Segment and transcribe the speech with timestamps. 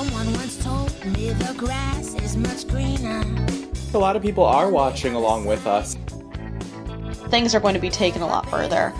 [0.00, 3.22] Someone once told me the grass is much greener.
[3.92, 5.94] A lot of people are watching along with us.
[7.28, 8.94] Things are going to be taken a lot further.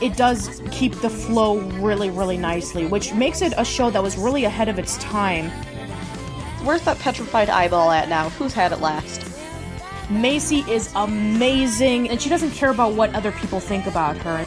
[0.00, 4.16] It does keep the flow really, really nicely, which makes it a show that was
[4.16, 5.50] really ahead of its time.
[6.64, 8.28] Where's that petrified eyeball at now?
[8.28, 9.20] Who's had it last?
[10.08, 14.46] Macy is amazing, and she doesn't care about what other people think about her.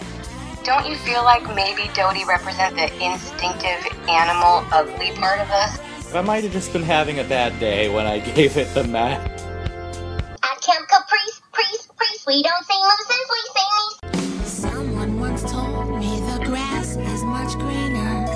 [0.67, 5.79] Don't you feel like maybe Dodie represents the instinctive animal ugly part of us?
[6.13, 9.13] I might have just been having a bad day when I gave it the meh.
[9.13, 14.51] At Camp Caprice, priest, priest, we don't sing mooses, we sing these.
[14.51, 18.27] Someone once told me the grass is much greener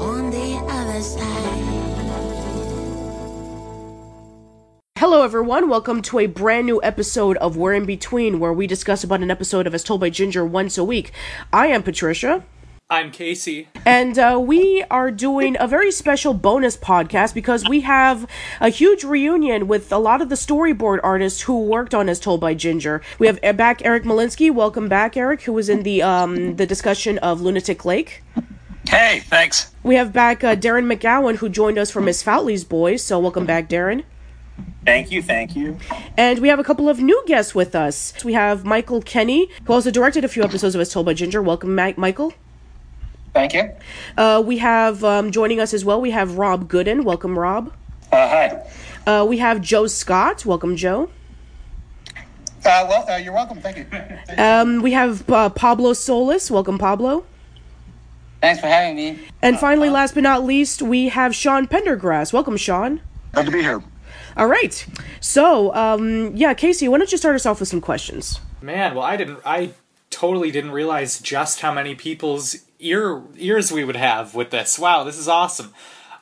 [0.00, 1.51] on the other side.
[5.02, 5.68] Hello, everyone.
[5.68, 9.32] Welcome to a brand new episode of We're in Between, where we discuss about an
[9.32, 11.10] episode of As Told by Ginger once a week.
[11.52, 12.44] I am Patricia.
[12.88, 13.66] I'm Casey.
[13.84, 18.28] And uh, we are doing a very special bonus podcast because we have
[18.60, 22.40] a huge reunion with a lot of the storyboard artists who worked on As Told
[22.40, 23.02] by Ginger.
[23.18, 24.54] We have uh, back Eric Malinsky.
[24.54, 28.22] Welcome back, Eric, who was in the um, the discussion of Lunatic Lake.
[28.88, 29.74] Hey, thanks.
[29.82, 33.02] We have back uh, Darren McGowan, who joined us from Miss Foutley's Boys.
[33.02, 34.04] So welcome back, Darren.
[34.84, 35.78] Thank you, thank you.
[36.16, 38.12] And we have a couple of new guests with us.
[38.24, 41.40] We have Michael Kenny, who also directed a few episodes of As Told by Ginger.
[41.42, 42.32] Welcome, Ma- Michael.
[43.32, 43.70] Thank you.
[44.18, 46.00] Uh, we have um, joining us as well.
[46.00, 47.04] We have Rob Gooden.
[47.04, 47.72] Welcome, Rob.
[48.10, 48.62] Uh, hi.
[49.06, 50.44] Uh, we have Joe Scott.
[50.44, 51.08] Welcome, Joe.
[52.64, 53.60] Uh, well, uh, you're welcome.
[53.60, 53.86] Thank you.
[54.38, 56.50] Um, we have uh, Pablo Solis.
[56.50, 57.24] Welcome, Pablo.
[58.40, 59.18] Thanks for having me.
[59.42, 62.32] And finally, last but not least, we have Sean Pendergrass.
[62.32, 63.00] Welcome, Sean.
[63.32, 63.82] Glad to be here.
[64.36, 64.86] All right.
[65.20, 68.40] So, um, yeah, Casey, why don't you start us off with some questions?
[68.60, 69.40] Man, well, I didn't.
[69.44, 69.72] I
[70.10, 74.78] totally didn't realize just how many people's ear ears we would have with this.
[74.78, 75.72] Wow, this is awesome.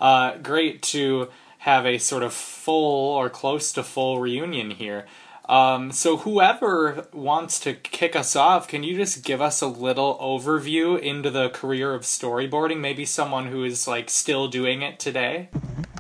[0.01, 5.07] Uh, great to have a sort of full or close to full reunion here.
[5.51, 10.17] Um, so whoever wants to kick us off, can you just give us a little
[10.19, 12.79] overview into the career of storyboarding?
[12.79, 15.49] Maybe someone who is like still doing it today.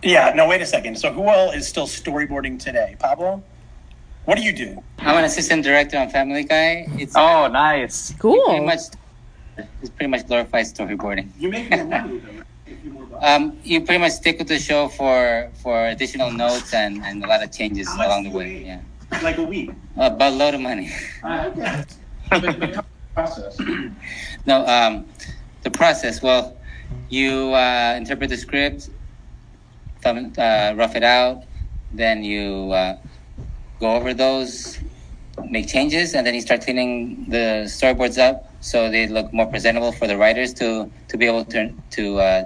[0.04, 0.98] Yeah, no, wait a second.
[0.98, 2.94] So, who all is still storyboarding today?
[3.00, 3.42] Pablo?
[4.24, 4.84] What do you do?
[5.00, 6.86] I'm an assistant director on Family Guy.
[6.96, 8.14] It's Oh, nice.
[8.20, 8.44] Cool.
[8.44, 8.80] pretty much
[9.82, 11.28] it's pretty much glorified storyboarding.
[11.40, 13.18] You make more money though.
[13.20, 17.26] Um, you pretty much stick with the show for for additional notes and, and a
[17.26, 18.64] lot of changes along the way.
[18.64, 18.80] Yeah,
[19.22, 19.70] Like a week.
[19.96, 20.90] about a load of money.
[21.24, 21.84] okay.
[23.14, 23.58] process.
[24.46, 25.06] no, um,
[25.62, 26.22] the process.
[26.22, 26.56] Well,
[27.08, 28.88] you uh, interpret the script,
[30.02, 31.44] thumb, uh, rough it out,
[31.92, 32.96] then you uh,
[33.80, 34.78] go over those,
[35.48, 39.92] make changes, and then you start cleaning the storyboards up so they look more presentable
[39.92, 42.44] for the writers to to be able to to uh,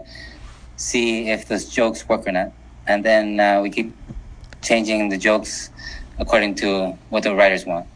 [0.76, 2.52] see if those jokes work or not.
[2.86, 3.94] And then uh, we keep
[4.62, 5.70] changing the jokes
[6.18, 7.86] according to what the writers want.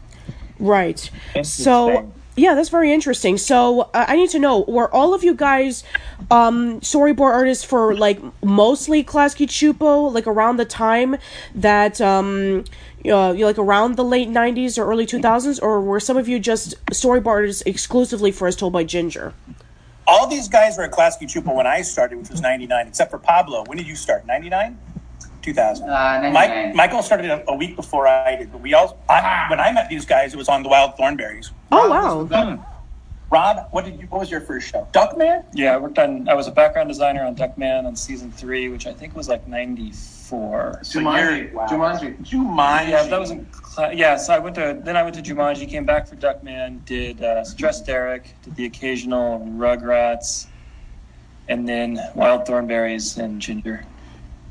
[0.59, 1.09] Right.
[1.43, 3.37] So, yeah, that's very interesting.
[3.37, 5.83] So, uh, I need to know were all of you guys
[6.31, 11.17] um, storyboard artists for like mostly Klasky Csupo, like around the time
[11.55, 12.65] that, um,
[13.05, 16.27] uh, you know, like around the late 90s or early 2000s, or were some of
[16.27, 19.33] you just storyboard artists exclusively for As Told by Ginger?
[20.07, 23.19] All these guys were at Klasky Csupo when I started, which was 99, except for
[23.19, 23.63] Pablo.
[23.65, 24.25] When did you start?
[24.25, 24.77] 99?
[25.41, 25.89] 2000.
[25.89, 29.59] Uh, Mike, Michael started a, a week before I did, but we all, I, when
[29.59, 31.51] I met these guys, it was on the Wild Thornberrys.
[31.71, 32.65] Oh, wow.
[33.31, 34.07] Rob, what did you?
[34.07, 34.87] What was your first show?
[34.91, 35.43] Duckman.
[35.53, 36.27] Yeah, I worked on.
[36.27, 39.47] I was a background designer on Duckman on season three, which I think was like
[39.47, 40.79] '94.
[40.83, 41.53] Jumanji.
[41.53, 42.17] Jumanji.
[42.27, 42.89] Jumanji.
[42.89, 43.45] Yeah, that was in.
[43.51, 44.81] Cla- yeah, so I went to.
[44.83, 48.65] Then I went to Jumanji, came back for Duckman, did uh, Stressed Eric, did the
[48.65, 50.47] occasional Rugrats,
[51.47, 53.85] and then Wild Thornberries and Ginger.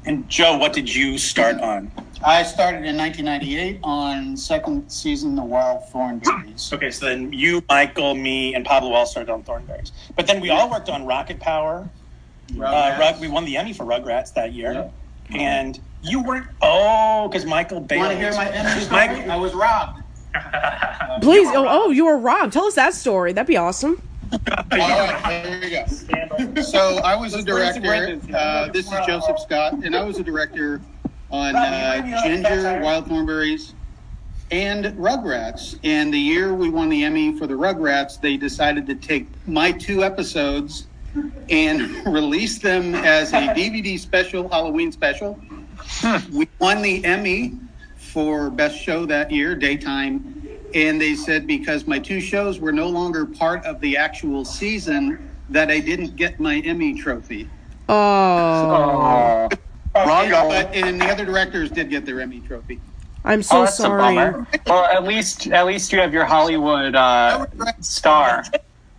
[0.09, 1.93] And Joe, what did you start on?
[2.25, 6.73] I started in 1998 on second season The Wild Thornberrys.
[6.79, 9.93] Okay, so then you, Michael, me, and Pablo all started on Thornberries.
[10.17, 11.89] But then we all worked on Rocket Power.
[12.59, 14.91] Uh, Rug, we won the Emmy for Rugrats that year.
[15.31, 16.47] And you weren't.
[16.63, 18.01] Oh, because Michael Bailey.
[18.01, 19.09] Want to hear my Emmy story?
[19.09, 20.03] Mike- I was robbed.
[21.21, 22.55] Please, oh, oh, you were robbed.
[22.55, 23.35] Tell us that story.
[23.35, 24.01] That'd be awesome.
[24.33, 24.39] All
[24.71, 26.63] right, here we go.
[26.63, 28.21] So I was a director.
[28.35, 30.81] Uh, this is Joseph Scott, and I was a director
[31.31, 33.75] on uh, Ginger, Wild Thornberries,
[34.51, 35.79] and Rugrats.
[35.85, 39.73] And the year we won the Emmy for the Rugrats, they decided to take my
[39.73, 40.87] two episodes
[41.49, 45.39] and release them as a DVD special, Halloween special.
[46.33, 47.59] We won the Emmy
[47.97, 50.38] for Best Show that year, daytime.
[50.75, 55.29] And they said because my two shows were no longer part of the actual season,
[55.51, 57.49] that I didn't get my Emmy trophy.
[57.89, 59.49] Oh,
[59.95, 62.81] Wrong But and the other directors did get their Emmy trophy.
[63.25, 64.17] I'm so oh, that's sorry.
[64.17, 64.47] a bummer.
[64.67, 67.47] Well, at least at least you have your Hollywood uh,
[67.81, 68.45] star.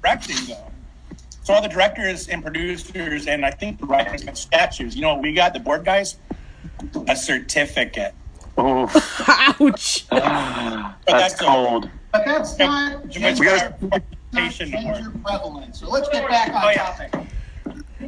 [0.02, 0.72] Directing though.
[1.44, 4.96] So all the directors and producers and I think the writers got statues.
[4.96, 5.54] You know what we got?
[5.54, 6.18] The board guys?
[7.08, 8.14] A certificate.
[8.60, 10.06] Ouch.
[10.10, 11.90] But That's that's a- cold.
[12.12, 14.02] But that's not We ginger, got
[14.34, 15.76] not ginger prevalent.
[15.76, 17.14] So let's get back Oh, on topic.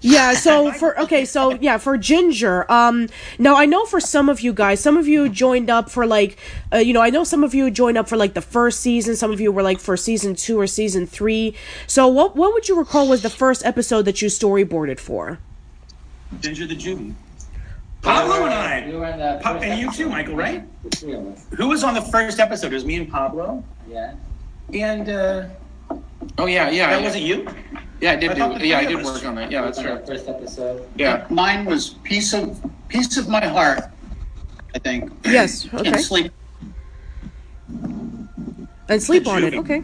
[0.02, 4.40] yeah so for okay so yeah for ginger um now i know for some of
[4.40, 6.40] you guys some of you joined up for like
[6.74, 9.18] uh, you know i know some of you joined up for like the first season
[9.18, 11.54] some of you were like for season two or season three
[11.88, 15.40] so what what would you recall was the first episode that you storyboarded for
[16.40, 17.14] Ginger the Jew.
[18.02, 18.86] Pablo and I.
[18.88, 20.64] We were in the Pa- first and you too, Michael, right?
[20.84, 21.46] The three of us.
[21.56, 22.72] Who was on the first episode?
[22.72, 23.64] It was me and Pablo.
[23.88, 24.16] Yeah.
[24.74, 25.46] And uh,
[26.38, 26.90] Oh yeah, yeah.
[26.90, 27.06] that yeah.
[27.06, 27.48] wasn't you?
[28.00, 28.66] Yeah, I did I do.
[28.66, 29.52] Yeah, I did of us- work on that.
[29.52, 29.94] Yeah, that's On true.
[29.94, 30.88] our first episode.
[30.96, 31.26] Yeah.
[31.30, 33.82] Mine was piece of piece of my heart.
[34.74, 35.12] I think.
[35.26, 36.32] yes okay And sleep.
[38.90, 39.84] and sleep on it okay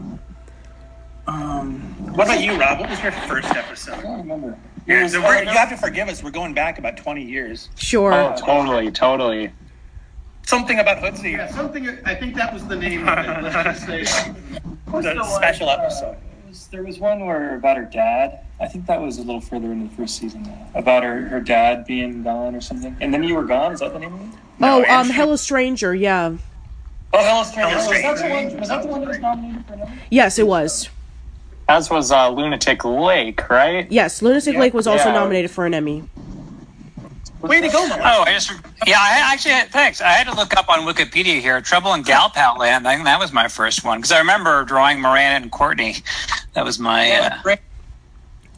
[1.27, 1.81] Um,
[2.15, 2.79] what about you, Rob?
[2.79, 3.95] What was your first episode?
[3.99, 4.57] I don't remember.
[4.87, 6.23] Yeah, so we're, you have to forgive us.
[6.23, 7.69] We're going back about 20 years.
[7.77, 9.51] sure Oh, totally, totally.
[10.43, 11.33] Something about Hoodsie.
[11.33, 11.89] Yeah, something.
[12.05, 13.43] I think that was the name of it.
[13.43, 14.33] Let's just say.
[14.87, 16.13] The special episode.
[16.15, 18.39] There was- There was one where about her dad.
[18.61, 20.43] I think that was a little further into the first season.
[20.43, 22.95] Though, about her, her dad being gone or something.
[23.01, 23.73] And then you were gone.
[23.73, 24.27] Is that the name of it?
[24.61, 26.35] oh um Andrew- hello stranger yeah
[27.13, 27.77] Oh, Hello Stranger.
[27.77, 28.49] Hello Was that the Stranger.
[28.51, 28.59] one?
[28.59, 29.91] Was that the one that was nominated for an Emmy?
[30.09, 30.89] yes it was
[31.69, 33.91] As was uh, Lunatic Lake, right?
[33.91, 35.13] yes lunatic lake was also Yeah.
[35.15, 36.03] nominated for an emmy
[37.41, 38.01] Way to go, Melissa.
[38.03, 38.51] Oh, I just
[38.87, 38.97] yeah.
[38.99, 40.01] I actually thanks.
[40.01, 41.61] I had to look up on Wikipedia here.
[41.61, 42.87] Trouble in Galpat Land.
[42.87, 45.97] I think that was my first one because I remember drawing Miranda and Courtney.
[46.55, 47.11] That was my.
[47.11, 47.59] Uh, Great.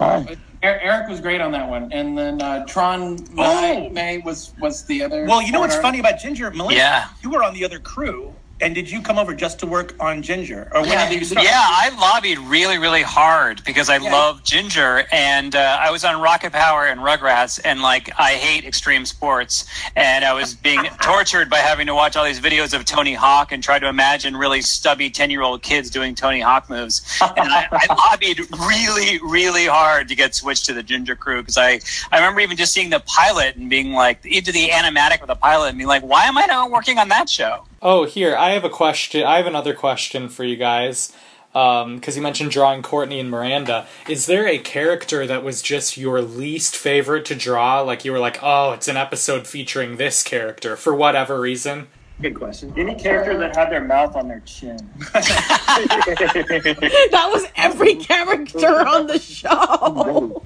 [0.01, 3.89] Er- Eric was great on that one, and then uh, Tron May, Oh.
[3.89, 5.25] May was was the other.
[5.25, 6.49] Well, you know what's funny about Ginger?
[6.51, 7.07] Melissa, Yeah.
[7.21, 8.33] you were on the other crew.
[8.61, 10.69] And did you come over just to work on Ginger?
[10.73, 11.45] Or when Yeah, did you start?
[11.45, 16.21] yeah, I lobbied really, really hard because I love Ginger, and uh, I was on
[16.21, 19.65] Rocket Power and Rugrats, and like I hate extreme sports,
[19.95, 23.53] and I was being tortured by having to watch all these videos of Tony Hawk
[23.53, 27.93] and try to imagine really stubby ten-year-old kids doing Tony Hawk moves, and I, I
[28.11, 31.79] lobbied really, really hard to get switched to the Ginger crew because I,
[32.11, 35.35] I remember even just seeing the pilot and being like into the animatic of the
[35.35, 37.63] pilot and being like, why am I not working on that show?
[37.81, 39.23] Oh, here I have a question.
[39.23, 41.11] I have another question for you guys.
[41.55, 43.87] Um, because you mentioned drawing Courtney and Miranda.
[44.07, 47.81] Is there a character that was just your least favorite to draw?
[47.81, 51.87] Like you were like, oh, it's an episode featuring this character for whatever reason.
[52.21, 52.71] Good question.
[52.77, 54.77] Any character that had their mouth on their chin.
[55.13, 60.43] that was every character on the show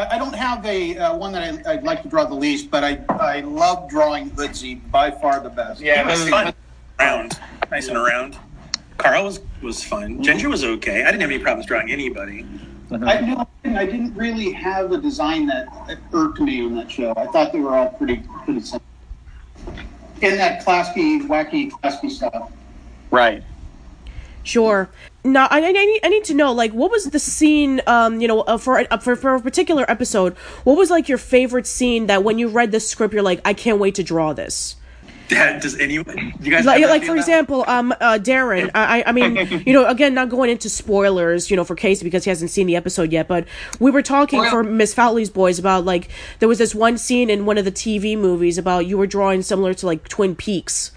[0.00, 2.70] I I don't have a uh, one that I, I'd like to draw the least,
[2.70, 5.80] but I I love drawing Hoodsie by far the best.
[5.80, 6.54] Yeah, it was fun.
[6.98, 7.38] Round.
[7.70, 8.36] Nice and around.
[8.98, 10.22] Carl was, was fun.
[10.22, 11.02] Ginger was okay.
[11.02, 12.46] I didn't have any problems drawing anybody.
[12.90, 15.68] I knew I didn't really have a design that
[16.12, 17.14] irked me on that show.
[17.16, 18.86] I thought they were all pretty pretty simple.
[20.20, 22.50] In that Klasky, wacky Klasky stuff.
[23.10, 23.42] Right.
[24.42, 24.90] Sure.
[25.22, 28.28] Now, I, I, need, I need to know, like, what was the scene, um, you
[28.28, 30.34] know, uh, for, uh, for for a particular episode?
[30.64, 33.52] What was like your favorite scene that when you read the script, you're like, I
[33.52, 34.76] can't wait to draw this.
[35.30, 36.34] Does anyone?
[36.40, 38.70] You guys Like, like for example, um, uh, Darren.
[38.74, 42.04] I, I I mean, you know, again, not going into spoilers, you know, for Casey
[42.04, 43.28] because he hasn't seen the episode yet.
[43.28, 43.46] But
[43.78, 46.08] we were talking for Miss Foutley's boys about like
[46.40, 49.42] there was this one scene in one of the TV movies about you were drawing
[49.42, 50.90] similar to like Twin Peaks.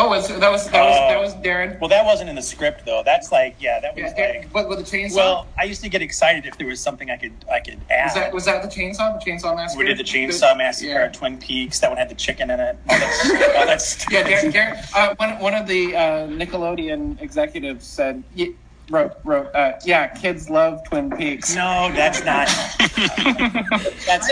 [0.00, 1.78] Oh, was, that was that was that was Darren.
[1.80, 3.02] Well, that wasn't in the script though.
[3.04, 4.52] That's like, yeah, that was Yeah, like.
[4.52, 5.16] but with the chainsaw.
[5.16, 8.04] Well, I used to get excited if there was something I could I could add.
[8.04, 9.18] was that was that the chainsaw?
[9.22, 9.80] The chainsaw massacre.
[9.82, 11.02] we did the chainsaw massacre Yeah.
[11.06, 11.80] at Twin Peaks.
[11.80, 12.78] That one had the chicken in it.
[12.88, 14.12] All that, all that stuff.
[14.12, 18.52] Yeah, Darren, Darren, uh, one, one of the uh, Nickelodeon executives said, y-
[18.90, 21.54] wrote, wrote, uh, yeah, kids love Twin Peaks.
[21.56, 22.46] No, that's not.
[24.06, 24.30] that's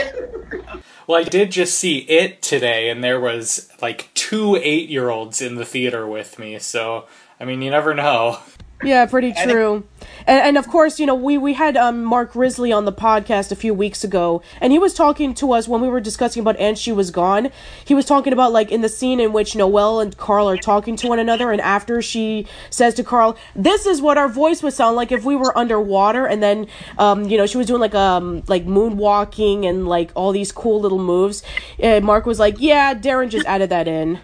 [1.07, 5.41] Well, I did just see it today, and there was like two eight year olds
[5.41, 6.59] in the theater with me.
[6.59, 7.07] So,
[7.39, 8.39] I mean, you never know.
[8.83, 9.85] Yeah, pretty true.
[10.27, 13.53] And, and of course, you know, we, we had um, Mark Risley on the podcast
[13.53, 16.57] a few weeks ago, and he was talking to us when we were discussing about
[16.59, 17.51] And She Was Gone.
[17.85, 20.97] He was talking about, like, in the scene in which Noelle and Carl are talking
[20.97, 24.73] to one another, and after she says to Carl, This is what our voice would
[24.73, 26.67] sound like if we were underwater, and then,
[26.99, 30.81] um, you know, she was doing, like, um, like moonwalking and, like, all these cool
[30.81, 31.43] little moves.
[31.79, 34.19] And Mark was like, Yeah, Darren just added that in.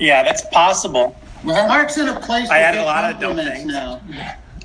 [0.00, 1.16] yeah, that's possible.
[1.44, 2.48] Mark's in a place.
[2.50, 3.72] I to had a lot of dumb compliments things.
[3.72, 4.00] now.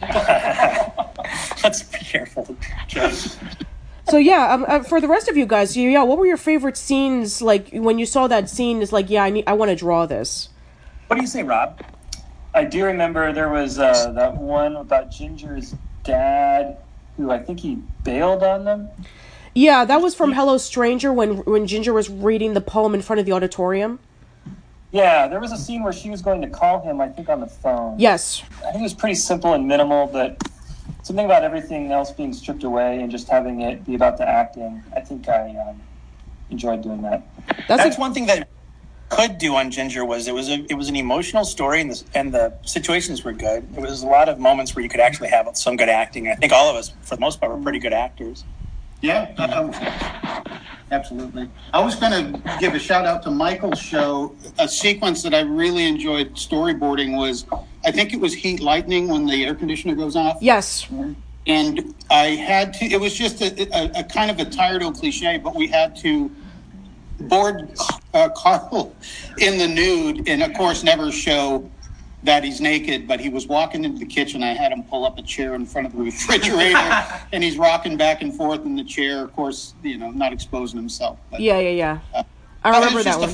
[1.63, 2.55] Let's be careful,
[2.89, 3.10] So
[4.10, 6.77] So yeah, um, uh, for the rest of you guys, yeah, what were your favorite
[6.77, 7.41] scenes?
[7.41, 10.05] Like when you saw that scene, it's like, yeah, I need, I want to draw
[10.05, 10.50] this.
[11.07, 11.81] What do you say, Rob?
[12.53, 16.77] I do remember there was uh, that one about Ginger's dad,
[17.17, 18.89] who I think he bailed on them.
[19.55, 23.19] Yeah, that was from Hello Stranger when when Ginger was reading the poem in front
[23.19, 24.00] of the auditorium.
[24.93, 27.39] Yeah, there was a scene where she was going to call him, I think, on
[27.39, 27.97] the phone.
[27.97, 28.43] Yes.
[28.59, 30.38] I think it was pretty simple and minimal, but
[31.01, 34.83] something about everything else being stripped away and just having it be about the acting.
[34.95, 35.81] I think I um,
[36.51, 37.23] enjoyed doing that.
[37.67, 38.47] That's, one thing that
[39.09, 42.03] could do on Ginger was it was a it was an emotional story and the
[42.15, 43.67] and the situations were good.
[43.75, 46.27] It was a lot of moments where you could actually have some good acting.
[46.29, 48.43] I think all of us, for the most part, were pretty good actors.
[49.01, 50.59] Yeah, uh,
[50.92, 51.50] absolutely.
[51.74, 54.36] I was going to give a shout out to Michael's show.
[54.60, 57.46] A sequence that I really enjoyed storyboarding was,
[57.86, 60.38] I think it was Heat Lightning when the air conditioner goes off.
[60.42, 60.88] Yes.
[61.46, 62.86] And I had to.
[62.86, 65.96] It was just a, a, a kind of a tired old cliche, but we had
[65.98, 66.32] to
[67.20, 67.78] board
[68.13, 68.96] uh, Carl
[69.40, 71.70] in the nude, and of course, never show
[72.24, 74.44] that he's naked, but he was walking into the kitchen.
[74.44, 76.77] I had him pull up a chair in front of the refrigerator,
[77.34, 79.24] and he's rocking back and forth in the chair.
[79.24, 81.20] Of course, you know, not exposing himself.
[81.30, 82.00] But, Yeah, yeah, yeah.
[82.15, 82.24] uh,
[82.63, 83.34] I remember that one.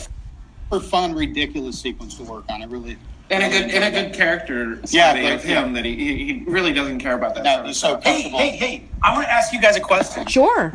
[0.69, 2.61] For fun, ridiculous sequence to work on.
[2.61, 2.97] I really
[3.31, 6.43] And a good and a good character Yeah, but- of him that he, he he
[6.45, 7.43] really doesn't care about that.
[7.43, 8.03] No, sort of he's so stuff.
[8.03, 8.39] comfortable.
[8.39, 10.25] Hey, hey, I want to ask you guys a question.
[10.27, 10.73] Sure.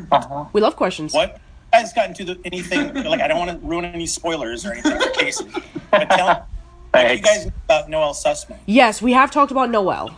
[0.52, 1.12] We love questions.
[1.14, 1.32] What
[1.72, 2.94] you guys got into the, anything?
[3.04, 5.46] like, I don't want to ruin any spoilers or anything for Casey,
[5.90, 6.46] but tell
[6.94, 8.58] what do you guys know about Noel Sussman.
[8.66, 10.16] Yes, we have talked about Noel.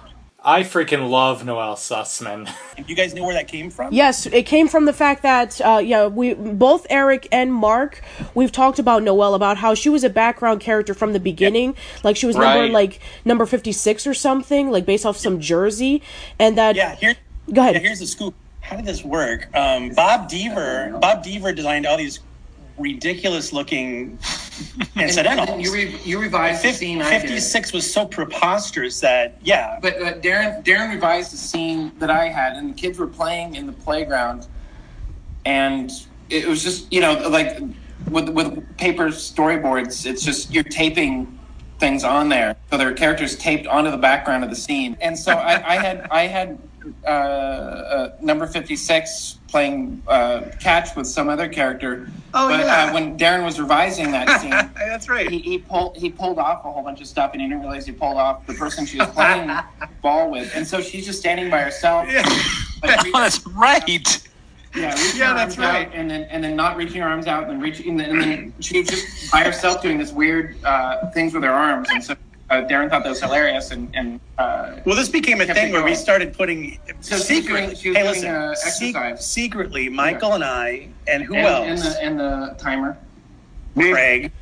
[0.49, 2.49] I freaking love Noel Sussman.
[2.87, 3.93] You guys know where that came from?
[3.93, 8.03] Yes, it came from the fact that uh, yeah, we both Eric and Mark
[8.35, 12.17] we've talked about Noelle about how she was a background character from the beginning, like
[12.17, 16.03] she was number like number fifty six or something, like based off some jersey,
[16.39, 17.17] and that Yeah, here.
[17.53, 17.77] Go ahead.
[17.77, 18.35] Yeah, here's the scoop.
[18.61, 19.49] How did this work?
[19.57, 21.01] Um, Bob Deaver.
[21.01, 22.21] Bob Deaver designed all these
[22.79, 24.19] ridiculous looking
[24.97, 25.61] incidentals.
[25.61, 27.03] You re- you revised the scene.
[27.03, 29.79] 56 was so preposterous that yeah.
[29.81, 33.55] But uh, Darren Darren revised the scene that I had, and the kids were playing
[33.55, 34.47] in the playground,
[35.45, 35.91] and
[36.31, 37.61] it was just you know like
[38.11, 41.39] with with paper storyboards, it's just you're taping
[41.79, 45.19] things on there, so there are characters taped onto the background of the scene, and
[45.19, 46.59] so I, I had I had
[47.05, 52.09] uh, uh, number fifty six playing uh, catch with some other character.
[52.35, 52.87] Oh, but yeah.
[52.91, 55.31] uh, when Darren was revising that scene, that's right.
[55.31, 57.87] He, he pulled he pulled off a whole bunch of stuff, and he didn't realize
[57.87, 59.51] he pulled off the person she was playing
[60.03, 62.07] ball with, and so she's just standing by herself.
[62.07, 62.25] Like,
[62.85, 63.89] Oh, that's right.
[64.75, 65.91] yeah, Yeah, that's right.
[65.95, 68.21] and then and then not reaching her arms out, and then reaching, and then, and
[68.23, 72.05] then she was just by herself doing this weird uh, things with her arms, and
[72.05, 72.15] so
[72.51, 75.85] uh, Darren thought that was hilarious, and and uh, Well, this became a thing where
[75.85, 79.89] we started putting So she was doing- she was hey, doing, listen, uh, sec- secretly,
[79.89, 81.67] Michael and I, and who and, else?
[81.69, 82.97] and the and the timer.
[83.75, 84.33] Craig.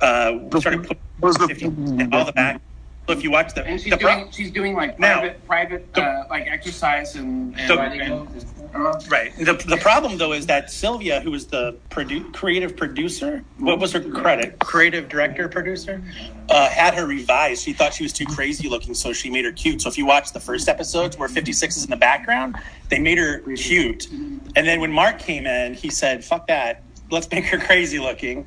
[0.00, 0.82] Uh, started
[1.20, 2.60] putting 50 in all the back.
[3.06, 5.46] So if you watch the, And she's the pro- doing she's doing like Now, private
[5.46, 8.12] private uh, like exercise and, and the- writing.
[8.12, 9.32] Uh, Right.
[9.36, 13.92] The, the problem though is that Sylvia, who was the produ- creative producer, what was
[13.92, 14.58] her credit?
[14.58, 16.02] Creative director, producer,
[16.48, 17.62] uh, had her revised.
[17.62, 19.80] She thought she was too crazy looking, so she made her cute.
[19.80, 22.56] So if you watch the first episodes where 56 is in the background,
[22.88, 24.10] they made her cute.
[24.10, 26.82] And then when Mark came in, he said, "Fuck that.
[27.12, 28.44] Let's make her crazy looking."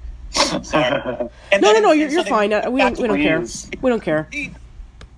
[0.64, 1.30] Sorry.
[1.52, 2.52] And no, no, then- no, you're, you're fine.
[2.54, 3.46] Uh, we don't, we don't care.
[3.82, 4.30] We don't care.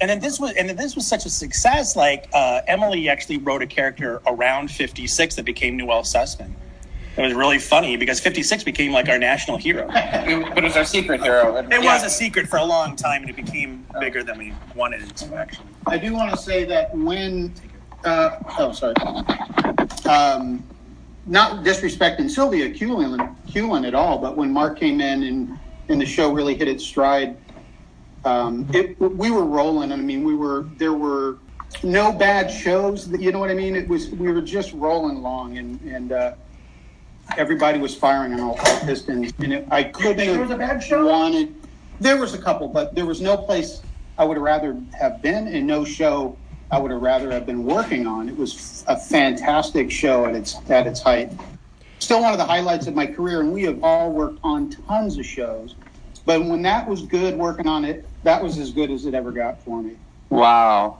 [0.01, 1.95] And then this was, and then this was such a success.
[1.95, 6.53] Like uh, Emily actually wrote a character around 56 that became Noel Sussman.
[7.17, 9.87] It was really funny because 56 became like our national hero.
[9.93, 11.57] but it was our secret hero.
[11.57, 15.01] It was a secret for a long time, and it became bigger than we wanted
[15.01, 15.35] it to.
[15.35, 17.53] Actually, I do want to say that when,
[18.05, 18.93] uh, oh, sorry,
[20.07, 20.63] um,
[21.29, 26.33] not disrespecting Sylvia Hewlin at all, but when Mark came in and, and the show
[26.33, 27.37] really hit its stride,
[28.25, 29.91] um, it, we were rolling.
[29.91, 31.37] I mean, we were, there were
[31.83, 33.75] no bad shows, you know what I mean?
[33.75, 36.33] It was, we were just rolling along and, and, uh,
[37.37, 39.31] everybody was firing on all pistons.
[39.37, 41.05] And it, I couldn't there was a bad show?
[41.05, 41.53] wanted,
[41.99, 43.83] there was a couple, but there was no place
[44.17, 46.35] I would have rather have been and no show
[46.71, 48.29] I would have rather have been working on.
[48.29, 51.31] It was a fantastic show at its at its height.
[51.99, 55.17] Still one of the highlights of my career, and we have all worked on tons
[55.17, 55.75] of shows.
[56.25, 59.31] But when that was good working on it, that was as good as it ever
[59.31, 59.93] got for me.
[60.29, 60.99] Wow.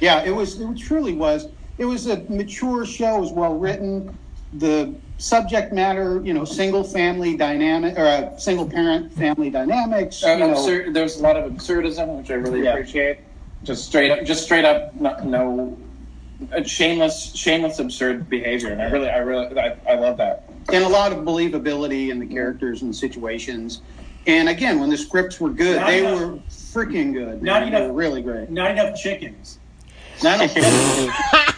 [0.00, 0.60] Yeah, it was.
[0.60, 1.48] It truly was.
[1.78, 3.16] It was a mature show.
[3.16, 4.16] It was well written.
[4.52, 10.22] The subject matter, you know, single family dynamic or uh, single parent family dynamics.
[10.24, 12.72] Uh, you know, absurd, there's a lot of absurdism, which I really Yeah.
[12.72, 13.20] appreciate.
[13.62, 19.08] Just straight up, just straight up, no, no shameless, shameless, absurd behavior, and I really,
[19.10, 20.48] I really, I, I love that.
[20.72, 23.82] and a lot of believability in the characters and the situations.
[24.26, 27.42] And again, when the scripts were good, Not they enough- were freaking good.
[27.42, 27.70] Not man.
[27.72, 28.50] They enough- were really great.
[28.50, 29.58] Not enough chickens.
[30.22, 31.36] Not enough.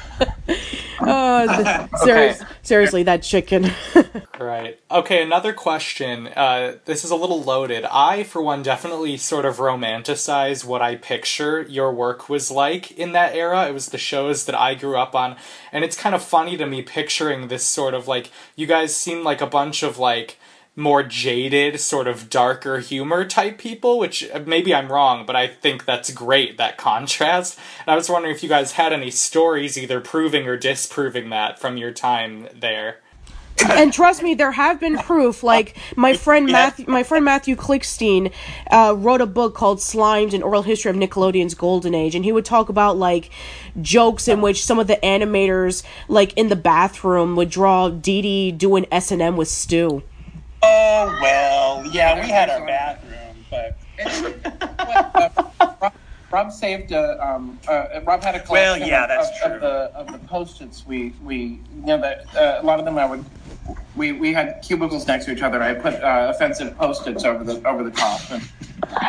[1.23, 3.71] Uh, serious- seriously, that chicken.
[4.41, 4.81] Right.
[4.91, 6.27] Okay, another question.
[6.27, 7.85] Uh, this is a little loaded.
[7.85, 13.13] I, for one, definitely sort of romanticize what I picture your work was like in
[13.13, 13.69] that era.
[13.69, 15.37] It was the shows that I grew up on.
[15.71, 19.23] And it's kind of funny to me picturing this sort of like, you guys seem
[19.23, 20.39] like a bunch of like,
[20.75, 25.47] more jaded, sort of darker humor type people, which uh, maybe I'm wrong, but I
[25.47, 27.59] think that's great, that contrast.
[27.81, 31.59] And I was wondering if you guys had any stories either proving or disproving that
[31.59, 33.01] from your time there.
[33.69, 35.43] and trust me, there have been proof.
[35.43, 38.33] Like my friend Matthew, my friend Matthew Klickstein
[38.71, 42.33] uh, wrote a book called "Slimed: An Oral History of Nickelodeon's Golden Age," and he
[42.33, 43.29] would talk about like
[43.83, 48.87] jokes in which some of the animators, like in the bathroom, would draw Didi doing
[48.91, 50.03] S and M with Stu.
[50.63, 53.77] Oh well, yeah, we had our bathroom, but
[55.81, 55.93] Rob,
[56.31, 57.25] Rob saved a.
[57.27, 59.55] Um, uh, Rob had a collection Well, yeah, of, that's of, true.
[59.55, 60.87] of the of the post-its.
[60.87, 63.25] We we you know that uh, a lot of them I would.
[63.95, 65.63] We, we had cubicles next to each other.
[65.63, 68.21] I put uh, offensive post-its over the over the top.
[68.31, 68.43] And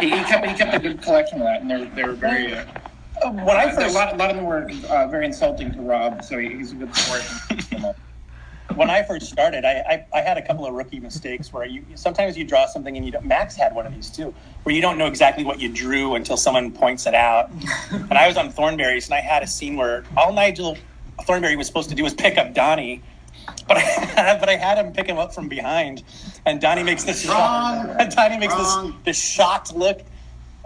[0.01, 2.53] he, he kept he kept a good collection of that, and they're they're very.
[2.55, 2.65] Uh,
[3.31, 6.23] when I a first- lot, a lot of them were uh, very insulting to Rob,
[6.23, 7.95] so he, he's a good sport.
[8.75, 11.83] when I first started, I, I, I had a couple of rookie mistakes where you
[11.95, 13.25] sometimes you draw something and you don't.
[13.25, 16.37] Max had one of these too, where you don't know exactly what you drew until
[16.37, 17.51] someone points it out.
[17.91, 20.77] and I was on Thornberrys and I had a scene where all Nigel
[21.23, 23.01] Thornberry was supposed to do was pick up Donnie,
[23.67, 26.03] but I, but I had him pick him up from behind,
[26.45, 27.95] and Donnie makes this Wrong.
[28.15, 28.91] Donnie makes Wrong.
[28.91, 30.01] this this shocked look.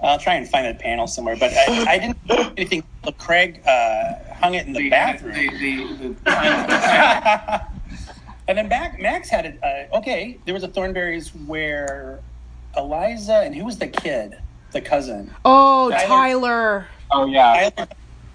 [0.02, 2.84] I'll try and find that panel somewhere, but I, I didn't do anything.
[3.18, 6.18] Craig uh, hung it in the, bathroom.
[8.48, 9.60] And then back, Max had it.
[9.64, 12.20] Uh, okay, there was a Thornberrys where
[12.76, 14.38] Eliza and who was the kid,
[14.72, 15.34] the cousin?
[15.44, 16.08] Oh, Tyler.
[16.08, 16.88] Tyler.
[17.12, 17.70] Oh yeah.
[17.76, 17.88] Tyler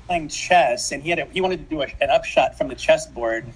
[0.06, 2.74] playing chess, and he had a, he wanted to do a, an upshot from the
[2.74, 3.46] chessboard,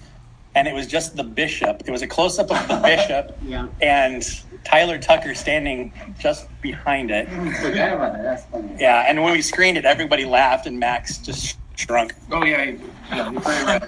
[0.55, 1.83] and it was just the bishop.
[1.85, 3.67] It was a close up of the bishop, Yeah.
[3.81, 4.23] and
[4.63, 7.27] Tyler Tucker standing just behind it.
[7.61, 8.23] Forget about that.
[8.23, 8.75] That's funny.
[8.79, 12.13] Yeah, and when we screened it, everybody laughed, and Max just shrunk.
[12.31, 13.31] Oh yeah, he- yeah.
[13.63, 13.83] Right.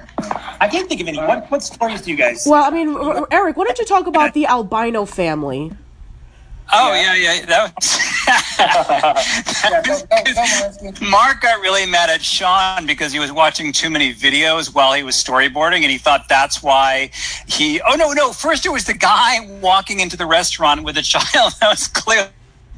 [0.62, 1.18] I can't think of any.
[1.18, 2.46] What what stories do you guys?
[2.48, 5.72] Well, I mean, R- R- Eric, why don't you talk about the albino family?
[6.72, 7.46] Oh yeah, yeah.
[7.48, 7.98] That was,
[11.10, 15.02] Mark got really mad at Sean because he was watching too many videos while he
[15.02, 17.10] was storyboarding, and he thought that's why
[17.48, 17.82] he.
[17.82, 18.32] Oh no, no!
[18.32, 22.30] First, it was the guy walking into the restaurant with a child that was clearly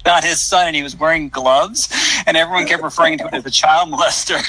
[0.05, 1.89] not his son, and he was wearing gloves,
[2.25, 4.39] and everyone kept referring to it as a child molester.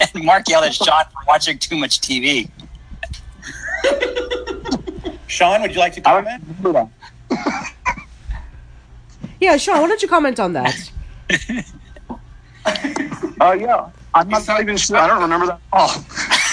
[0.14, 2.50] and Mark yelled at Sean for watching too much TV.
[5.26, 6.42] Sean, would you like to comment?
[9.40, 10.90] Yeah, Sean, why don't you comment on that?
[13.40, 13.88] Oh yeah.
[14.14, 14.96] I'm not even sure.
[14.96, 15.60] I don't remember that.
[15.72, 16.04] Oh.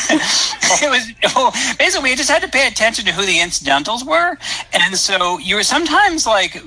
[0.09, 4.37] it was well, basically you just had to pay attention to who the incidentals were,
[4.73, 6.61] and so you were sometimes like.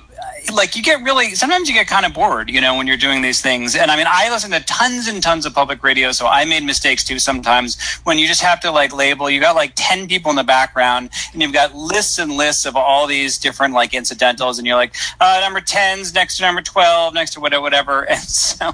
[0.52, 3.22] Like you get really sometimes you get kind of bored, you know, when you're doing
[3.22, 3.76] these things.
[3.76, 6.64] And I mean, I listen to tons and tons of public radio, so I made
[6.64, 7.80] mistakes too sometimes.
[8.04, 11.10] When you just have to like label, you got like ten people in the background,
[11.32, 14.94] and you've got lists and lists of all these different like incidentals, and you're like,
[15.20, 18.06] uh, number tens next to number twelve, next to whatever, whatever.
[18.18, 18.72] And so,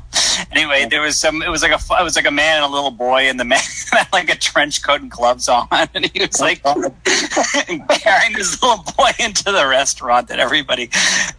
[0.52, 1.42] anyway, there was some.
[1.42, 3.44] It was like a it was like a man and a little boy, and the
[3.54, 3.60] man
[3.92, 8.84] had like a trench coat and gloves on, and he was like carrying this little
[8.96, 10.88] boy into the restaurant that everybody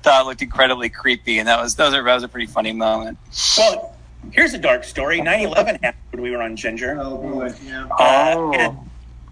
[0.03, 3.17] thought looked incredibly creepy, and that was those are that was a pretty funny moment.
[3.57, 3.95] Well,
[4.31, 5.19] here's a dark story.
[5.21, 6.97] 9/11 happened when we were on Ginger.
[6.99, 7.53] Oh boy.
[7.65, 7.87] Yeah.
[7.87, 8.77] Uh, and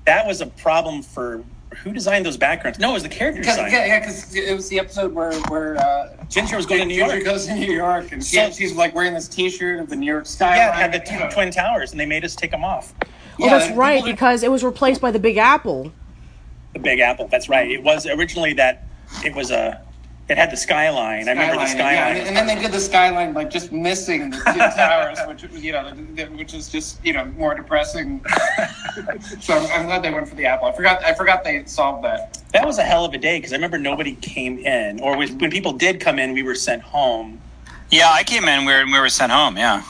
[0.05, 1.43] that was a problem for
[1.77, 2.77] who designed those backgrounds.
[2.77, 3.71] No, it was the character Because, design.
[3.71, 6.95] yeah, yeah, because it was the episode where where uh, Ginger was going to New
[6.99, 7.25] Ginger York.
[7.25, 10.05] goes to New York, and she, So- she's like wearing this T-shirt of the New
[10.05, 10.57] York skyline.
[10.57, 11.29] Yeah, had the you two know.
[11.31, 12.93] twin towers, and they made us take them off.
[13.01, 13.07] Oh,
[13.39, 15.91] Yeah, that's right, because it was replaced by the Big Apple.
[16.73, 17.27] The Big Apple.
[17.27, 17.69] That's right.
[17.71, 18.83] It was originally that.
[19.25, 19.81] It was a.
[20.29, 21.27] It had the skyline.
[21.27, 24.29] I remember the Skyline, yeah, and, and then they did the skyline like just missing
[24.29, 27.53] the two towers, which was, you know, th- th- which is just you know more
[27.53, 28.23] depressing.
[29.41, 30.67] so I'm, I'm glad they went for the apple.
[30.67, 32.41] I forgot I forgot they solved that.
[32.53, 35.29] That was a hell of a day because I remember nobody came in, or was,
[35.33, 37.41] when people did come in, we were sent home.
[37.91, 38.65] Yeah, I came in.
[38.65, 39.57] We were, we were sent home.
[39.57, 39.83] Yeah.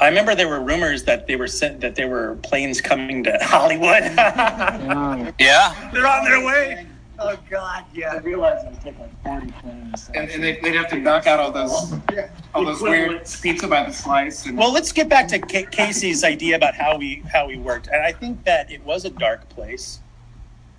[0.00, 3.38] I remember there were rumors that they were sent that there were planes coming to
[3.42, 4.02] Hollywood.
[5.38, 5.90] Yeah.
[5.92, 6.86] They're on their way.
[7.26, 8.12] Oh God, yeah.
[8.12, 10.10] I realized it would take like 40 frames.
[10.14, 11.94] And, and they, they'd have to knock out all those
[12.54, 14.44] all those weird pizza by the slice.
[14.46, 17.86] And, Well, let's get back to Ca- Casey's idea about how we how we worked,
[17.88, 20.00] and I think that it was a dark place.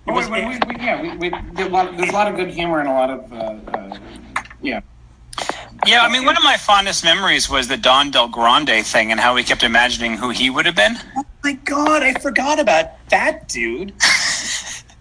[0.06, 2.28] It Oh, was, we, we, we, yeah, we, we did a lot, there's a lot
[2.28, 3.36] of good humor and a lot of, uh,
[3.76, 3.96] uh,
[4.62, 4.80] yeah.
[5.84, 9.18] Yeah, I mean, one of my fondest memories was the Don Del Grande thing and
[9.20, 10.94] how we kept imagining who he would have been.
[11.16, 13.92] oh my God, I forgot about that dude.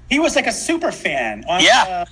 [0.09, 2.05] He was like a super fan on Yeah.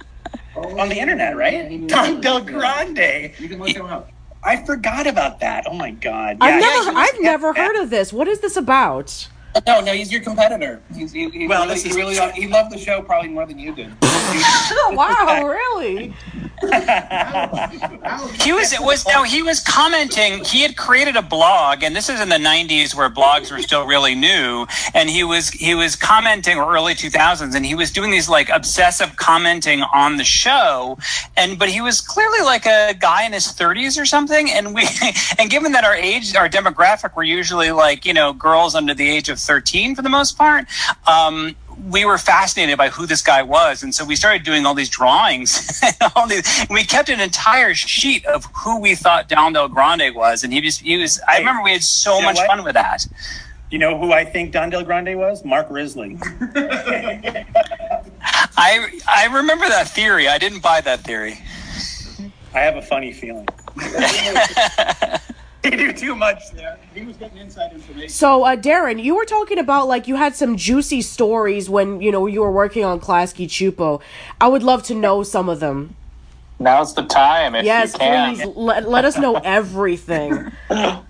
[0.55, 1.85] uh, on the internet, right?
[1.87, 3.31] Don Del Grande.
[3.39, 4.09] You can look him up.
[4.43, 5.65] I forgot about that.
[5.67, 6.37] Oh my God.
[6.41, 8.11] I've never, yeah, was- I've never heard of this.
[8.11, 9.27] What is this about?
[9.67, 10.81] No, no, he's your competitor.
[10.95, 13.45] He's, he, he Well, really, this he is- really he loved the show probably more
[13.45, 13.91] than you did.
[14.01, 16.13] Oh, wow, really?
[18.41, 20.43] He was it was no he was commenting.
[20.45, 23.85] He had created a blog, and this is in the '90s where blogs were still
[23.85, 24.65] really new.
[24.93, 28.49] And he was he was commenting or early 2000s, and he was doing these like
[28.49, 30.97] obsessive commenting on the show.
[31.35, 34.49] And but he was clearly like a guy in his 30s or something.
[34.49, 34.87] And we
[35.37, 39.09] and given that our age, our demographic, were usually like you know girls under the
[39.09, 40.65] age of 13 for the most part.
[41.07, 41.55] Um,
[41.89, 44.89] we were fascinated by who this guy was, and so we started doing all these
[44.89, 45.81] drawings.
[46.15, 50.43] all these, we kept an entire sheet of who we thought Don Del Grande was,
[50.43, 51.19] and he just he was.
[51.27, 52.47] I remember we had so you know much what?
[52.47, 53.05] fun with that.
[53.71, 55.43] You know who I think Don Del Grande was?
[55.43, 56.17] Mark Risley.
[58.55, 60.27] I I remember that theory.
[60.27, 61.39] I didn't buy that theory.
[62.53, 63.47] I have a funny feeling.
[65.69, 66.77] he knew too much there.
[66.93, 68.09] He was getting inside information.
[68.09, 72.11] So, uh, Darren, you were talking about like you had some juicy stories when you
[72.11, 74.01] know you were working on Klasky Csupo.
[74.41, 75.95] I would love to know some of them.
[76.59, 78.35] Now's the time if yes, you can.
[78.35, 80.51] please let, let us know everything.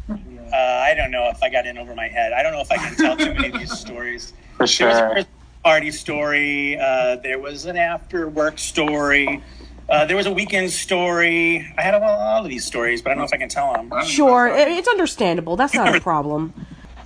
[0.54, 2.32] Uh, I don't know if I got in over my head.
[2.32, 4.34] I don't know if I can tell too many of these stories.
[4.58, 5.26] For There was a sure.
[5.64, 6.78] Party story.
[6.78, 9.42] Uh, there was an after work story.
[9.90, 11.58] Uh, there was a weekend story.
[11.78, 13.74] I had a lot of these stories, but I don't know if I can tell
[13.74, 13.92] them.
[14.06, 15.56] Sure, it's understandable.
[15.56, 16.54] That's not a problem.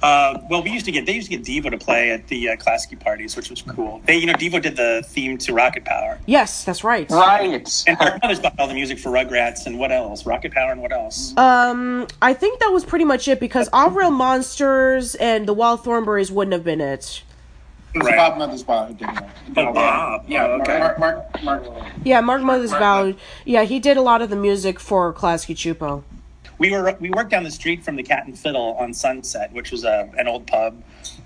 [0.03, 2.49] Uh, well, we used to get they used to get Devo to play at the
[2.49, 3.99] uh, Klasky parties, which was cool.
[4.05, 7.09] They, you know, Devo did the theme to Rocket Power, Yes, that's right.
[7.09, 7.83] Right.
[7.87, 10.23] and Mark Mothersbaugh all the music for Rugrats and what else?
[10.27, 11.35] Rocket Power and what else?
[11.35, 15.83] Um, I think that was pretty much it because All Real Monsters and the Wild
[15.83, 17.23] Thornberrys wouldn't have been it.
[17.93, 18.17] It was Right.
[18.17, 19.29] Bob Mothersbaugh who did that.
[19.55, 19.73] Oh, all.
[19.73, 20.25] Bob.
[20.27, 20.79] Yeah, Oh, okay.
[20.79, 21.85] Mark, Mark, Mark, Mark.
[22.03, 23.17] Yeah, Mark Mothersbaugh.
[23.45, 26.03] Yeah, he did a lot of the music for Klasky Csupo.
[26.59, 29.71] we were we worked down the street from the Cat and Fiddle on Sunset, which
[29.71, 30.81] was a, an old pub.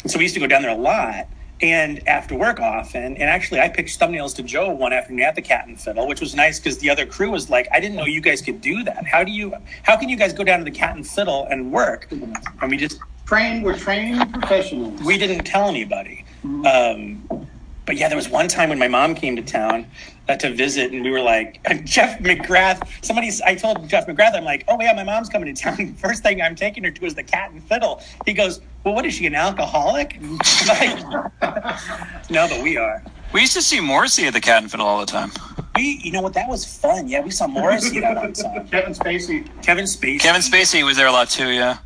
[0.07, 1.27] So we used to go down there a lot.
[1.63, 5.43] And after work often, and actually I pitched thumbnails to Joe one afternoon at the
[5.43, 8.05] Cat and Fiddle, which was nice because the other crew was like, I didn't know
[8.07, 9.05] you guys could do that.
[9.05, 11.71] How do you how can you guys go down to the Cat and Fiddle and
[11.71, 12.07] work?
[12.11, 15.01] And we just Trained, we're trained professionals.
[15.03, 16.25] we didn't tell anybody.
[16.43, 17.47] Um,
[17.85, 19.85] but yeah, there was one time when my mom came to town
[20.29, 22.87] uh, to visit, and we were like, Jeff McGrath.
[23.03, 23.41] Somebody's.
[23.41, 25.93] I told Jeff McGrath, I'm like, oh yeah, my mom's coming to town.
[26.01, 28.01] First thing I'm taking her to is the Cat and Fiddle.
[28.25, 30.17] He goes, well, what is she, an alcoholic?
[30.21, 33.03] I'm like, no, but we are.
[33.33, 35.31] We used to see Morrissey at the Cat and Fiddle all the time.
[35.75, 36.33] We, you know what?
[36.33, 37.07] That was fun.
[37.07, 38.67] Yeah, we saw Morrissey that one time.
[38.67, 39.63] Kevin Spacey.
[39.63, 40.19] Kevin Spacey.
[40.19, 41.49] Kevin Spacey was there a lot too.
[41.49, 41.77] Yeah.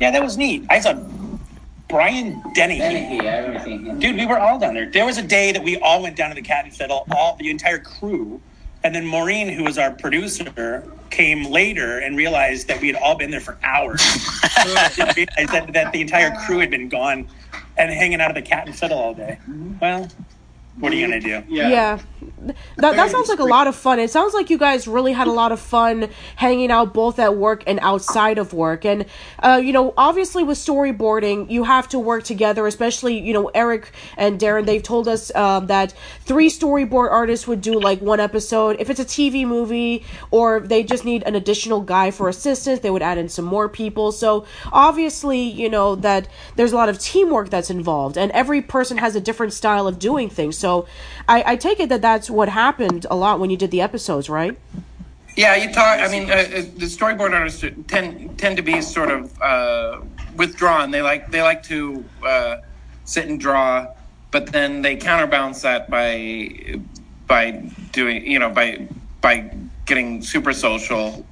[0.00, 0.64] Yeah, that was neat.
[0.70, 0.94] I saw
[1.88, 2.78] Brian Denny.
[2.78, 3.98] Dennehy, I remember seeing him.
[3.98, 4.90] Dude, we were all down there.
[4.90, 7.36] There was a day that we all went down to the Cat and Fiddle, all
[7.36, 8.40] the entire crew,
[8.84, 13.16] and then Maureen, who was our producer, came later and realized that we had all
[13.16, 14.02] been there for hours.
[14.96, 17.26] Didn't realize that, that the entire crew had been gone
[17.76, 19.38] and hanging out at the Cat and Fiddle all day.
[19.80, 20.08] Well,
[20.80, 21.42] what are you gonna do?
[21.48, 21.68] Yeah.
[21.68, 21.98] yeah.
[22.76, 23.98] That, that sounds like a lot of fun.
[23.98, 27.36] It sounds like you guys really had a lot of fun hanging out both at
[27.36, 28.84] work and outside of work.
[28.84, 29.06] And,
[29.40, 33.92] uh, you know, obviously with storyboarding, you have to work together, especially, you know, Eric
[34.16, 38.76] and Darren, they've told us um, that three storyboard artists would do like one episode.
[38.78, 42.90] If it's a TV movie or they just need an additional guy for assistance, they
[42.90, 44.12] would add in some more people.
[44.12, 48.98] So obviously, you know, that there's a lot of teamwork that's involved and every person
[48.98, 50.56] has a different style of doing things.
[50.56, 50.67] So
[51.28, 54.28] I, I take it that that's what happened a lot when you did the episodes,
[54.28, 54.56] right?
[55.36, 56.00] Yeah, you talk.
[56.00, 56.46] I mean, uh, uh,
[56.82, 60.00] the storyboard artists tend tend to be sort of uh,
[60.36, 60.90] withdrawn.
[60.90, 62.56] They like they like to uh,
[63.04, 63.86] sit and draw,
[64.32, 66.80] but then they counterbalance that by
[67.28, 67.52] by
[67.92, 68.88] doing you know by
[69.20, 69.34] by
[69.86, 71.24] getting super social,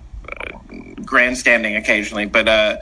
[1.05, 2.27] grandstanding occasionally.
[2.27, 2.77] But uh,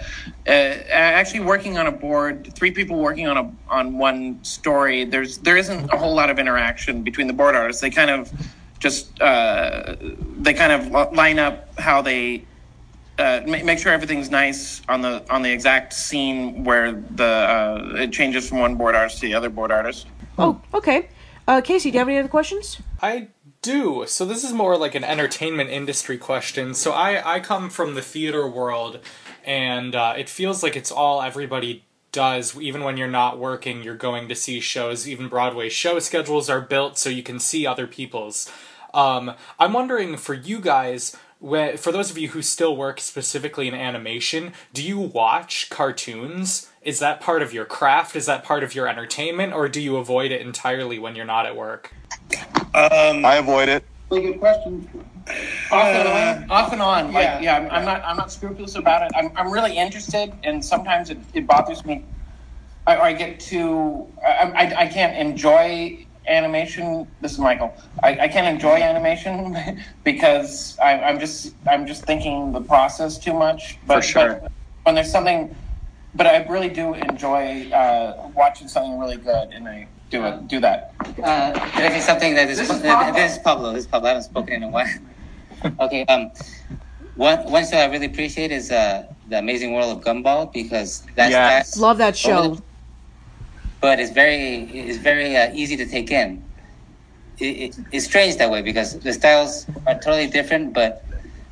[0.46, 0.50] uh,
[0.90, 5.04] actually working on a board, three people working on a on one story.
[5.04, 7.82] There's there isn't a whole lot of interaction between the board artists.
[7.82, 8.32] They kind of
[8.78, 9.96] just uh,
[10.38, 12.44] they kind of line up how they
[13.18, 17.92] uh, ma- make sure everything's nice on the on the exact scene where the uh,
[17.96, 20.06] it changes from one board artist to the other board artist.
[20.38, 21.08] Oh, okay.
[21.46, 22.80] Uh, Casey, do you have any other questions?
[23.02, 23.28] I
[23.64, 24.04] do.
[24.06, 26.74] So this is more like an entertainment industry question.
[26.74, 29.00] So I I come from the theater world,
[29.44, 32.60] and uh, it feels like it's all everybody does.
[32.60, 35.08] Even when you're not working, you're going to see shows.
[35.08, 38.52] Even Broadway show schedules are built so you can see other people's.
[38.92, 41.16] Um, I'm wondering for you guys.
[41.40, 46.70] For those of you who still work specifically in animation, do you watch cartoons?
[46.80, 48.16] Is that part of your craft?
[48.16, 49.52] Is that part of your entertainment?
[49.52, 51.92] Or do you avoid it entirely when you're not at work?
[52.74, 53.84] Um, I avoid it.
[54.10, 54.88] Really good question.
[55.70, 57.12] Off and on, off and on.
[57.12, 59.12] Like, yeah, yeah I'm, I'm not, I'm not scrupulous about it.
[59.14, 62.04] I'm, I'm really interested, and sometimes it, it bothers me.
[62.86, 67.06] I, I get too, I, I, I can't enjoy animation.
[67.20, 67.74] This is Michael.
[68.02, 69.56] I, I can't enjoy animation
[70.04, 73.78] because I, I'm just, I'm just thinking the process too much.
[73.86, 74.40] But, For sure.
[74.42, 75.54] but when there's something,
[76.14, 80.60] but I really do enjoy uh, watching something really good, and I do it, do
[80.60, 80.94] that.
[81.22, 83.12] Uh, can I say something that is, This this is is, Pablo.
[83.14, 83.72] this is Pablo.
[83.72, 84.06] This is Pablo.
[84.06, 84.92] I haven't spoken in a while.
[85.80, 86.04] okay.
[86.06, 86.30] Um,
[87.16, 91.32] one one show I really appreciate is uh, the Amazing World of Gumball because that's
[91.32, 91.70] Yes.
[91.72, 92.54] that's Love that show.
[92.54, 92.62] the-
[93.80, 94.44] but it's very
[94.90, 96.42] it's very uh, easy to take in.
[97.38, 101.04] It, it, it's strange that way because the styles are totally different, but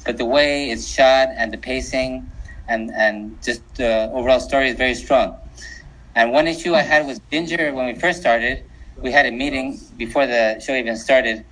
[0.06, 2.28] but the way it's shot and the pacing
[2.68, 5.36] and and just the overall story is very strong.
[6.14, 8.64] And one issue I had was Ginger when we first started,
[9.00, 11.44] we had a meeting before the show even started,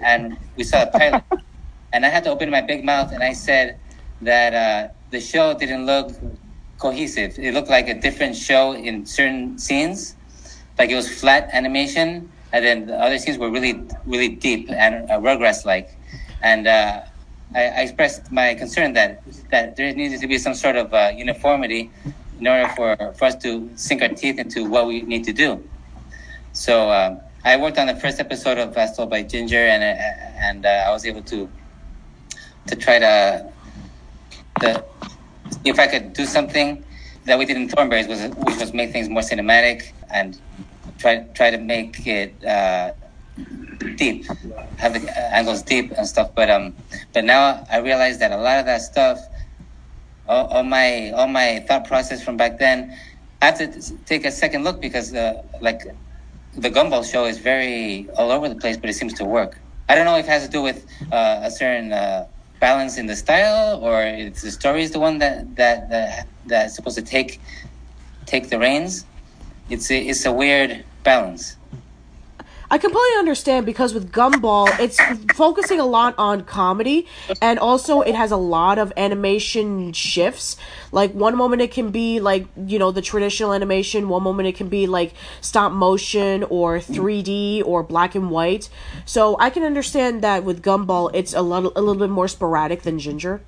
[0.00, 1.22] and we saw the pilot,
[1.92, 3.78] and I had to open my big mouth and I said
[4.22, 6.12] that uh, the show didn't look
[6.78, 7.38] cohesive.
[7.38, 10.16] It looked like a different show in certain scenes,
[10.78, 15.10] like it was flat animation, and then the other scenes were really, really deep and
[15.10, 15.90] uh, Rugrats-like.
[16.42, 17.02] And uh,
[17.54, 21.12] I, I expressed my concern that that there needed to be some sort of uh,
[21.14, 21.90] uniformity
[22.38, 25.62] in order for, for us to sink our teeth into what we need to do.
[26.52, 30.66] So um, I worked on the first episode of Told by Ginger, and uh, and
[30.66, 31.48] uh, I was able to
[32.66, 33.52] to try to
[34.60, 34.84] the
[35.64, 36.82] if I could do something
[37.24, 40.38] that we did in Thornberrys was which was make things more cinematic and
[40.98, 42.92] try try to make it uh,
[43.96, 44.26] deep,
[44.78, 46.34] have the angles deep and stuff.
[46.34, 46.74] But um,
[47.12, 49.20] but now I realize that a lot of that stuff,
[50.28, 52.96] all, all my all my thought process from back then,
[53.42, 55.82] I have to take a second look because uh, like
[56.56, 59.60] the Gumball show is very all over the place, but it seems to work.
[59.88, 62.26] I don't know if it has to do with uh, a certain uh,
[62.60, 66.74] balance in the style, or if the story is the one that that that that's
[66.74, 67.40] supposed to take
[68.26, 69.04] take the reins.
[69.68, 71.55] It's a, it's a weird balance.
[72.68, 75.00] I completely understand because with Gumball, it's
[75.34, 77.06] focusing a lot on comedy,
[77.40, 80.56] and also it has a lot of animation shifts.
[80.90, 84.56] Like one moment it can be like you know the traditional animation, one moment it
[84.56, 88.68] can be like stop motion or three D or black and white.
[89.04, 92.82] So I can understand that with Gumball, it's a little a little bit more sporadic
[92.82, 93.42] than Ginger.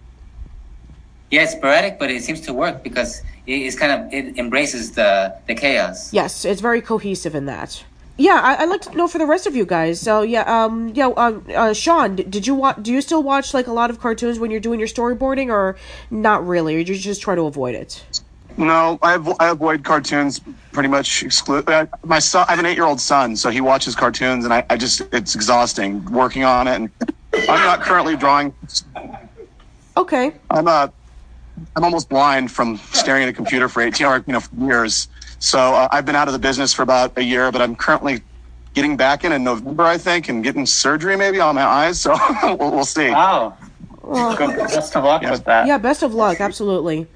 [1.30, 5.34] Yeah, it's sporadic, but it seems to work because it's kind of it embraces the
[5.48, 6.12] the chaos.
[6.12, 7.84] Yes, it's very cohesive in that.
[8.18, 10.00] Yeah, I, I'd like to know for the rest of you guys.
[10.00, 12.76] So yeah, um, yeah, um, uh, Sean, did you watch?
[12.82, 15.76] Do you still watch like a lot of cartoons when you're doing your storyboarding, or
[16.10, 16.74] not really?
[16.74, 18.04] Or you just try to avoid it?
[18.56, 20.40] No, I, avo- I avoid cartoons
[20.72, 21.68] pretty much exclude.
[21.68, 24.76] Uh, my son, I have an eight-year-old son, so he watches cartoons, and I, I
[24.76, 26.74] just it's exhausting working on it.
[26.74, 26.90] And
[27.48, 28.52] I'm not currently drawing.
[29.96, 30.32] Okay.
[30.50, 30.88] I'm uh,
[31.76, 35.06] I'm almost blind from staring at a computer for 18 or you know for years.
[35.38, 38.22] So uh, I've been out of the business for about a year, but I'm currently
[38.74, 42.00] getting back in in November, I think, and getting surgery maybe on my eyes.
[42.08, 42.16] So
[42.56, 43.10] we'll, we'll see.
[43.10, 43.56] Wow.
[44.02, 45.66] Well, Best of luck with that.
[45.66, 46.40] Yeah, best of luck.
[46.40, 47.06] Absolutely.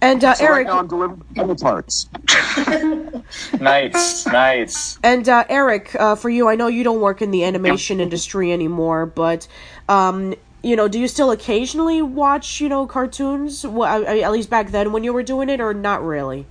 [0.00, 2.08] And uh, So right Eric, now I'm delivering parts.
[3.60, 4.98] Nice, nice.
[5.02, 8.52] and uh, Eric, uh, for you, I know you don't work in the animation industry
[8.52, 9.46] anymore, but
[9.88, 13.66] um, you know, do you still occasionally watch you know cartoons?
[13.66, 16.46] Well, I- I- at least back then when you were doing it, or not really?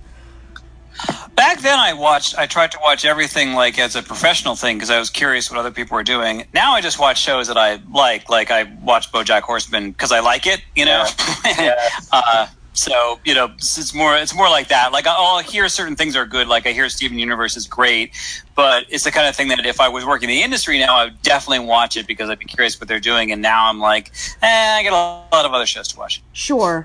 [1.34, 2.36] Back then, I watched.
[2.36, 5.58] I tried to watch everything like as a professional thing because I was curious what
[5.58, 6.44] other people were doing.
[6.52, 8.28] Now I just watch shows that I like.
[8.28, 10.62] Like I watch BoJack Horseman because I like it.
[10.74, 11.06] You know.
[12.12, 14.16] uh, so you know, it's it's more.
[14.16, 14.92] It's more like that.
[14.92, 16.48] Like I'll hear certain things are good.
[16.48, 18.12] Like I hear Steven Universe is great,
[18.54, 20.96] but it's the kind of thing that if I was working in the industry now,
[20.96, 23.32] I would definitely watch it because I'd be curious what they're doing.
[23.32, 26.22] And now I'm like, eh, I got a lot of other shows to watch.
[26.32, 26.84] Sure,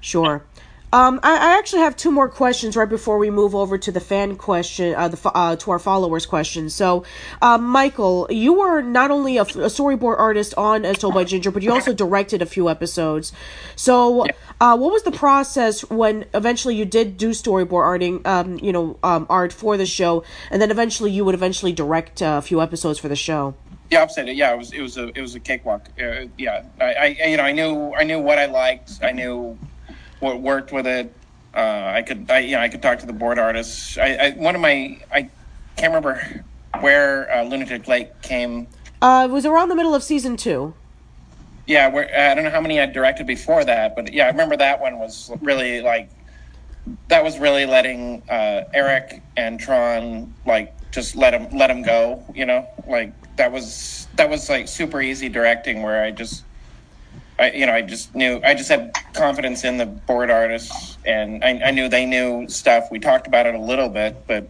[0.00, 0.42] sure.
[0.94, 3.98] Um, I, I actually have two more questions right before we move over to the
[3.98, 6.72] fan question, uh, the uh, to our followers' questions.
[6.72, 7.02] So,
[7.42, 11.24] um, Michael, you were not only a, f- a storyboard artist on As Told by
[11.24, 13.32] Ginger, but you also directed a few episodes.
[13.74, 14.24] So,
[14.60, 18.96] uh, what was the process when eventually you did do storyboard arting, um, you know,
[19.02, 22.62] um, art for the show, and then eventually you would eventually direct uh, a few
[22.62, 23.56] episodes for the show?
[23.90, 24.32] the opposite.
[24.32, 25.88] Yeah, it was it was a it was a cakewalk.
[26.00, 29.00] Uh, yeah, I, I you know I knew I knew what I liked.
[29.02, 29.58] I knew
[30.24, 31.14] what worked with it.
[31.54, 33.96] Uh, I could I you know I could talk to the board artists.
[33.98, 35.28] I, I one of my I
[35.76, 36.42] can't remember
[36.80, 38.66] where uh, Lunatic Lake came.
[39.00, 40.74] Uh, it was around the middle of season two.
[41.66, 44.56] Yeah, where I don't know how many I directed before that, but yeah, I remember
[44.56, 46.10] that one was really like
[47.08, 52.24] that was really letting uh, Eric and Tron like just let him let him go.
[52.34, 56.44] You know, like that was that was like super easy directing where I just
[57.44, 61.44] I you know I just knew I just had confidence in the board artists and
[61.44, 62.88] I, I knew they knew stuff.
[62.90, 64.48] We talked about it a little bit, but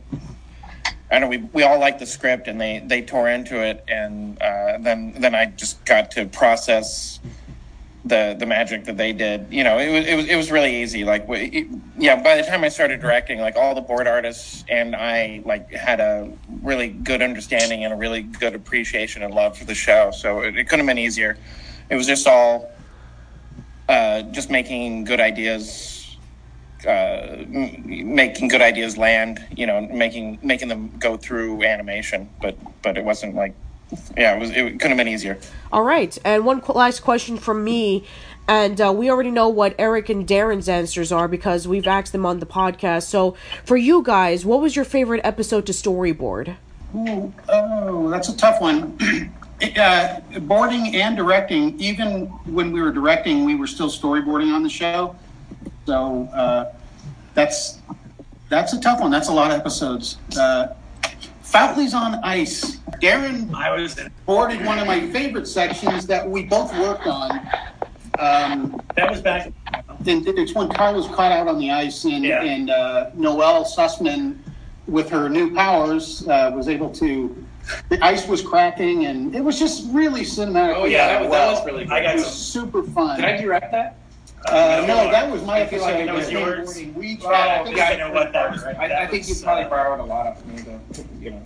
[1.11, 4.41] I know we we all liked the script and they they tore into it and
[4.41, 7.21] uh, then then I just got to process
[8.05, 9.47] the the magic that they did.
[9.51, 11.05] You know, it was it was it was really easy.
[11.05, 11.67] Like, it,
[11.99, 15.71] yeah, by the time I started directing, like all the board artists and I like
[15.73, 16.31] had a
[16.63, 20.11] really good understanding and a really good appreciation and love for the show.
[20.11, 21.39] So it, it couldn't have been easier.
[21.91, 22.71] It was just all
[23.89, 26.17] uh, just making good ideas.
[26.87, 32.59] Uh, m- making good ideas land, you know, making making them go through animation, but
[32.83, 33.55] but it wasn't like,
[34.19, 35.39] yeah, it was it couldn't have been easier.
[35.73, 38.05] All right, and one qu- last question from me,
[38.47, 42.27] and uh, we already know what Eric and Darren's answers are because we've asked them
[42.27, 43.05] on the podcast.
[43.05, 46.57] So, for you guys, what was your favorite episode to storyboard?
[46.95, 48.99] Ooh, oh, that's a tough one.
[49.77, 54.69] uh, boarding and directing, even when we were directing, we were still storyboarding on the
[54.69, 55.17] show.
[55.87, 56.73] So uh,
[57.35, 57.79] that's
[58.49, 59.11] that's a tough one.
[59.11, 60.19] That's a lot of episodes.
[60.39, 60.75] Uh,
[61.43, 62.79] Foutley's on Ice.
[63.03, 67.31] Darren I was boarded one of my favorite sections that we both worked on.
[68.19, 69.53] Um, that was back.
[70.01, 72.43] then it's when Carl was caught out on the ice, and, Yeah.
[72.43, 74.39] and uh, Noelle Sussman,
[74.87, 77.44] with her new powers, uh, was able to.
[77.89, 80.75] The ice was cracking, and it was just really cinematic.
[80.77, 81.93] Oh, yeah, that was- that was really good.
[81.93, 82.35] I got it was some-
[82.71, 83.17] super fun.
[83.21, 83.97] Did I direct that?
[84.47, 86.07] Uh, no, that was my I feel like episode.
[86.09, 86.83] that was yours.
[86.95, 88.63] We Oh, I think yeah, I I know what that was.
[88.65, 90.81] I, I think you probably borrowed a lot of me, though.
[91.19, 91.43] You know,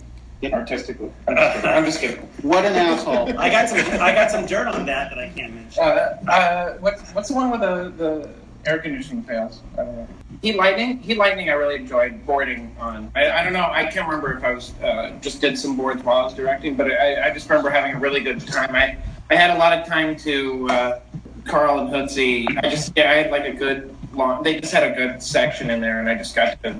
[0.57, 1.09] artistically.
[1.27, 1.69] I'm just kidding.
[1.69, 2.17] I'm just kidding.
[2.41, 3.29] What an asshole!
[3.39, 3.77] I got some.
[4.01, 5.81] I got some dirt on that that I can't mention.
[5.81, 8.29] Uh, uh, what, what's the one with the, the
[8.69, 9.61] air conditioning fails?
[9.73, 10.07] I don't know.
[10.41, 10.99] Heat Lightning?
[10.99, 13.11] Heat Lightning I really enjoyed boarding on.
[13.15, 16.03] I, I don't know, I can't remember if I was uh, just did some boards
[16.03, 18.75] while I was directing, but I, I just remember having a really good time.
[18.75, 18.97] I,
[19.29, 20.99] I had a lot of time to uh,
[21.45, 22.45] Carl and Hoodsey.
[22.57, 25.69] I just, yeah, I had like a good long, they just had a good section
[25.69, 26.75] in there and I just got to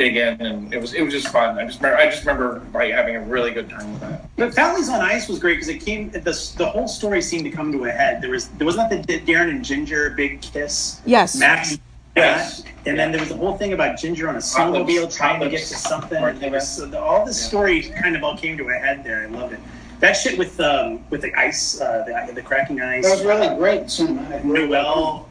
[0.00, 1.58] dig in and it was, it was just fun.
[1.58, 4.34] I just remember, I just remember like having a really good time with that.
[4.36, 6.10] But Foutley's on Ice was great because it came.
[6.10, 6.20] The,
[6.56, 8.22] the whole story seemed to come to a head.
[8.22, 11.00] There was there wasn't that the Darren and Ginger big kiss.
[11.04, 11.36] Yes.
[11.36, 11.78] Max.
[12.16, 12.62] Yes.
[12.62, 15.48] that, And then there was the whole thing about Ginger on a snowmobile trying to
[15.48, 16.22] get to something.
[16.42, 19.22] It was, so the, all the story kind of all came to a head there.
[19.22, 19.60] I loved it.
[20.00, 23.04] That shit with um with the ice, uh, the, the cracking ice.
[23.04, 24.44] That was really great cinematic.
[24.44, 25.28] Noelle,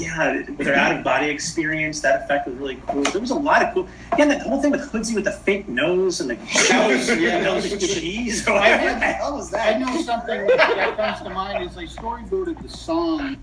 [0.00, 3.02] yeah, with her out of body experience, that effect was really cool.
[3.02, 3.88] There was a lot of cool.
[4.16, 6.34] Yeah, and the whole thing with Hoodsey with the fake nose and the,
[6.68, 8.46] That was- yeah, that was the cheese.
[8.48, 8.66] I, What the
[9.06, 13.36] had- hell was I know something that comes to mind is they storyboarded the song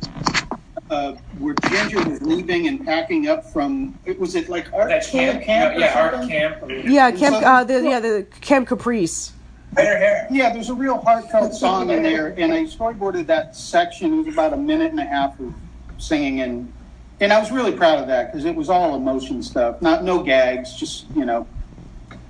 [0.89, 3.98] uh, where Ginger was leaving and packing up from.
[4.06, 6.30] It was it like art That camp, camp, camp or yeah, art something?
[6.30, 6.86] camp.
[6.86, 7.36] Yeah, Camp.
[7.46, 9.34] Uh, the, yeah, the Camp Caprice.
[9.74, 10.28] Better hair.
[10.32, 14.13] Yeah, there's a real heartfelt song in there, and I storyboarded that section.
[14.13, 15.54] It was about a minute and a half of
[15.97, 16.71] singing, and
[17.19, 20.23] and I was really proud of that because it was all emotion stuff, not no
[20.23, 21.47] gags, just you know,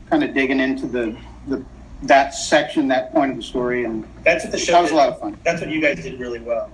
[0.09, 1.63] kind of digging into the the
[2.03, 4.73] that section, that point of the story, and That's what the show.
[4.73, 5.37] that was a lot of fun.
[5.43, 6.69] That's what you guys did really well.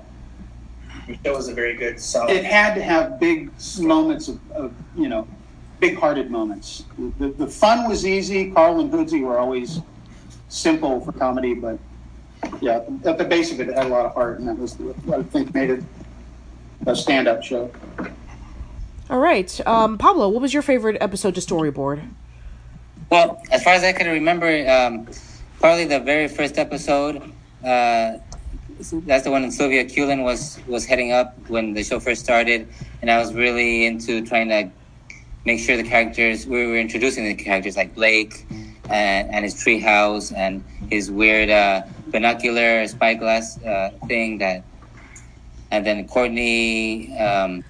[1.07, 2.31] The show was a very good, solid.
[2.31, 5.27] It had to have big moments of, of you know,
[5.79, 6.85] big-hearted moments.
[7.19, 8.51] The, the fun was easy.
[8.51, 9.81] Carl and Hoodsey were always
[10.49, 11.77] simple for comedy, but
[12.61, 14.75] yeah, at the base of it, it had a lot of heart, and that was
[14.75, 15.83] what I think made it
[16.85, 17.71] a stand-up show.
[19.09, 22.07] All right, um, Pablo, what was your favorite episode to storyboard?
[23.09, 25.07] Well, as far as I can remember, um,
[25.59, 27.21] probably the very first episode.
[27.63, 28.17] Uh,
[29.05, 32.67] that's the one when Sylvia Cullen was was heading up when the show first started,
[33.01, 34.69] and I was really into trying to
[35.45, 38.45] make sure the characters we were introducing the characters like Blake
[38.89, 44.63] and, and his treehouse and his weird uh, binocular spyglass uh, thing that,
[45.73, 47.63] and then Courtney um,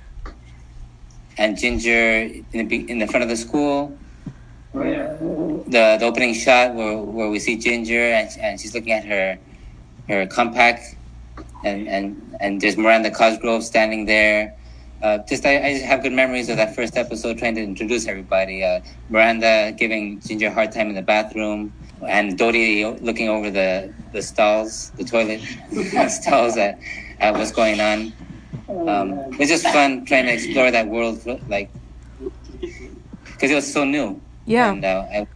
[1.37, 3.97] and Ginger in the in the front of the school
[4.73, 9.39] the, the opening shot where, where we see Ginger and, and she's looking at her
[10.09, 10.95] her compact
[11.63, 14.53] and and, and there's Miranda Cosgrove standing there.
[15.01, 18.07] Uh, just I, I just have good memories of that first episode trying to introduce
[18.07, 18.63] everybody.
[18.63, 21.73] Uh, Miranda giving Ginger a hard time in the bathroom
[22.07, 25.41] and Dodie looking over the the stalls, the toilet
[26.09, 26.79] stalls at,
[27.19, 28.13] at what's going on.
[28.69, 31.69] Um, it's just fun trying to explore that world, like
[33.25, 34.19] because it was so new.
[34.45, 34.71] Yeah.
[34.71, 35.27] And uh, I,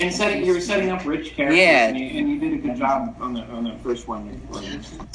[0.00, 1.88] And setting, you were setting up rich characters, Yeah.
[1.88, 4.40] and, you, and you did a good job on the on the first one.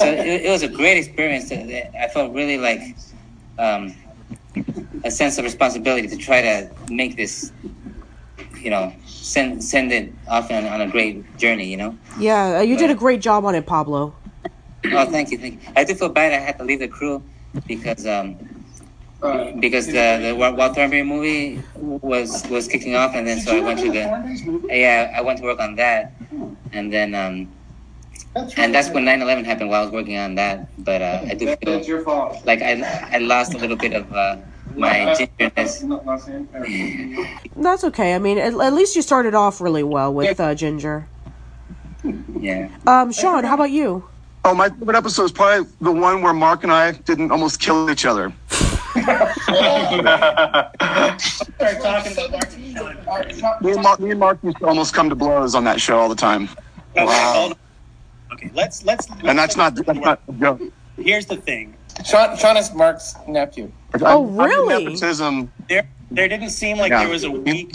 [0.00, 1.50] so it, it was a great experience.
[1.50, 2.96] I felt really like
[3.58, 3.94] um,
[5.04, 7.52] a sense of responsibility to try to make this,
[8.60, 11.66] you know, send send it off on, on a great journey.
[11.70, 11.98] You know.
[12.18, 14.14] Yeah, uh, you did a great job on it, Pablo.
[14.84, 15.72] Oh, thank you, thank you.
[15.74, 16.32] I did feel bad.
[16.32, 17.22] I had to leave the crew
[17.66, 18.36] because um,
[19.60, 23.60] because the the Wa- Wild Thornberry movie was was kicking off, and then so I
[23.60, 26.12] went to the yeah I went to work on that,
[26.72, 27.48] and then um,
[28.56, 30.68] and that's when 9/11 happened while I was working on that.
[30.84, 32.44] But uh, I do feel That's your fault.
[32.46, 34.36] like I I lost a little bit of uh,
[34.76, 35.80] my gingerness.
[37.56, 38.14] That's okay.
[38.14, 41.08] I mean, at, at least you started off really well with uh, Ginger.
[42.38, 42.68] Yeah.
[42.86, 44.04] Um, Sean, how about you?
[44.48, 47.90] Oh, my favorite episode is probably the one where Mark and I didn't almost kill
[47.90, 48.32] each other.
[48.52, 48.78] Start
[51.82, 52.62] talking about Martin
[53.60, 55.98] Me and Mark, me and Mark used to almost come to blows on that show
[55.98, 56.48] all the time.
[56.94, 57.54] Wow.
[58.34, 59.08] Okay, let's let's.
[59.24, 60.60] And that's not that's not a joke.
[60.96, 61.74] Here's the thing.
[62.04, 63.72] Sean, Sean is Mark's nephew.
[64.00, 64.84] Oh, I- I really?
[64.84, 65.50] Nepotism.
[65.68, 67.00] There, there didn't seem like Yeah.
[67.00, 67.72] there was a week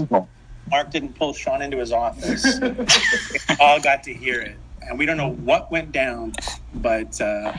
[0.70, 2.60] Mark didn't pull Sean into his office.
[2.62, 6.34] we all got to hear it, and we don't know what went down,
[6.76, 7.54] but uh,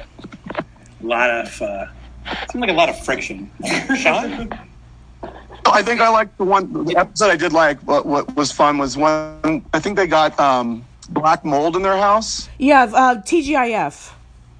[0.56, 0.64] a
[1.02, 1.86] lot of uh,
[2.50, 3.50] seemed like a lot of friction.
[3.96, 4.52] Sean,
[5.66, 7.80] I think I liked the one the episode I did like.
[7.80, 11.96] What, what was fun was when I think they got um, black mold in their
[11.96, 12.48] house.
[12.58, 14.12] Yeah, uh, TGIF.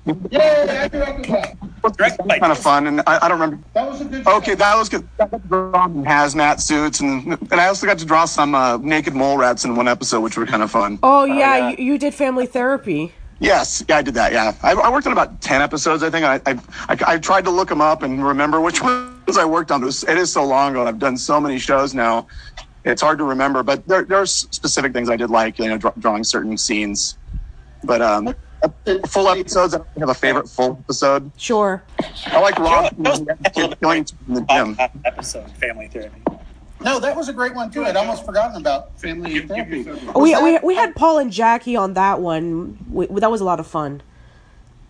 [0.04, 1.56] Yeah, I grew up with that.
[1.96, 3.64] Directed by kind of fun, and I, I don't remember.
[3.74, 4.26] That was a good.
[4.26, 5.06] Okay, that was good.
[5.20, 8.78] I got to draw hazmat suits, and and I also got to draw some uh,
[8.78, 10.98] naked mole rats in one episode, which were kind of fun.
[11.02, 13.12] Oh yeah, You, you did family therapy.
[13.40, 14.32] Yes, yeah, I did that.
[14.32, 16.24] Yeah, I, I worked on about ten episodes, I think.
[16.24, 19.70] I, I I I tried to look them up and remember which ones I worked
[19.72, 19.82] on.
[19.82, 20.80] It, was, it is so long ago.
[20.80, 22.26] and I've done so many shows now.
[22.84, 25.78] It's hard to remember, but there there are specific things I did like, you know,
[25.78, 27.16] draw, drawing certain scenes.
[27.84, 28.34] But um,
[29.06, 29.74] full episodes.
[29.74, 31.30] I don't have a favorite full episode.
[31.36, 31.82] Sure.
[32.26, 32.92] I like Rock
[33.54, 34.76] killing in the gym.
[35.04, 36.22] episode Family Therapy.
[36.80, 37.84] No, that was a great one too.
[37.84, 39.84] I'd almost forgotten about family therapy.
[40.16, 42.76] We, we we had Paul and Jackie on that one.
[42.90, 44.02] We, that was a lot of fun.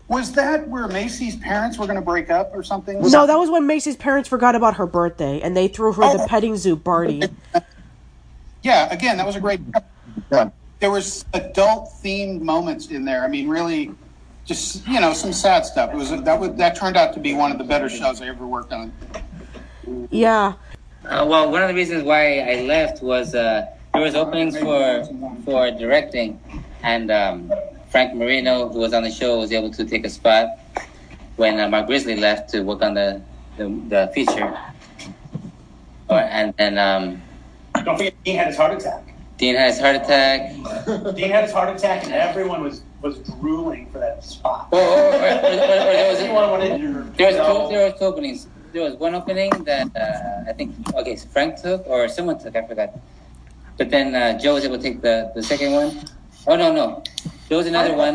[0.09, 3.01] Was that where Macie's parents were going to break up or something?
[3.01, 6.23] No, that was when Macie's parents forgot about her birthday and they threw her the
[6.23, 6.27] oh.
[6.27, 7.23] petting zoo party.
[8.63, 9.61] Yeah, again, that was a great.
[10.83, 13.23] There was adult themed moments in there.
[13.23, 13.93] I mean, really,
[14.45, 15.93] just you know, some sad stuff.
[15.93, 18.27] It was that was that turned out to be one of the better shows I
[18.27, 18.93] ever worked on.
[20.11, 20.55] Yeah.
[21.05, 25.07] Uh, well, one of the reasons why I left was uh, there was openings for
[25.45, 26.41] for directing,
[26.83, 27.53] and um,
[27.91, 30.49] Frank Marino, who was on the show, was able to take a spot
[31.37, 33.23] when uh, Mark Risley left to work on the
[33.57, 34.53] the, the feature.
[36.09, 37.23] Or, and then um,
[37.85, 39.12] Don't forget, Dean had his heart attack.
[39.43, 40.55] Dean had his heart attack.
[41.17, 44.69] Dean had his heart attack, and everyone was was drooling for that spot.
[44.71, 48.05] Or, or, or, or, or there was Anyone wanted There was two, there was two
[48.05, 48.47] openings.
[48.73, 52.55] There was one opening that uh, I think okay so Frank took or someone took
[52.55, 52.91] I forgot.
[53.79, 55.91] But then uh, Joe was able to take the, the second one.
[56.47, 57.03] Oh no no,
[57.49, 58.15] there was another one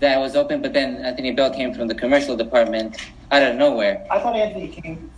[0.00, 2.96] that was open, but then Anthony Bell came from the commercial department
[3.30, 4.06] out of nowhere.
[4.10, 5.10] I thought Anthony came.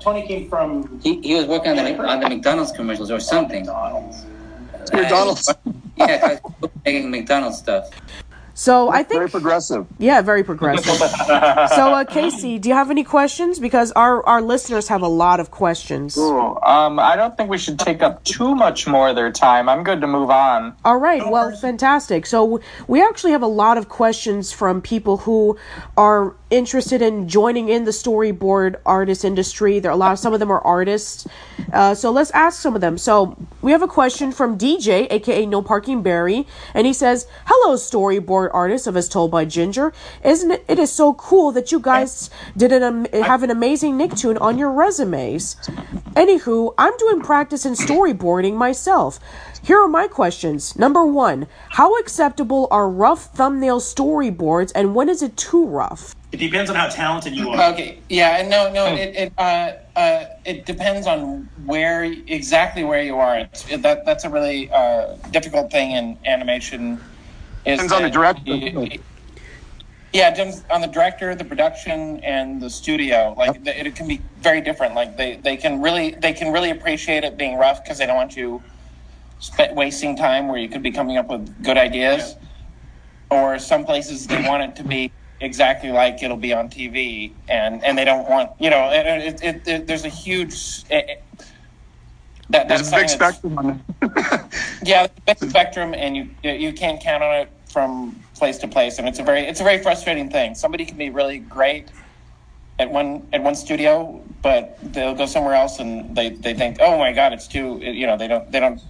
[0.00, 3.62] Tony came from He, he was working on the on the McDonald's commercials or something.
[3.64, 4.26] McDonald's.
[5.96, 7.90] Yeah, 'cause he was making McDonald's stuff.
[8.58, 9.86] So I think Very progressive.
[9.98, 10.84] yeah, very progressive.
[11.76, 13.60] so uh, Casey, do you have any questions?
[13.60, 16.16] Because our our listeners have a lot of questions.
[16.16, 16.58] Cool.
[16.64, 19.68] Um, I don't think we should take up too much more of their time.
[19.68, 20.74] I'm good to move on.
[20.84, 22.26] All right, well, fantastic.
[22.26, 25.56] So we actually have a lot of questions from people who
[25.96, 29.78] are interested in joining in the storyboard artist industry.
[29.78, 31.28] There are a lot of some of them are artists.
[31.72, 32.98] Uh, so let's ask some of them.
[32.98, 37.76] So we have a question from DJ, aka No Parking Barry, and he says, "Hello,
[37.76, 39.92] storyboard artists of As Told by Ginger.
[40.24, 40.64] Isn't it?
[40.68, 44.58] It is so cool that you guys did an am- have an amazing Nicktoon on
[44.58, 45.56] your resumes.
[46.14, 49.20] Anywho, I'm doing practice in storyboarding myself."
[49.62, 50.78] Here are my questions.
[50.78, 56.14] Number one, how acceptable are rough thumbnail storyboards and when is it too rough?
[56.30, 57.72] It depends on how talented you are.
[57.72, 63.02] Okay, yeah, and no, no, it it uh, uh, it depends on where exactly where
[63.02, 63.38] you are.
[63.38, 67.00] It's, it, that that's a really uh, difficult thing in animation.
[67.68, 68.98] Is Depends on the that director.
[70.14, 73.34] yeah, it depends on the director, the production, and the studio.
[73.36, 74.94] Like the, it, can be very different.
[74.94, 78.16] Like they, they can really they can really appreciate it being rough because they don't
[78.16, 78.62] want you
[79.44, 82.36] sp- wasting time where you could be coming up with good ideas,
[83.30, 85.12] or some places they want it to be
[85.42, 89.42] exactly like it'll be on TV, and and they don't want you know and it,
[89.42, 90.84] it, it, there's a huge.
[90.88, 91.22] It,
[92.50, 94.82] that, There's that's a big something that's- spectrum on it.
[94.88, 99.08] yeah, big spectrum, and you you can't count on it from place to place, and
[99.08, 100.54] it's a very it's a very frustrating thing.
[100.54, 101.88] Somebody can be really great
[102.78, 106.98] at one at one studio, but they'll go somewhere else, and they, they think, oh
[106.98, 108.80] my god, it's too you know they don't they don't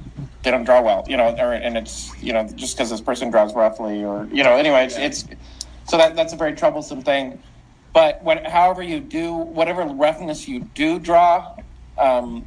[0.42, 3.30] they don't draw well, you know, or, and it's you know just because this person
[3.30, 5.24] draws roughly, or you know anyway, it's, it's
[5.88, 7.42] so that that's a very troublesome thing.
[7.92, 11.56] But when, however you do, whatever roughness you do draw,
[11.96, 12.44] um,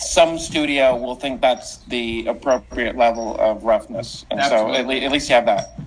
[0.00, 5.12] some studio will think that's the appropriate level of roughness, and so at, le- at
[5.12, 5.78] least you have that.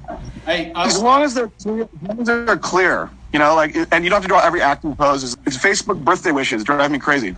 [0.46, 4.04] Hey, as long as they're clear, as long as they're clear, you know, like, and
[4.04, 5.24] you don't have to draw every acting pose.
[5.24, 7.36] It's, it's Facebook birthday wishes drive me crazy.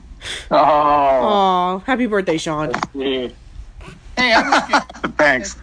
[0.52, 2.74] Oh, Aw, happy birthday, Sean.
[2.94, 3.32] Hey,
[4.18, 4.84] I was
[5.18, 5.58] Thanks.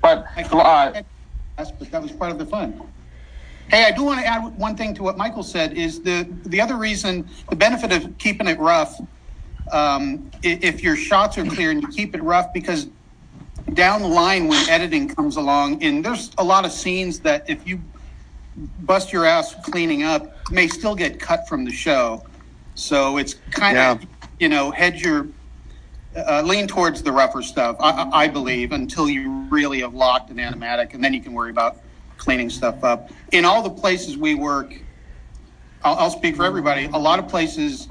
[0.00, 1.02] But uh,
[1.56, 2.80] that's, but that was part of the fun.
[3.68, 5.72] Hey, I do want to add one thing to what Michael said.
[5.74, 9.00] Is the the other reason the benefit of keeping it rough,
[9.72, 12.88] um, if your shots are clear and you keep it rough, because
[13.72, 17.66] down the line when editing comes along, and there's a lot of scenes that if
[17.66, 17.80] you
[18.80, 22.24] bust your ass cleaning up, may still get cut from the show.
[22.74, 24.06] So it's kind of
[24.38, 25.28] you know hedge your
[26.16, 27.76] uh, lean towards the rougher stuff.
[27.80, 31.32] I, I I believe until you really have locked an animatic, and then you can
[31.32, 31.80] worry about
[32.16, 33.10] cleaning stuff up.
[33.32, 34.74] In all the places we work,
[35.82, 36.86] I'll, I'll speak for everybody.
[36.92, 37.88] A lot of places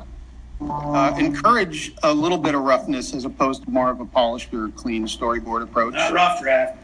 [0.70, 4.70] uh, encourage a little bit of roughness as opposed to more of a polished or
[4.70, 5.94] clean storyboard approach.
[5.94, 6.78] Not rough draft.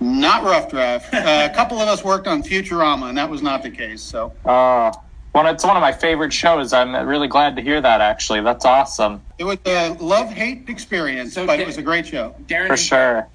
[0.00, 1.12] Not rough draft.
[1.12, 4.02] Uh, a couple of us worked on Futurama, and that was not the case.
[4.02, 4.92] So uh,
[5.32, 6.72] one, it's one of my favorite shows.
[6.72, 8.00] I'm really glad to hear that.
[8.00, 12.34] Actually, that's awesome it was a love hate experience, but it was a great show.
[12.46, 13.28] Darren for sure.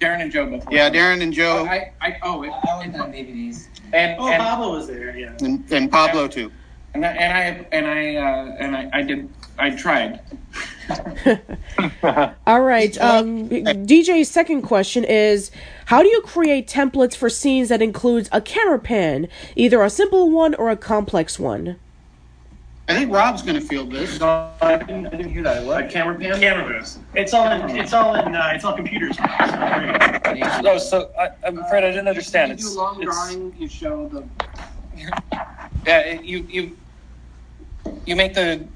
[0.00, 0.70] Darren and Joe both.
[0.70, 3.66] Yeah, Darren and Joe I, I oh it, it's on DVDs.
[3.92, 5.16] And Oh, and, Pablo was there.
[5.16, 5.34] Yeah.
[5.40, 6.52] and, and Pablo too.
[7.04, 9.28] And I and I and I uh, and I, I did
[9.58, 10.20] I tried.
[12.46, 12.96] All right.
[12.98, 15.50] Um, DJ's second question is
[15.86, 20.30] How do you create templates for scenes that includes a camera pan, either a simple
[20.30, 21.76] one or a complex one?
[22.88, 24.18] I think Rob's going to field this.
[24.18, 25.62] No, I didn't, I didn't hear that.
[25.66, 25.84] What?
[25.84, 26.40] A camera pan.
[26.40, 26.98] Camera moves.
[27.14, 27.76] It's all in.
[27.76, 28.34] It's all in.
[28.34, 29.18] Uh, it's all computers.
[29.18, 30.60] now.
[30.62, 32.48] No, so I, I'm afraid I didn't understand.
[32.48, 33.54] You It's, do long it's drawing.
[33.58, 34.24] You show the.
[35.86, 36.76] Yeah, you you
[38.06, 38.66] you make the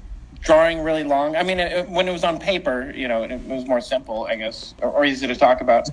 [0.41, 1.35] drawing really long.
[1.35, 4.35] I mean, it, when it was on paper, you know, it was more simple, I
[4.35, 5.87] guess, or, or easy to talk about.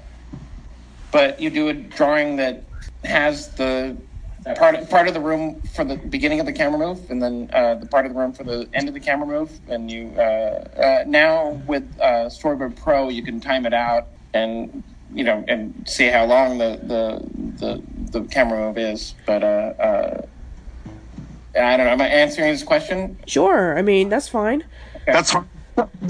[1.13, 2.65] But you do a drawing that
[3.05, 3.97] has the
[4.57, 7.75] part part of the room for the beginning of the camera move, and then uh,
[7.75, 9.59] the part of the room for the end of the camera move.
[9.69, 14.83] And you uh, uh, now with uh, Storyboard Pro, you can time it out and
[15.13, 17.83] you know and see how long the the the,
[18.19, 19.15] the camera move is.
[19.27, 20.27] But uh, uh,
[21.55, 21.93] I don't know.
[21.93, 23.19] Am I answering this question?
[23.27, 23.77] Sure.
[23.77, 24.65] I mean, that's fine.
[25.07, 25.47] That's hard,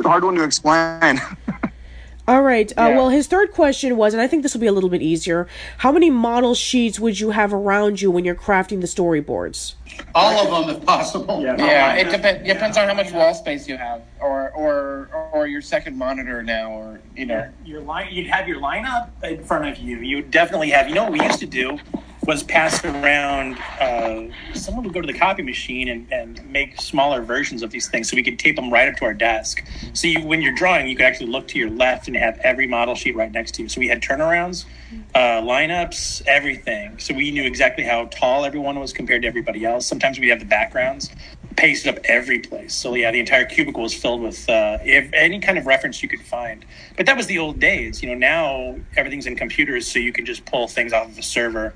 [0.03, 1.21] hard one to explain.
[2.29, 2.71] All right.
[2.79, 2.97] Uh, Yeah.
[2.97, 5.49] Well, his third question was, and I think this will be a little bit easier.
[5.79, 9.75] How many model sheets would you have around you when you're crafting the storyboards?
[10.15, 11.43] All of them, if possible.
[11.43, 11.57] Yeah.
[11.59, 12.47] Yeah, it depends.
[12.47, 16.71] Depends on how much wall space you have, or or or your second monitor now,
[16.71, 17.51] or you know.
[17.65, 18.09] Your line.
[18.13, 19.97] You'd have your lineup in front of you.
[19.99, 20.89] You would definitely have.
[20.89, 21.79] You know what we used to do
[22.27, 23.59] was pass around.
[23.81, 27.89] Uh, someone would go to the copy machine and, and make smaller versions of these
[27.89, 29.65] things, so we could tape them right up to our desk.
[29.95, 32.67] So you, when you're drawing, you could actually look to your left and have every
[32.67, 33.69] model sheet right next to you.
[33.69, 34.67] So we had turnarounds,
[35.15, 36.99] uh, lineups, everything.
[36.99, 39.87] So we knew exactly how tall everyone was compared to everybody else.
[39.87, 41.11] Sometimes we'd have the backgrounds
[41.57, 42.75] pasted up every place.
[42.75, 46.09] So yeah, the entire cubicle was filled with uh, if, any kind of reference you
[46.09, 46.65] could find.
[46.97, 48.03] But that was the old days.
[48.03, 51.23] You know, now everything's in computers, so you can just pull things off of a
[51.23, 51.75] server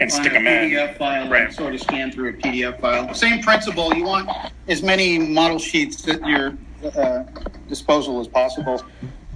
[0.00, 0.70] and stick them on a in.
[0.70, 1.44] PDF file, Right.
[1.46, 3.12] and sort of scan through a PDF file.
[3.14, 3.94] Same principle.
[3.94, 4.30] You want
[4.68, 6.54] as many model sheets at your
[6.96, 7.24] uh,
[7.68, 8.82] disposal as possible.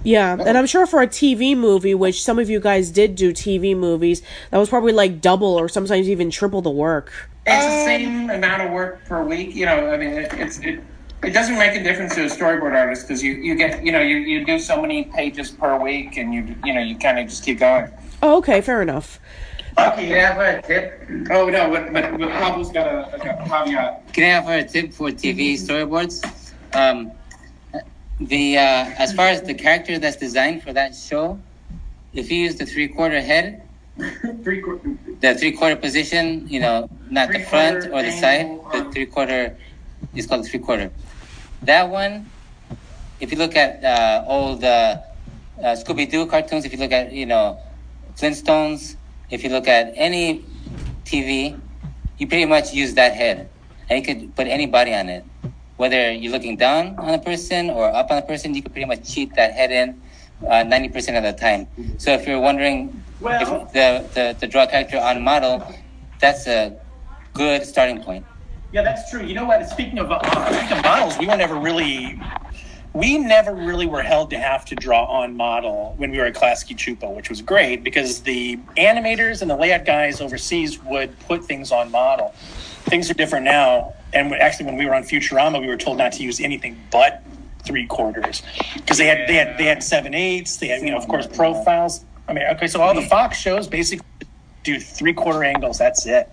[0.05, 3.31] Yeah, and I'm sure for a TV movie, which some of you guys did do
[3.31, 7.29] TV movies, that was probably like double or sometimes even triple the work.
[7.45, 9.55] It's the same amount of work per week.
[9.55, 10.81] You know, I mean, it, it's it.
[11.23, 14.01] It doesn't make a difference to a storyboard artist because you, you get you know
[14.01, 17.29] you, you do so many pages per week and you you know you kind of
[17.29, 17.89] just keep going.
[18.21, 19.21] Oh, okay, fair enough.
[19.77, 21.01] Okay, can I have a tip?
[21.31, 24.13] Oh no, but but, but Pablo's got a, a caveat.
[24.13, 26.21] Can I offer a tip for TV storyboards?
[26.73, 27.11] Um,
[28.19, 31.39] the uh, as far as the character that's designed for that show,
[32.13, 33.63] if you use the three quarter head,
[34.43, 34.95] Three quarter.
[35.21, 39.55] the three quarter position, you know, not the front or the side, the three quarter
[40.15, 40.91] is called three quarter.
[41.63, 42.29] That one,
[43.19, 44.97] if you look at uh, old uh,
[45.59, 47.57] uh, Scooby Doo cartoons, if you look at you know
[48.17, 48.95] Flintstones,
[49.29, 50.45] if you look at any
[51.05, 51.59] TV,
[52.17, 53.49] you pretty much use that head,
[53.89, 55.25] and you could put any body on it.
[55.77, 58.87] Whether you're looking down on a person or up on a person, you could pretty
[58.87, 59.99] much cheat that head in
[60.47, 61.67] uh, ninety percent of the time.
[61.97, 65.65] So if you're wondering Well- if the, the the draw character on model,
[66.19, 66.77] that's a
[67.33, 68.25] good starting point.
[68.71, 69.23] Yeah, that's true.
[69.23, 69.67] You know what?
[69.69, 70.17] Speaking of, uh,
[70.51, 72.19] speaking of models, we were never really,
[72.93, 76.35] we never really were held to have to draw on model when we were at
[76.35, 81.43] Klasky Csupo, which was great because the animators and the layout guys overseas would put
[81.43, 82.33] things on model.
[82.85, 86.11] Things are different now, and actually, when we were on Futurama, we were told not
[86.13, 87.23] to use anything but
[87.65, 88.43] three quarters
[88.75, 90.57] because they had they had they had seven eighths.
[90.57, 92.05] They had you know of course profiles.
[92.27, 94.05] I mean, okay, so all the Fox shows basically
[94.63, 95.77] do three quarter angles.
[95.77, 96.29] That's it.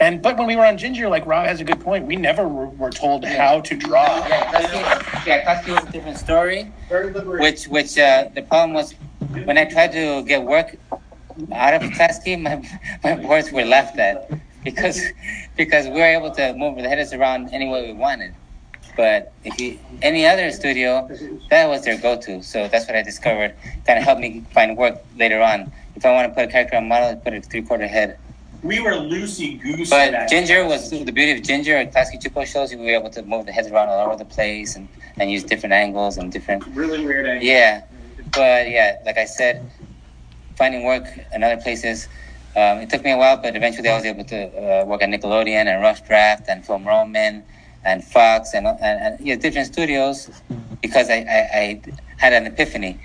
[0.00, 2.06] And but when we were on Ginger, like Rob has a good point.
[2.06, 4.26] We never were, were told how to draw.
[4.28, 6.64] Yeah, Klasky, yeah, Klasky was a different story.
[6.88, 8.94] Which, which uh, the problem was
[9.44, 10.76] when I tried to get work
[11.52, 12.62] out of Klasky, my
[13.02, 14.30] my boards were left at
[14.62, 15.02] because
[15.56, 18.34] because we were able to move the headers around any way we wanted.
[18.96, 21.08] But if you any other studio,
[21.50, 22.42] that was their go-to.
[22.42, 23.54] So that's what I discovered.
[23.86, 25.72] Kind of helped me find work later on.
[25.94, 28.18] If I want to put a character on model, I put a three-quarter head.
[28.62, 29.90] We were loosey goosey.
[29.90, 32.72] But Ginger was the beauty of Ginger at Klasky Csupo shows.
[32.72, 34.88] You were able to move the heads around all over the place and,
[35.18, 36.66] and use different angles and different.
[36.68, 37.44] Really weird angles.
[37.44, 37.84] Yeah,
[38.32, 39.70] but yeah, like I said,
[40.56, 42.08] finding work in other places.
[42.56, 45.08] Um, it took me a while, but eventually I was able to uh, work at
[45.10, 47.44] Nickelodeon and Rough Draft and Film Roman
[47.84, 50.28] and Fox and, and, and yeah, different studios
[50.82, 51.82] because I, I, I
[52.16, 52.98] had an epiphany.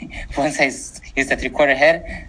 [0.38, 2.28] Once I used the three quarter head,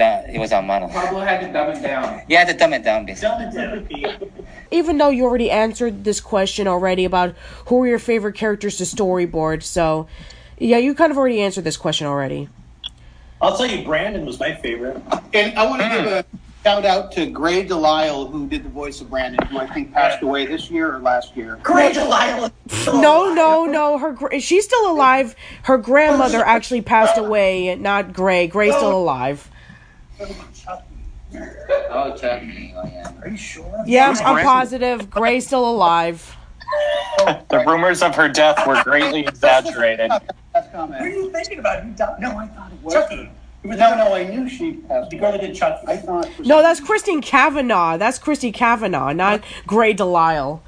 [0.00, 0.88] the, it was on model.
[0.88, 2.22] Pablo had to dumb it down.
[2.26, 4.32] You had to dumb it down, basically.
[4.70, 7.34] Even though you already answered this question already about
[7.66, 10.08] who are your favorite characters to storyboard, so
[10.58, 12.48] yeah, you kind of already answered this question already.
[13.42, 15.02] I'll tell you, Brandon was my favorite.
[15.32, 16.24] And I want to give a
[16.64, 20.22] shout out to Grey DeLisle, who did the voice of Brandon, who I think passed
[20.22, 21.56] away this year or last year.
[21.62, 22.50] Grey DeLisle.
[23.00, 23.96] No, no, no.
[23.98, 25.36] Her gr- she's still alive.
[25.62, 27.76] Her grandmother actually passed away.
[27.76, 28.48] Not Grey.
[28.48, 29.48] Grey's still alive.
[30.22, 32.74] Oh, Chucky.
[32.76, 33.12] Oh, yeah.
[33.22, 33.82] Are you sure?
[33.86, 34.42] Yeah, Who's I'm Grey?
[34.44, 35.10] positive.
[35.10, 36.36] Grey's still alive.
[37.48, 40.10] The rumors of her death were greatly exaggerated.
[40.10, 40.24] Last.
[40.72, 41.84] What are you thinking about?
[41.84, 43.30] You don't- No, I thought it was Chucky.
[43.62, 45.86] It was No, no, I knew she passed The girl that did Chucky.
[45.86, 46.26] I thought.
[46.26, 47.96] for No, some- that's Christine Cavanaugh.
[47.96, 50.60] That's Christy Cavanaugh, not Grey DeLisle.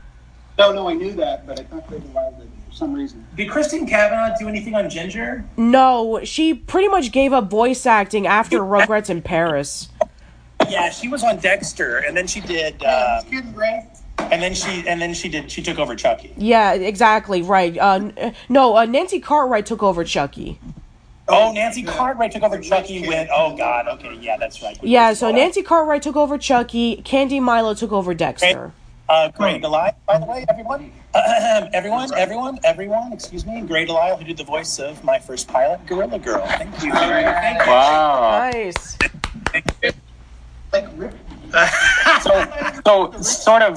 [0.59, 3.27] No, no, I knew that, but I thought Grey DeLisle did for some reason.
[3.37, 5.45] Did Kristen Cavanaugh do anything on Ginger?
[5.57, 9.89] No, she pretty much gave up voice acting after Rugrats in Paris.
[10.68, 12.83] Yeah, she was on Dexter, and then she did.
[12.85, 13.87] Um, Excuse me, Grey.
[14.18, 15.51] and then she and then she did.
[15.51, 16.33] She took over Chucky.
[16.37, 17.77] Yeah, exactly right.
[17.77, 20.59] Uh, no, uh, Nancy Cartwright took over Chucky.
[21.29, 23.29] Oh, Nancy Cartwright took over Chucky with.
[23.33, 23.89] Oh God.
[23.89, 24.16] Okay.
[24.20, 24.79] Yeah, that's right.
[24.83, 26.97] Yeah, so Nancy Cartwright took over Chucky.
[27.03, 28.73] Candy Milo took over Dexter.
[29.13, 30.91] Uh, Grey DeLisle, by the way, everyone,
[31.75, 33.13] everyone, everyone, everyone.
[33.13, 36.43] Excuse me, Grey DeLisle, who did the voice of my first pilot, Gorilla Girl.
[36.47, 36.93] Thank you.
[36.93, 37.71] Thank you.
[37.71, 38.51] Wow.
[38.51, 38.97] Nice.
[40.73, 41.15] Like Rip.
[42.23, 43.77] So, sort of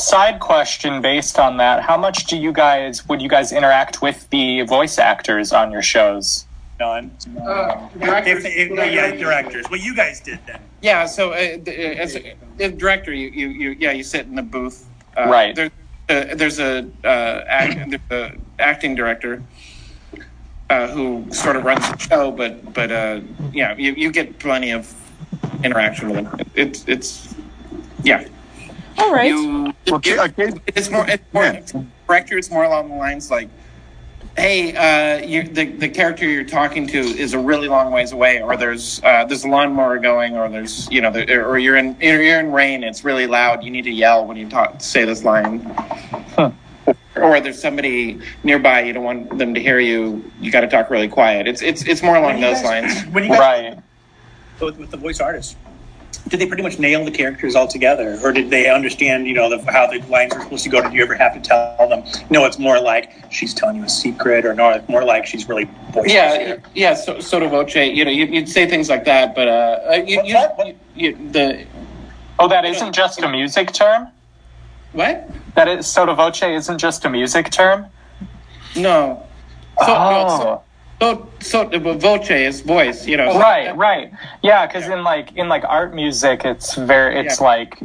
[0.00, 4.28] side question based on that: How much do you guys would you guys interact with
[4.30, 6.46] the voice actors on your shows?
[6.80, 7.10] None.
[7.44, 9.64] Uh, If, if, yeah, directors.
[9.70, 10.60] Well, you guys did then.
[10.80, 14.26] Yeah, so uh, uh, as a, as a director, you, you, you yeah, you sit
[14.26, 14.86] in the booth.
[15.16, 15.54] Uh, Right.
[15.56, 15.70] There,
[16.08, 19.42] uh, there's a uh, act, there's a acting director
[20.70, 23.20] uh, who sort of runs the show, but but uh,
[23.52, 24.94] yeah, you, you get plenty of
[25.64, 26.40] interaction with him.
[26.54, 27.34] It's it's
[28.04, 28.26] yeah.
[28.98, 29.30] All right.
[29.30, 30.52] You, Well, it- okay.
[30.76, 32.38] it's more it's more director.
[32.38, 33.48] It's more along the lines like,
[34.38, 38.40] hey, uh, you, the the character you're talking to is a really long ways away,
[38.40, 41.96] or there's uh, there's a lawnmower going, or there's you know, there, or you're in
[42.00, 42.82] you're in rain.
[42.84, 43.62] It's really loud.
[43.64, 45.60] You need to yell when you talk say this line.
[47.16, 48.82] Or there's somebody nearby.
[48.82, 50.30] You don't want them to hear you.
[50.40, 51.48] You got to talk really quiet.
[51.48, 53.12] It's it's it's more along those guys- lines.
[53.12, 53.38] When you guys
[53.74, 53.78] Right.
[54.60, 55.56] with, with the voice artists,
[56.28, 59.58] did they pretty much nail the characters altogether, or did they understand, you know, the,
[59.70, 60.82] how the lines are supposed to go?
[60.82, 62.02] Did you ever have to tell them?
[62.30, 65.48] No, it's more like she's telling you a secret, or no, it's more like she's
[65.48, 66.14] really voicing.
[66.14, 66.94] Yeah, yeah.
[66.94, 67.74] So, sotto voce.
[67.74, 71.66] You know, you, you'd say things like that, but uh, you, you, you, you, the
[72.40, 74.08] Oh, that isn't just a music term.
[74.92, 75.28] what?
[75.56, 77.86] That is sotto voce isn't just a music term.
[78.76, 79.26] No.
[79.80, 80.38] So, Oh.
[80.38, 80.62] so,
[81.00, 81.68] so, so
[81.98, 83.06] voce is voice.
[83.06, 83.38] You know.
[83.38, 84.12] Right, right.
[84.42, 87.46] Yeah, because in like in like art music, it's very it's Yeah.
[87.46, 87.82] like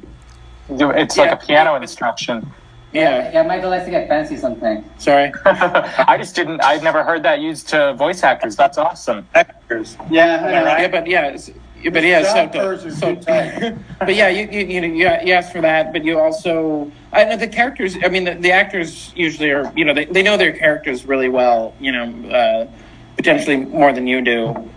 [0.69, 2.51] it's like a piano instruction.
[2.93, 3.31] Yeah.
[3.33, 4.87] Yeah, Michael likes to get fancy something.
[4.99, 5.31] Sorry.
[5.45, 6.61] I just didn't.
[6.63, 8.55] I'd never heard that used to voice actors.
[8.55, 9.27] That's awesome.
[9.33, 9.97] Actors.
[10.11, 11.49] Yeah, Yeah, yeah, but yeah, it's-
[11.81, 15.27] yeah, but yeah, so, Job are so too but yeah, you you you know you,
[15.27, 17.97] you ask for that, but you also I know the characters.
[18.01, 21.27] I mean, the, the actors usually are you know they, they know their characters really
[21.27, 21.73] well.
[21.81, 22.67] You know, uh,
[23.23, 24.69] potentially more than you do.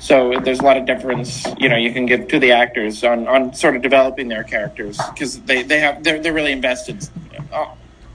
[0.00, 3.28] So there's a lot of difference, you know, you can give to the actors on,
[3.28, 7.08] on sort of developing their characters because they, they have they're they're really invested,
[7.52, 7.66] uh,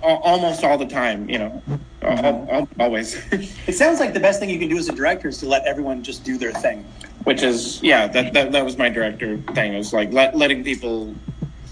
[0.01, 1.63] almost all the time, you know,
[2.01, 3.15] al- always.
[3.67, 5.65] It sounds like the best thing you can do as a director is to let
[5.65, 6.83] everyone just do their thing.
[7.23, 10.63] which is yeah that that, that was my director thing it was like let, letting
[10.63, 11.15] people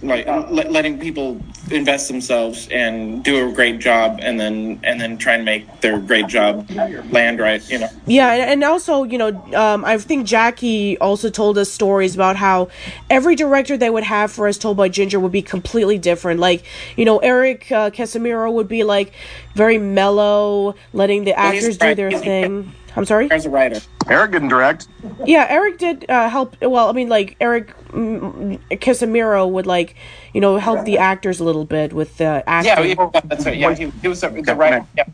[0.07, 1.41] like let, letting people
[1.71, 5.99] invest themselves and do a great job and then and then try and make their
[5.99, 6.69] great job
[7.11, 11.57] land right you know Yeah, and, also, you know, um, I think Jackie also told
[11.57, 12.69] us stories about how
[13.09, 16.39] every director they would have for us Told by Ginger would be completely different.
[16.39, 16.63] Like,
[16.95, 19.13] you know, Eric uh, Casimiro would be like
[19.55, 22.73] very mellow, letting the Well, actors do their thing.
[22.95, 23.29] I'm sorry.
[23.31, 24.87] as a writer Eric didn't direct.
[25.25, 26.61] Yeah, Eric did uh, help.
[26.61, 29.95] Well, I mean, like Eric mm, Casimiro would like,
[30.33, 32.97] you know, help the actors a little bit with the yeah, acting.
[32.97, 35.05] yeah that's right yeah he, he was the, the writer yeah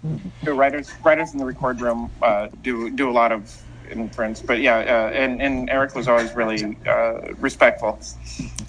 [0.44, 3.62] the writers writers in the record room uh, do do a lot of
[3.92, 8.00] inference but yeah uh, and and Eric was always really uh, respectful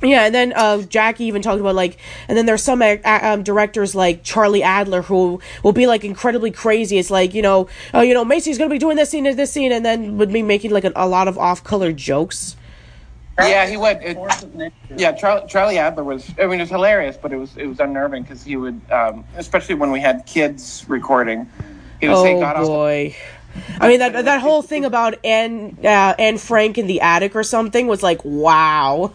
[0.03, 1.97] Yeah, and then uh, Jackie even talked about like,
[2.27, 6.51] and then there's some uh, um, directors like Charlie Adler who will be like incredibly
[6.51, 6.99] crazy.
[6.99, 9.53] It's like you know, oh, you know, Macie's gonna be doing this scene and this
[9.53, 12.57] scene, and then would be making like a, a lot of off-color jokes.
[13.39, 13.99] Yeah, he would.
[14.03, 16.31] It, yeah, Charlie, Charlie Adler was.
[16.39, 19.25] I mean, it was hilarious, but it was it was unnerving because he would, um,
[19.37, 21.49] especially when we had kids recording,
[22.01, 23.17] he would say, Oh "God, I'll boy.
[23.81, 27.43] I mean that that whole thing about Anne uh, Anne Frank in the attic or
[27.43, 29.13] something was like wow.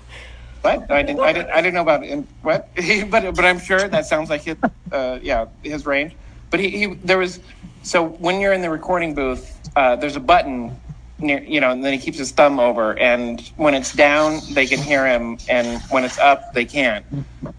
[0.61, 0.91] What?
[0.91, 1.19] I didn't.
[1.21, 1.49] I didn't.
[1.51, 2.69] I didn't know about in, what.
[3.09, 4.57] but but I'm sure that sounds like his.
[4.91, 6.15] Uh, yeah, his range.
[6.49, 7.39] But he, he there was.
[7.83, 10.75] So when you're in the recording booth, uh, there's a button
[11.19, 14.65] near you know, and then he keeps his thumb over, and when it's down, they
[14.65, 17.05] can hear him, and when it's up, they can't.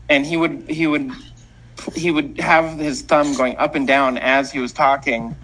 [0.08, 1.10] And he would he would
[1.94, 5.34] he would have his thumb going up and down as he was talking,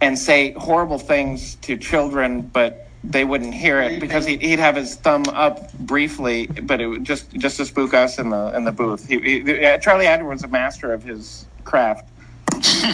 [0.00, 4.76] and say horrible things to children, but they wouldn't hear it because he'd, he'd have
[4.76, 8.64] his thumb up briefly, but it would just just to spook us in the in
[8.64, 9.06] the booth.
[9.06, 12.08] He, he, yeah, Charlie Adler was a master of his craft.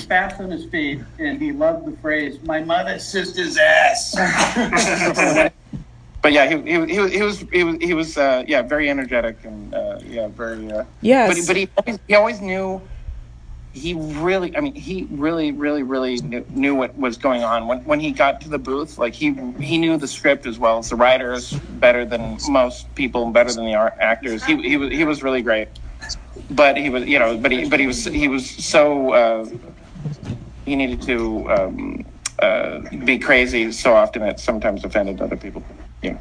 [0.09, 4.15] Fast on his feet, and he loved the phrase, "My mother sister's ass."
[6.23, 8.89] But yeah, he, he, he, was he was he was he was uh, yeah very
[8.89, 11.37] energetic and uh, yeah very uh, Yes.
[11.37, 12.81] But but he always, he always knew.
[13.73, 17.83] He really, I mean, he really, really, really knew, knew what was going on when
[17.85, 18.99] when he got to the booth.
[18.99, 23.31] Like he he knew the script as well as the writers better than most people,
[23.31, 24.45] better than the actors.
[24.45, 25.69] He he was he was really great.
[26.51, 29.47] But he was, you know, but he but he was he was so uh,
[30.67, 32.05] he needed to um,
[32.41, 35.63] uh, be crazy so often it sometimes offended other people.
[36.03, 36.19] Yeah.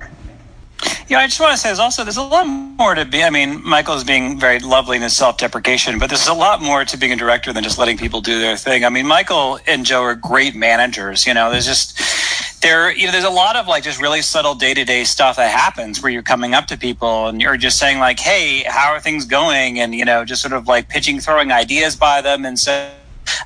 [1.11, 3.21] Yeah, I just want to say there's also there's a lot more to be.
[3.21, 6.97] I mean, Michael's being very lovely in his self-deprecation, but there's a lot more to
[6.97, 8.85] being a director than just letting people do their thing.
[8.85, 11.27] I mean, Michael and Joe are great managers.
[11.27, 14.55] You know, there's just there you know there's a lot of like just really subtle
[14.55, 18.17] day-to-day stuff that happens where you're coming up to people and you're just saying like,
[18.17, 21.97] "Hey, how are things going?" and you know, just sort of like pitching, throwing ideas
[21.97, 22.89] by them, and so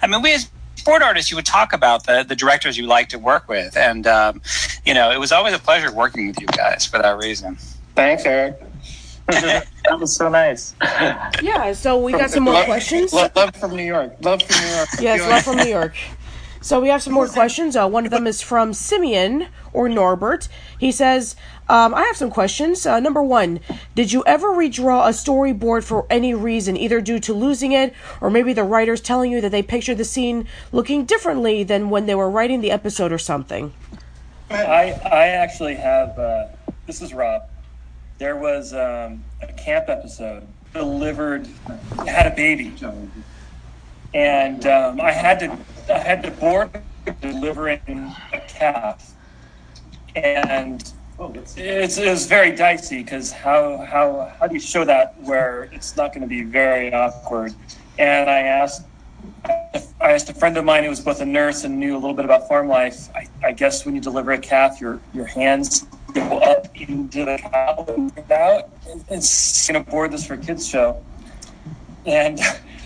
[0.03, 0.51] I mean, we as
[0.86, 4.06] sport artists, you would talk about the the directors you like to work with, and
[4.06, 4.40] um,
[4.86, 7.58] you know, it was always a pleasure working with you guys for that reason.
[7.96, 8.62] Thanks, Eric.
[9.28, 9.66] that
[10.00, 10.76] was so nice.
[11.42, 13.14] Yeah, so we got some more Love- questions.
[13.14, 14.14] Love, love from New York.
[14.22, 14.90] Love from New York.
[15.00, 15.96] Yes, love from New York.
[16.62, 17.76] So we have some more questions.
[17.76, 20.48] Uh, one of them is from Simeon or Norbert.
[20.80, 21.36] He says,
[21.70, 22.86] um, "I have some questions.
[22.86, 23.59] Uh, number one,
[23.95, 28.30] did you ever redraw a storyboard for any reason, either due to losing it, or
[28.30, 32.16] maybe the writers telling you that they pictured the scene looking differently than when they
[32.16, 33.74] were writing the episode or something?"
[34.49, 36.18] I I actually have.
[36.20, 36.47] Uh,
[36.86, 37.43] this is Rob.
[38.18, 41.47] There was um, a camp episode delivered
[42.05, 42.74] had a baby,
[44.13, 45.57] and um, I had to
[45.93, 46.70] I had to board
[47.22, 47.80] delivering
[48.34, 49.13] a calf,
[50.16, 55.16] and Oh, it's it was very dicey because how how how do you show that
[55.22, 57.53] where it's not going to be very awkward?
[57.97, 58.86] And I asked
[59.45, 62.13] I asked a friend of mine who was both a nurse and knew a little
[62.13, 63.09] bit about farm life.
[63.16, 67.38] I, I guess when you deliver a calf, your your hands go up into the
[67.38, 68.70] cow and out.
[69.09, 71.01] It's going to board this for kids show,
[72.05, 72.39] and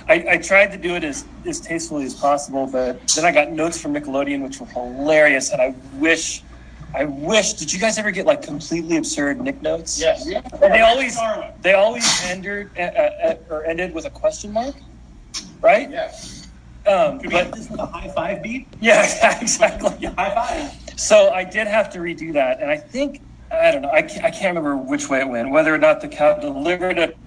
[0.08, 2.68] I, I tried to do it as as tastefully as possible.
[2.68, 6.44] But then I got notes from Nickelodeon, which were hilarious, and I wish.
[6.94, 7.54] I wish.
[7.54, 10.00] Did you guys ever get like completely absurd Nick notes?
[10.00, 10.26] Yes.
[10.26, 11.18] And they always
[11.62, 14.76] they always ended uh, uh, or ended with a question mark.
[15.62, 15.90] right?
[15.90, 16.48] Yes.
[16.88, 18.68] Um, Could we but have this with a high five beat?
[18.80, 20.08] yeah, exactly.
[20.08, 21.00] High five.
[21.00, 23.22] So I did have to redo that, and I think
[23.52, 23.92] I don't know.
[23.92, 25.52] I can't, I can't remember which way it went.
[25.52, 27.18] Whether or not the cow delivered it.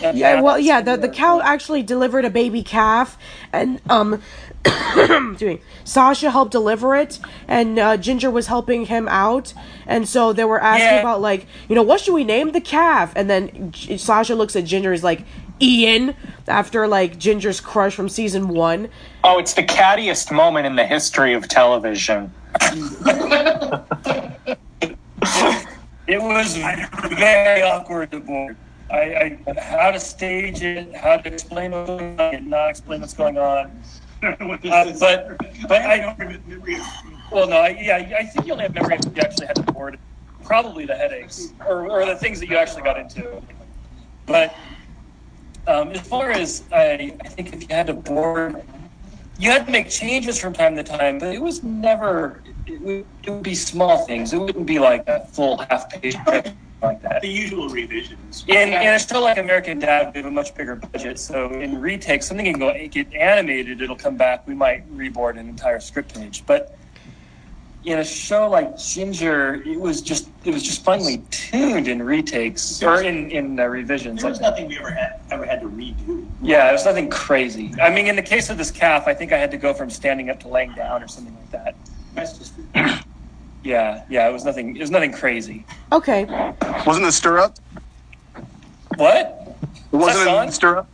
[0.00, 3.18] Yeah, well, yeah, the the cow actually delivered a baby calf,
[3.52, 4.22] and um,
[4.96, 9.54] excuse me, Sasha helped deliver it, and uh, Ginger was helping him out,
[9.86, 11.00] and so they were asking Yeah.
[11.00, 13.12] about like, you know, what should we name the calf?
[13.16, 15.24] And then G- Sasha looks at Ginger, is like,
[15.60, 16.14] Ian,
[16.48, 18.88] after like Ginger's crush from season one.
[19.24, 22.32] Oh, it's the cattiest moment in the history of television.
[26.08, 28.56] It was very awkward to board.
[28.92, 33.00] I, I how to stage it, how to explain what's going on, and not explain
[33.00, 33.72] what's going on.
[34.26, 36.40] Uh, but but I don't.
[37.30, 39.62] well no I, yeah I think you only have memory if you actually had to
[39.72, 39.98] board.
[40.42, 43.42] Probably the headaches or, or the things that you actually got into.
[44.26, 44.54] But
[45.66, 48.62] um, as far as I, I think if you had to board,
[49.38, 52.42] you had to make changes from time to time, but it was never.
[52.66, 54.32] It would, it would be small things.
[54.32, 56.16] It wouldn't be like a full half page
[56.82, 57.22] like that.
[57.22, 58.44] The usual revisions.
[58.48, 61.18] In, in a show like American Dad, we have a much bigger budget.
[61.18, 63.80] So in retake, something can go get animated.
[63.80, 64.46] It'll come back.
[64.46, 66.44] We might reboard an entire script page.
[66.46, 66.76] But
[67.84, 72.82] in a show like Ginger, it was just it was just finely tuned in retakes
[72.82, 74.20] or in in uh, revisions.
[74.22, 76.26] There was like- nothing we ever had ever had to redo.
[76.42, 77.72] yeah, it was nothing crazy.
[77.80, 79.88] I mean, in the case of this calf, I think I had to go from
[79.88, 81.74] standing up to laying down or something like that.
[82.14, 82.54] That's just
[83.66, 84.76] Yeah, yeah, it was nothing.
[84.76, 85.66] It was nothing crazy.
[85.90, 86.24] Okay.
[86.86, 87.56] Wasn't it stir up?
[88.94, 89.56] What?
[89.90, 90.88] Wasn't it stir up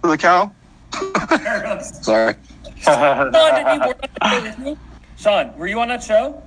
[0.00, 0.52] for the cow?
[1.82, 2.36] Sorry.
[2.78, 4.76] Sean, did you work on that show with me?
[5.16, 6.40] Sean, were you on that show?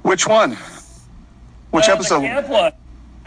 [0.00, 0.56] Which one?
[1.70, 2.20] Which Uh, episode?
[2.22, 2.72] The camp one.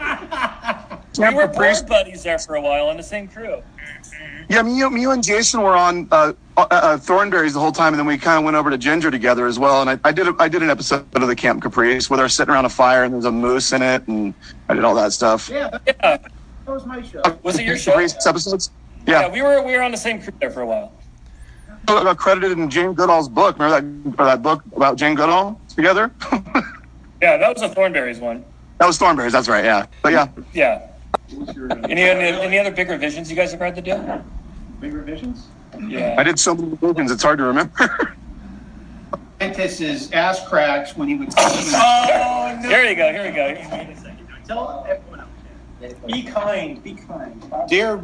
[0.00, 1.82] we Camp were Caprice?
[1.82, 3.62] board buddies there for a while on the same crew.
[4.48, 7.72] Yeah, me, you- me you and Jason were on uh, uh, uh, Thornberrys the whole
[7.72, 9.80] time, and then we kind of went over to Ginger together as well.
[9.82, 12.28] And I, I did a, I did an episode of the Camp Caprice where they're
[12.28, 14.32] sitting around a fire and there's a moose in it, and
[14.68, 15.48] I did all that stuff.
[15.48, 16.16] Yeah, that, Yeah.
[16.16, 16.30] that
[16.66, 17.22] was my show.
[17.42, 17.92] Was it your show?
[17.92, 18.70] Caprice episodes.
[19.06, 20.92] Yeah, we were we were on the same crew there for a while.
[21.88, 23.58] I got credited in Jane Goodall's book.
[23.58, 23.80] Remember
[24.14, 26.10] that or that book about Jane Goodall together?
[27.22, 28.44] Yeah, that was a Thornberrys one.
[28.76, 29.32] that was Thornberrys.
[29.32, 29.64] That's right.
[29.64, 30.28] Yeah, but yeah.
[30.52, 30.86] Yeah.
[31.88, 34.22] Any, any any other big revisions you guys have had to do?
[34.86, 35.48] Big revisions?
[35.88, 36.14] Yeah.
[36.16, 38.14] I did so many revisions, it's hard to remember.
[39.40, 41.28] Dentist's ass cracks when he would.
[41.36, 42.68] Oh, no.
[42.68, 43.10] Here you go.
[43.12, 43.54] Here we go.
[44.46, 45.20] Tell everyone
[45.80, 45.94] else.
[46.06, 46.80] Be kind.
[46.84, 47.52] Be kind.
[47.68, 47.96] Dear,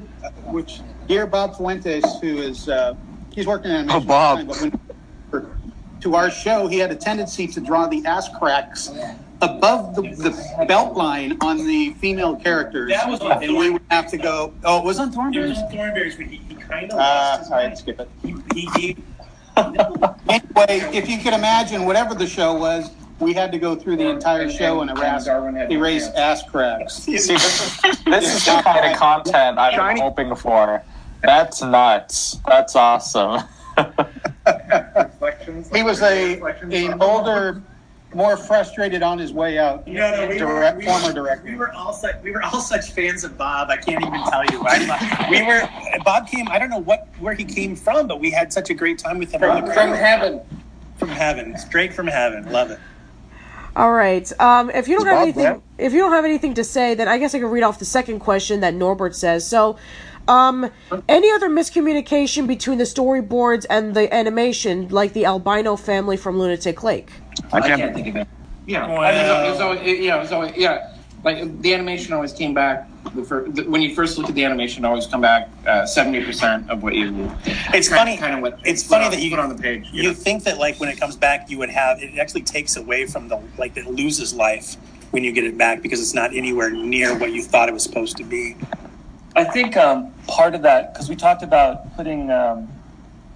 [0.50, 2.94] which dear Bob Fuentes, who is uh,
[3.32, 4.44] he's working on Oh, Bob.
[4.48, 5.50] but when,
[6.00, 8.90] to our show, he had a tendency to draw the ass cracks
[9.42, 13.82] above the, the belt line on the female characters, That was on and we would
[13.90, 14.52] have to go.
[14.64, 15.48] Oh, it was on It Thornberry.
[15.50, 17.78] was Thornberrys, but he, he kind of Uh, lost his all right, mind.
[17.78, 18.08] skip it.
[18.22, 18.96] He, he, he,
[20.28, 22.90] Anyway, if you could imagine, whatever the show was,
[23.20, 25.26] we had to go through the entire show and erase,
[25.70, 26.94] erase ass cracks.
[26.94, 27.26] See, this,
[28.04, 30.82] this is the kind of content I'm hoping for.
[31.22, 32.38] That's nuts.
[32.46, 33.42] That's awesome.
[35.72, 37.62] He was a an older,
[38.14, 39.86] more frustrated on his way out.
[39.86, 41.44] No, no, we were, we, former were, director.
[41.44, 43.70] we were all such we were all such fans of Bob.
[43.70, 44.62] I can't even tell you.
[44.64, 45.68] I, we were
[46.04, 46.48] Bob came.
[46.48, 49.18] I don't know what where he came from, but we had such a great time
[49.18, 49.40] with him.
[49.40, 50.40] From, from heaven.
[50.96, 52.50] from heaven, straight from heaven.
[52.52, 52.80] Love it.
[53.74, 54.30] All right.
[54.38, 55.60] Um, if you don't Is have Bob anything, there?
[55.78, 57.86] if you don't have anything to say, then I guess I can read off the
[57.86, 59.46] second question that Norbert says.
[59.46, 59.78] So,
[60.28, 60.70] um,
[61.08, 66.82] any other miscommunication between the storyboards and the animation, like the albino family from Lunatic
[66.82, 67.10] Lake?
[67.52, 67.80] I I can't.
[67.80, 68.28] can't think of it.
[68.66, 69.00] Yeah, Wow.
[69.00, 70.88] I mean, it was always, it, yeah, it was always, yeah.
[71.24, 72.88] Like the animation always came back.
[73.14, 75.86] The fir- the, when you first look at the animation, it always come back uh,
[75.86, 77.30] seventy percent of what you.
[77.72, 78.16] It's kind, funny.
[78.16, 79.88] Kind of what It's funny on- that you put on the page.
[79.92, 80.14] You You know?
[80.14, 83.28] think that like when it comes back, you would have it actually takes away from
[83.28, 84.74] the like it loses life
[85.12, 87.84] when you get it back because it's not anywhere near what you thought it was
[87.84, 88.56] supposed to be.
[89.34, 92.68] I think um, part of that because we talked about putting um,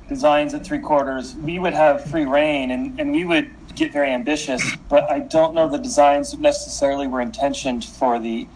[0.09, 4.11] designs at three quarters, we would have free reign and, and we would get very
[4.11, 4.77] ambitious.
[4.89, 8.47] But I don't know the designs necessarily were intentioned for the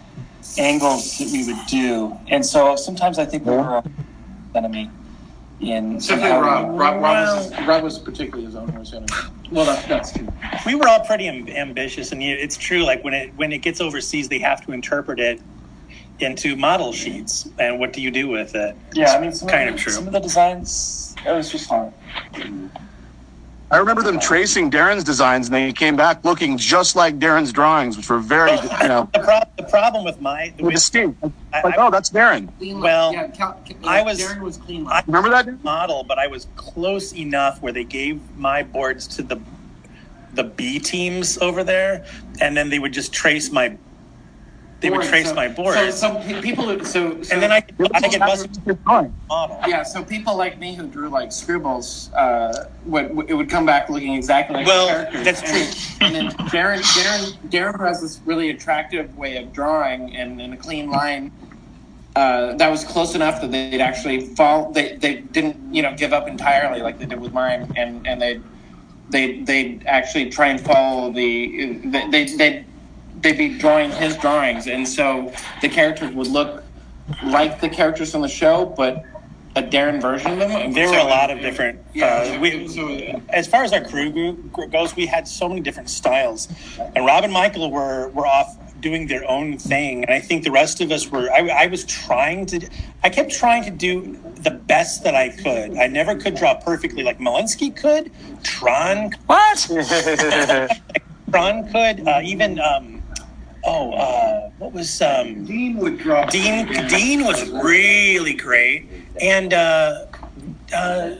[0.58, 3.84] angles that we would do, and so sometimes I think we were a
[4.54, 4.90] enemy
[5.60, 5.96] in.
[5.96, 6.68] Except in how Rob.
[6.70, 9.12] Rob, Rob, was, Rob was particularly his own worst enemy.
[9.50, 10.32] Well, that, that's true.
[10.64, 12.84] We were all pretty am- ambitious, and you, it's true.
[12.84, 15.40] Like when it when it gets overseas, they have to interpret it
[16.22, 18.76] into model sheets, and what do you do with it?
[18.94, 19.92] Yeah, I mean, some kind of, of the, true.
[19.92, 21.92] Some of the designs, it was just hard.
[23.72, 27.96] I remember them tracing Darren's designs, and they came back looking just like Darren's drawings,
[27.96, 31.14] which were very, you know, The, pro- the problem with my with the Steve.
[31.52, 32.48] I, Like, I- oh, that's Darren.
[32.80, 34.88] well, Yeah, Cal- Cal- I was Darren was clean.
[34.88, 35.62] I Remember that?
[35.62, 39.40] model, but I was close enough where they gave my boards to the
[40.32, 42.04] the B teams over there,
[42.40, 43.76] and then they would just trace my.
[44.80, 47.90] They would trace so- my boards, So, so people, so, so and then I could,
[47.94, 48.48] I could bust
[48.86, 49.14] Drawing.
[49.28, 49.60] model.
[49.68, 53.90] Yeah, so people like me who drew like scribbles, uh, would it would come back
[53.90, 55.24] looking exactly like Well, characters.
[55.24, 55.96] that's true.
[56.00, 60.52] And, and then Darren, Darren, Darren has this really attractive way of drawing and in
[60.54, 61.30] a clean line.
[62.16, 64.72] Uh, that was close enough that they'd actually fall.
[64.72, 68.20] They they didn't you know give up entirely like they did with mine, and and
[68.20, 68.40] they
[69.10, 72.64] they they actually try and follow the they they they
[73.20, 76.64] they'd be drawing his drawings, and so the characters would look
[77.24, 79.04] like the characters on the show, but
[79.56, 80.72] a Darren version of them.
[80.72, 81.80] There were a lot of different.
[81.92, 85.48] Yeah, uh, we, so, uh, as far as our crew go- goes, we had so
[85.48, 86.48] many different styles,
[86.94, 90.50] and Rob and Michael were were off doing their own thing, and I think the
[90.50, 91.30] rest of us were.
[91.32, 92.68] I, I was trying to.
[93.02, 95.76] I kept trying to do the best that I could.
[95.76, 98.10] I never could draw perfectly like Molinsky could.
[98.44, 99.10] Tron.
[99.26, 99.58] What?
[101.30, 102.06] Tron could.
[102.06, 102.60] Uh, even.
[102.60, 102.99] Um,
[103.64, 106.26] oh, uh, what was um, Dean would draw.
[106.26, 106.66] Dean?
[106.88, 108.88] Dean was really great,
[109.20, 110.06] and uh,
[110.74, 111.16] uh,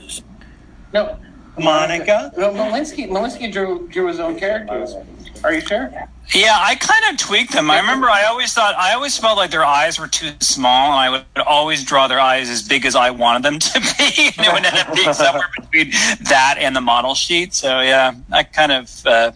[0.93, 1.17] no,
[1.57, 2.31] Monica.
[2.37, 4.95] No, Molinsky, Molinsky drew drew his own characters.
[5.43, 5.91] Are you sure?
[6.33, 7.69] Yeah, I kind of tweaked them.
[7.69, 10.99] I remember I always thought I always felt like their eyes were too small, and
[10.99, 14.47] I would always draw their eyes as big as I wanted them to be, and
[14.47, 15.91] it would end up being somewhere between
[16.29, 17.53] that and the model sheet.
[17.53, 19.05] So yeah, I kind of.
[19.05, 19.31] Uh,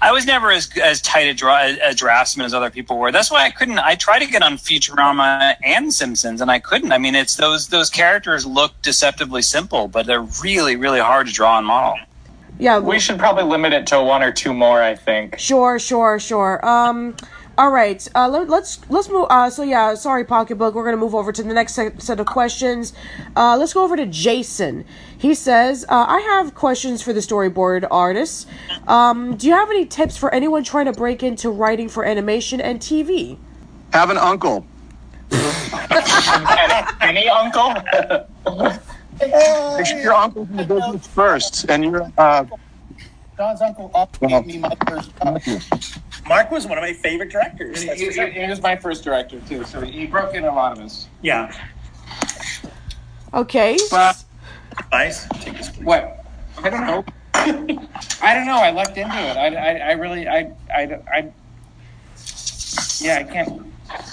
[0.00, 3.12] I was never as as tight a, draw, a draftsman as other people were.
[3.12, 3.78] That's why I couldn't.
[3.78, 6.92] I tried to get on Futurama and Simpsons, and I couldn't.
[6.92, 11.32] I mean, it's those those characters look deceptively simple, but they're really really hard to
[11.32, 11.98] draw and model.
[12.58, 15.40] Yeah, We should probably limit it to one or two more, I think.
[15.40, 16.64] Sure, sure, sure.
[16.64, 17.16] Um,
[17.56, 18.06] all right.
[18.14, 19.26] Uh, let, let's let's move.
[19.30, 20.74] Uh, so yeah, sorry, pocketbook.
[20.74, 22.92] We're gonna move over to the next set, set of questions.
[23.36, 24.84] Uh, let's go over to Jason.
[25.16, 28.46] He says, uh, "I have questions for the storyboard artists.
[28.88, 32.60] Um, do you have any tips for anyone trying to break into writing for animation
[32.60, 33.38] and TV?"
[33.92, 34.66] Have an uncle.
[37.00, 37.74] Any uncle?
[39.20, 42.10] Make sure your uncle's in the business first, and you're.
[42.18, 42.44] Uh,
[43.36, 45.10] Don's uncle also gave me my first
[46.28, 47.82] Mark was one of my favorite directors.
[47.82, 48.26] He, he- sure.
[48.28, 51.08] he was my first director too, so he broke in a lot of us.
[51.22, 51.52] Yeah.
[53.32, 53.76] Okay.
[54.90, 55.26] Nice.
[55.40, 55.68] Take this.
[55.78, 56.24] What?
[56.62, 57.04] I don't know.
[58.22, 58.56] I don't know.
[58.58, 59.36] I lucked into it.
[59.36, 61.32] I, I, I really, I, I, I,
[63.00, 63.62] yeah, I can't.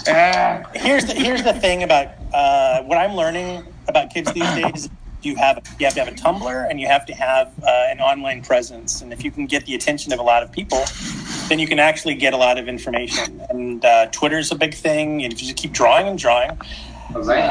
[0.06, 4.90] Uh, Here's the here's the thing about uh, what I'm learning about kids these days.
[5.22, 8.00] You have you have to have a Tumblr and you have to have uh, an
[8.00, 9.00] online presence.
[9.02, 10.84] And if you can get the attention of a lot of people,
[11.48, 13.40] then you can actually get a lot of information.
[13.50, 15.22] And uh, Twitter's a big thing.
[15.24, 16.58] And if you just keep drawing and drawing,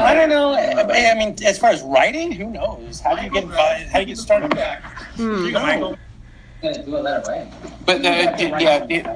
[0.04, 0.52] I don't know.
[0.52, 3.00] I I mean, as far as writing, who knows?
[3.00, 4.52] How do you get invi- how do you get started?
[5.16, 5.44] Hmm.
[7.86, 8.10] But uh,
[8.58, 9.06] yeah, it,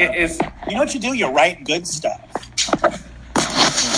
[0.00, 0.38] it is.
[0.68, 1.12] You know what you do?
[1.14, 2.20] You write good stuff.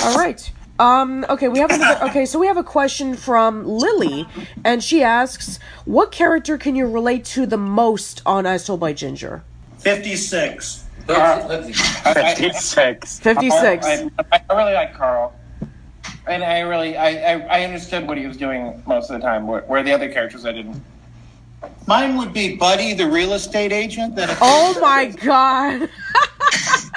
[0.05, 0.51] All right.
[0.79, 2.07] Um, okay, we have another.
[2.11, 4.27] Okay, so we have a question from Lily,
[4.65, 8.93] and she asks, "What character can you relate to the most on As Told by
[8.93, 9.43] Ginger?"
[9.79, 10.85] Fifty six.
[11.07, 13.21] Fifty-six.
[13.21, 13.87] 56.
[13.87, 15.35] I, I really like Carl,
[16.27, 19.47] and I really, I, I, I understood what he was doing most of the time.
[19.47, 20.83] Where, where the other characters, I didn't.
[21.87, 24.17] Mine would be Buddy, the real estate agent.
[24.17, 25.89] That Oh my god!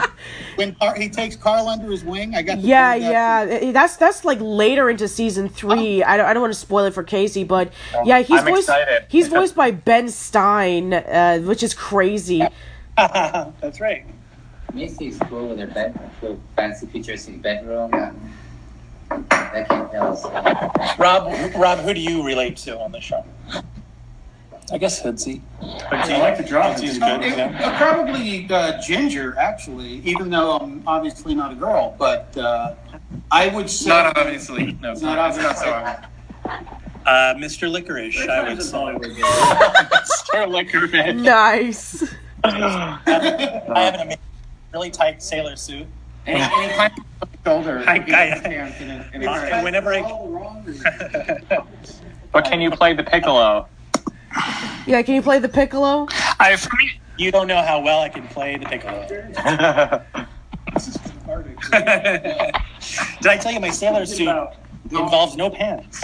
[0.58, 2.55] when Car- he takes Carl under his wing, I got.
[2.55, 6.03] To Yeah, that yeah, that's that's like later into season three.
[6.03, 7.72] I don't, I don't want to spoil it for Casey, but
[8.03, 9.05] yeah, he's I'm voiced excited.
[9.10, 12.43] he's voiced by Ben Stein, uh, which is crazy.
[12.97, 14.05] That's right.
[14.74, 17.91] Macy's cool with their bed, cool fancy features in bedroom.
[19.10, 20.97] That can tell us.
[20.99, 23.24] Rob, Rob, who do you relate to on the show?
[24.72, 25.41] I guess Hoodsy.
[25.61, 26.74] But I like the draw.
[26.74, 27.22] Hoodsy's good.
[27.24, 27.57] It- Yeah.
[27.63, 32.76] uh, probably uh, Ginger, actually, even though I'm obviously not a girl, but uh,
[33.32, 34.74] I would say Not obviously.
[34.82, 36.09] No, it's Not not, it's not obviously.
[36.45, 37.09] so.
[37.09, 37.72] Uh, Mr.
[37.72, 38.70] Licorice, I would say.
[40.32, 41.15] Sir Licorice.
[41.15, 42.03] Nice.
[42.43, 44.18] I have an amazing,
[44.74, 45.88] really tight sailor suit.
[46.26, 46.93] And, and he climbed
[47.45, 47.84] shoulder.
[47.88, 50.01] I- He I- gets his hands in it, and it's- whenever I,
[52.34, 53.68] But can you play the piccolo?
[54.85, 56.07] Yeah, can you play the piccolo?
[56.39, 59.05] I for me, you don't know how well I can play the piccolo.
[60.73, 61.45] This is compared.
[63.21, 64.29] Did I tell you my sailor suit
[64.91, 66.03] involves no pants?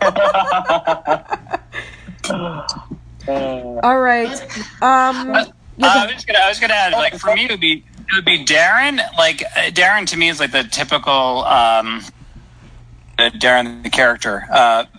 [3.28, 4.42] All right.
[4.82, 5.30] Um.
[5.30, 5.44] Uh,
[5.82, 8.24] I was gonna, I was gonna add, like, for me, it would be, it would
[8.24, 9.00] be Darren.
[9.16, 12.12] Like, uh, Darren to me is like the typical, um, the
[13.28, 14.84] Darren the character, uh,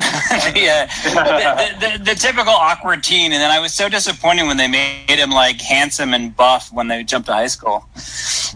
[0.53, 3.31] the, uh, the, the, the typical awkward teen.
[3.31, 6.87] And then I was so disappointed when they made him like handsome and buff when
[6.87, 7.85] they jumped to high school.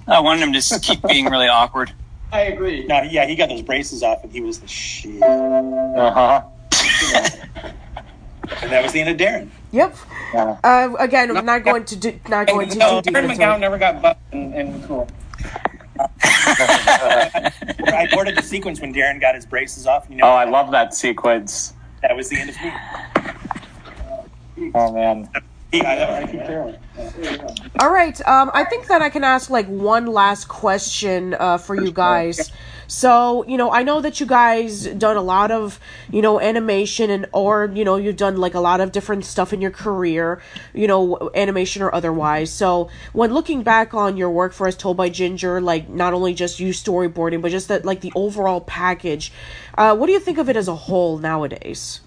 [0.07, 1.91] I wanted him to just keep being really awkward.
[2.32, 2.86] I agree.
[2.86, 5.22] No, yeah, he got those braces off and he was the shit.
[5.22, 6.43] Uh huh.
[8.61, 9.49] And that was the end of Darren.
[9.72, 9.95] Yep.
[10.36, 13.59] Uh, again, I'm not going to do, not going to No, too deep Darren McGowan
[13.59, 15.07] never got buff and, and cool.
[16.00, 17.52] I
[18.12, 20.06] boarded the sequence when Darren got his braces off.
[20.10, 21.74] You know, Oh, I love that sequence.
[22.02, 22.72] that was the end of me.
[24.76, 25.30] Oh man.
[25.72, 26.78] He, I, I keep Darren.
[27.80, 28.20] All right.
[28.28, 32.51] Um, I think that I can ask like one last question uh, for you guys.
[32.88, 35.80] So, you know, I know that you guys done a lot of,
[36.11, 39.53] you know, animation and or, you know, you've done like a lot of different stuff
[39.53, 40.41] in your career,
[40.74, 42.51] you know, animation or otherwise.
[42.51, 46.34] So, when looking back on your work for as Told by Ginger, like not only
[46.34, 49.32] just you storyboarding, but just that like the overall package,
[49.78, 52.01] uh, what do you think of it as a whole nowadays?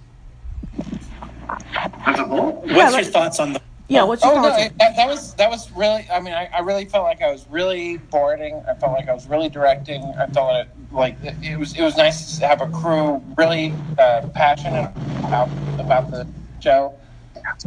[2.06, 2.52] As a whole?
[2.52, 3.60] What's Yeah, your thoughts on the?
[3.88, 6.06] Yeah, what's your oh no, it, that, that was that was really.
[6.12, 8.62] I mean, I, I really felt like I was really boarding.
[8.68, 10.02] I felt like I was really directing.
[10.18, 13.74] I felt it, like it, it was it was nice to have a crew really
[13.98, 14.92] uh, passionate
[15.24, 16.26] about about the
[16.60, 16.94] show.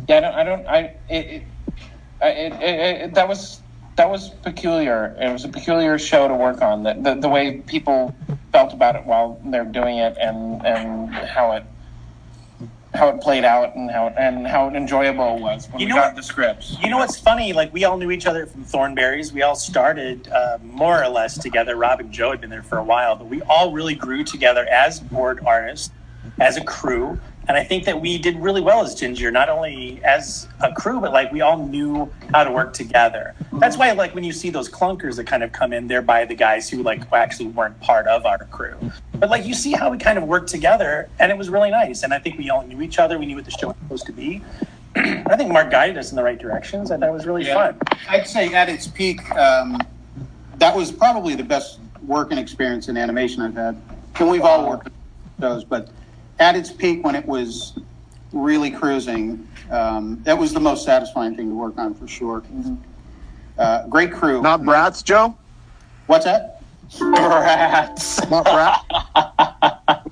[0.08, 0.36] Yeah, I don't.
[0.36, 0.68] I don't.
[0.68, 1.26] I it.
[1.28, 1.44] it,
[2.22, 3.62] I- it, it, it that was
[3.98, 5.16] that was peculiar.
[5.20, 6.84] It was a peculiar show to work on.
[6.84, 8.16] The, the the way people
[8.52, 11.66] felt about it while they're doing it, and and how it
[12.94, 15.96] how it played out, and how and how enjoyable it was when You we know
[15.98, 16.78] got what- the scripts.
[16.82, 17.54] You know what's funny?
[17.54, 19.32] Like we all knew each other from Thornberrys.
[19.32, 21.76] We all started uh, more or less together.
[21.78, 24.66] Rob and Joe had been there for a while, but we all really grew together
[24.70, 25.92] as board artists,
[26.40, 27.20] as a crew.
[27.52, 31.02] And I think that we did really well as Ginger, not only as a crew,
[31.02, 33.36] but like we all knew how to work together.
[33.52, 36.24] That's why, like when you see those clunkers that kind of come in, they're by
[36.24, 38.78] the guys who like actually weren't part of our crew.
[39.16, 42.04] But like you see how we kind of worked together, and it was really nice.
[42.04, 43.20] And I think we all knew each other.
[43.20, 44.42] We knew what the show was supposed to be.
[44.96, 46.90] I think Mark guided us in the right directions.
[46.90, 47.74] I thought it was really Yeah.
[47.74, 47.78] fun.
[48.08, 49.78] I'd say at its peak, um,
[50.56, 53.76] that was probably the best working experience in animation I've had.
[54.20, 54.94] And we've all worked on
[55.42, 55.90] shows, but
[56.42, 57.74] at its peak, when it was
[58.34, 62.44] really cruising, um, that was the most satisfying thing to work on for sure.
[63.58, 64.42] Uh, great crew.
[64.42, 65.38] Not brats, Joe?
[66.08, 66.62] What's that?
[66.98, 68.30] Brats.
[68.30, 68.84] Not Brat?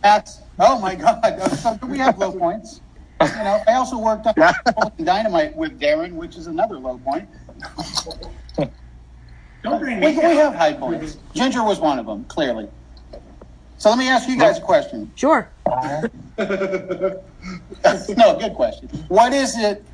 [0.02, 1.42] That's oh my god!
[1.58, 2.80] So we have low points.
[3.22, 4.34] You know, I also worked on
[4.80, 7.28] Golden Dynamite with Darren, which is another low point.
[9.62, 11.18] Don't bring We, we have high points.
[11.34, 12.70] Ginger was one of them, clearly.
[13.80, 15.10] So let me ask you guys a question.
[15.16, 15.50] Sure.
[16.38, 17.18] no,
[18.38, 18.90] good question.
[19.08, 19.86] What is it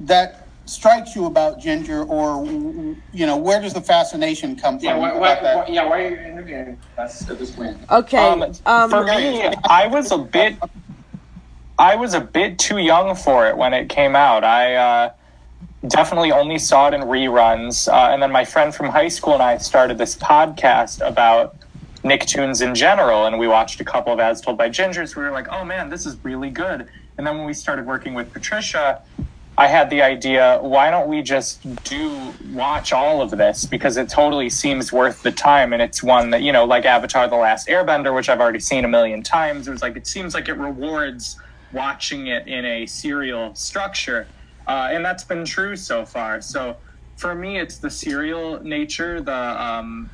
[0.00, 4.86] that strikes you about Ginger, or you know, where does the fascination come from?
[4.86, 7.76] Yeah, why, why, why, yeah, why are you interviewing us at this point?
[7.90, 8.16] Okay.
[8.16, 10.56] Um, Um, for me, I was a bit,
[11.78, 14.42] I was a bit too young for it when it came out.
[14.42, 15.10] I uh,
[15.86, 19.42] definitely only saw it in reruns, uh, and then my friend from high school and
[19.42, 21.56] I started this podcast about
[22.04, 25.16] Nicktoons in general, and we watched a couple of As Told by Gingers.
[25.16, 26.86] We were like, "Oh man, this is really good."
[27.16, 29.02] And then when we started working with Patricia,
[29.56, 34.08] I had the idea, why don't we just do watch all of this because it
[34.08, 37.68] totally seems worth the time and it's one that, you know, like Avatar the Last
[37.68, 39.68] Airbender, which I've already seen a million times.
[39.68, 41.38] It was like it seems like it rewards
[41.72, 44.26] watching it in a serial structure.
[44.66, 46.40] Uh, and that's been true so far.
[46.40, 46.76] So
[47.16, 50.10] for me it's the serial nature, the um,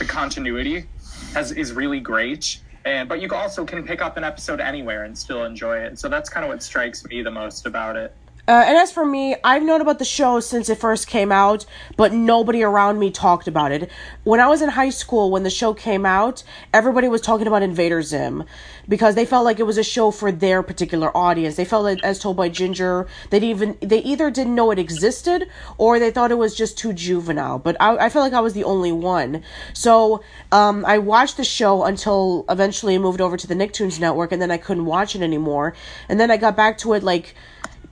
[0.00, 0.86] the continuity
[1.34, 2.60] has is really great.
[2.84, 5.98] And but you also can pick up an episode anywhere and still enjoy it.
[5.98, 8.14] So that's kind of what strikes me the most about it.
[8.50, 11.64] Uh, and as for me, I've known about the show since it first came out,
[11.96, 13.88] but nobody around me talked about it.
[14.24, 16.42] When I was in high school, when the show came out,
[16.74, 18.42] everybody was talking about Invader Zim
[18.88, 21.54] because they felt like it was a show for their particular audience.
[21.54, 25.48] They felt it, as told by Ginger, they even they either didn't know it existed
[25.78, 27.60] or they thought it was just too juvenile.
[27.60, 29.44] But I, I felt like I was the only one.
[29.74, 34.32] So um, I watched the show until eventually I moved over to the Nicktoons network,
[34.32, 35.72] and then I couldn't watch it anymore.
[36.08, 37.36] And then I got back to it like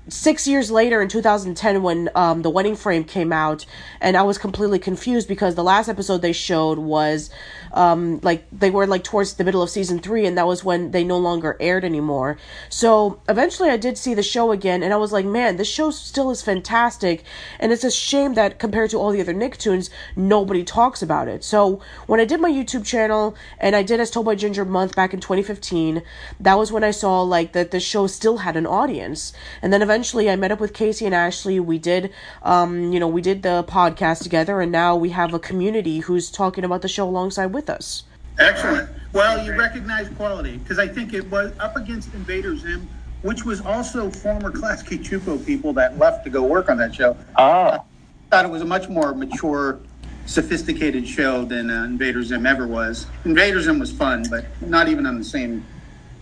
[0.09, 3.66] six years later in 2010 when um, the wedding frame came out
[4.01, 7.30] and i was completely confused because the last episode they showed was
[7.73, 10.90] um, like they were like towards the middle of season three and that was when
[10.90, 12.39] they no longer aired anymore.
[12.69, 15.90] So eventually i did see the show again and i was like man this show
[15.90, 17.24] still is fantastic
[17.59, 21.45] and it's a shame that compared to all the other nicktoons nobody talks about it.
[21.45, 24.95] So when i did my youtube channel and i did as told by ginger month
[24.97, 26.03] back in 2015
[26.40, 29.32] that was when i saw like that the show still had an audience.
[29.62, 31.61] And then eventually I met up with Casey and Ashley.
[31.61, 32.12] We did,
[32.43, 36.31] um, you know, we did the podcast together, and now we have a community who's
[36.31, 38.05] talking about the show alongside with us.
[38.39, 38.89] Excellent.
[39.12, 42.89] Well, you recognize quality because I think it was up against Invader Zim,
[43.22, 47.16] which was also former Klasky Csupo people that left to go work on that show.
[47.36, 47.85] Oh.
[48.30, 49.80] thought it was a much more mature,
[50.26, 53.06] sophisticated show than uh, Invader Zim ever was.
[53.24, 55.64] Invader Zim was fun, but not even on the same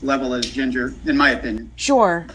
[0.02, 1.70] level as Ginger, in my opinion.
[1.76, 2.26] Sure.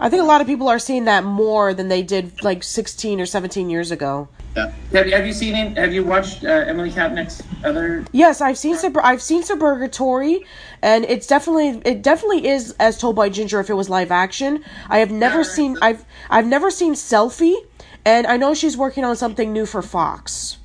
[0.00, 3.20] I think a lot of people are seeing that more than they did like 16
[3.20, 4.28] or 17 years ago.
[4.56, 4.72] Yeah.
[4.92, 5.76] Have, have you seen it?
[5.76, 8.04] Have you watched uh, Emily Kapnek's other?
[8.12, 10.44] Yes, I've seen Sub- I've seen Suburgatory,
[10.80, 14.64] and it's definitely it definitely is as told by Ginger if it was live action.
[14.88, 17.56] I have never seen I've I've never seen Selfie,
[18.04, 20.58] and I know she's working on something new for Fox.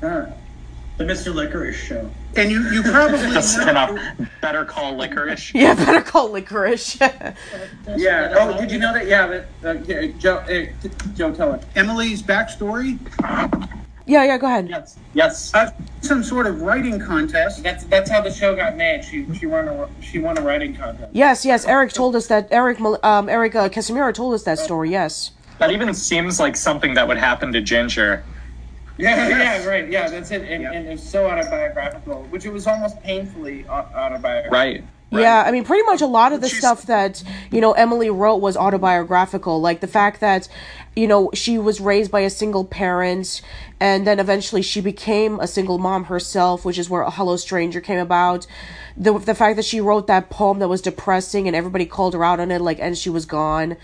[0.00, 1.34] The Mr.
[1.34, 2.10] Licorice show.
[2.40, 3.58] And you, you probably Just.
[4.40, 5.52] Better call licorice.
[5.54, 6.98] Yeah, better call licorice.
[6.98, 8.34] Yeah.
[8.34, 9.06] Oh, did you know that?
[9.06, 9.26] Yeah,
[9.62, 11.62] but uh, yeah, Joe, uh, Joe, tell it.
[11.76, 12.98] Emily's backstory.
[14.06, 14.38] yeah, yeah.
[14.38, 14.70] Go ahead.
[14.70, 14.96] Yes.
[15.12, 15.52] Yes.
[15.52, 17.62] Uh, some sort of writing contest.
[17.62, 19.04] That's that's how the show got made.
[19.04, 21.14] She she won a she won a writing contest.
[21.14, 21.66] Yes, yes.
[21.66, 24.90] Eric told us that Eric um Eric uh, Casimiro told us that story.
[24.90, 25.32] Yes.
[25.58, 28.24] That even seems like something that would happen to Ginger.
[29.00, 29.88] Yeah, yeah, right.
[29.88, 30.42] Yeah, that's it.
[30.42, 34.52] And, and it's so autobiographical, which it was almost painfully autobiographical.
[34.52, 34.84] Right.
[35.12, 38.36] Yeah, I mean, pretty much a lot of the stuff that you know Emily wrote
[38.36, 40.48] was autobiographical, like the fact that
[40.94, 43.42] you know she was raised by a single parent,
[43.80, 47.80] and then eventually she became a single mom herself, which is where a Hello Stranger
[47.80, 48.46] came about.
[48.96, 52.22] The the fact that she wrote that poem that was depressing and everybody called her
[52.22, 53.76] out on it, like, and she was gone.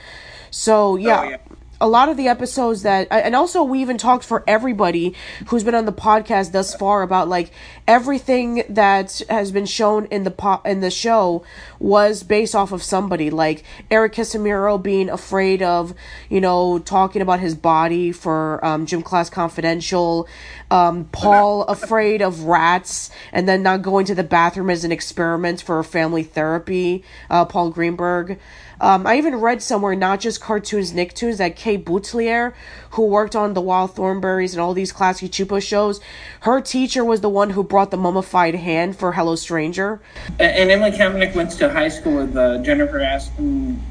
[0.53, 1.21] So yeah.
[1.21, 1.37] Oh, yeah.
[1.81, 5.15] A lot of the episodes that, and also we even talked for everybody
[5.49, 7.51] who's been on the podcast thus far about like
[7.87, 11.45] everything that has been shown in the po- in the show
[11.79, 15.95] was based off of somebody like Eric Casimiro being afraid of
[16.31, 20.27] you know talking about his body for um, Gym Class Confidential,
[20.71, 25.63] um, Paul afraid of rats and then not going to the bathroom as an experiment
[25.63, 27.05] for family therapy.
[27.31, 28.39] Uh, Paul Greenberg.
[28.79, 32.53] Um, I even read somewhere, not just cartoons, Nicktoons, that Kay Boutelier,
[32.91, 35.99] who worked on the Wild Thornberrys and all these Klasky Csupo shows,
[36.41, 40.03] her teacher was the one who brought the mummified hand for Hello Stranger.
[40.39, 43.83] And, and Emily Kapnek went to high school with uh, Jennifer Aston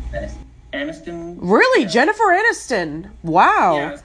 [0.71, 1.37] Aniston.
[1.39, 3.09] Really, Jennifer Aniston.
[3.23, 3.77] Wow.
[3.77, 3.97] Yeah.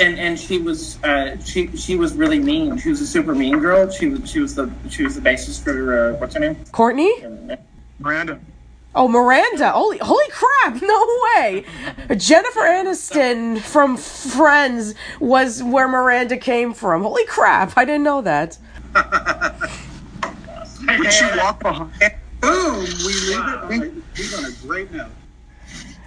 [0.00, 2.76] And and she was uh, she she was really mean.
[2.78, 3.88] She was a super mean girl.
[3.90, 6.56] She was she was the she was the basis for uh, what's her name?
[6.72, 7.12] Courtney?
[8.00, 8.40] Miranda.
[8.96, 9.72] Oh, Miranda.
[9.72, 10.80] Holy, holy crap.
[10.82, 11.64] No way.
[12.16, 17.02] Jennifer Aniston from Friends was where Miranda came from.
[17.02, 17.76] Holy crap.
[17.76, 18.58] I didn't know that.
[20.98, 21.90] Would she walk behind?
[22.40, 22.80] Boom!
[22.80, 23.68] We leave it.
[23.68, 23.78] We
[24.16, 25.10] leave on a great note.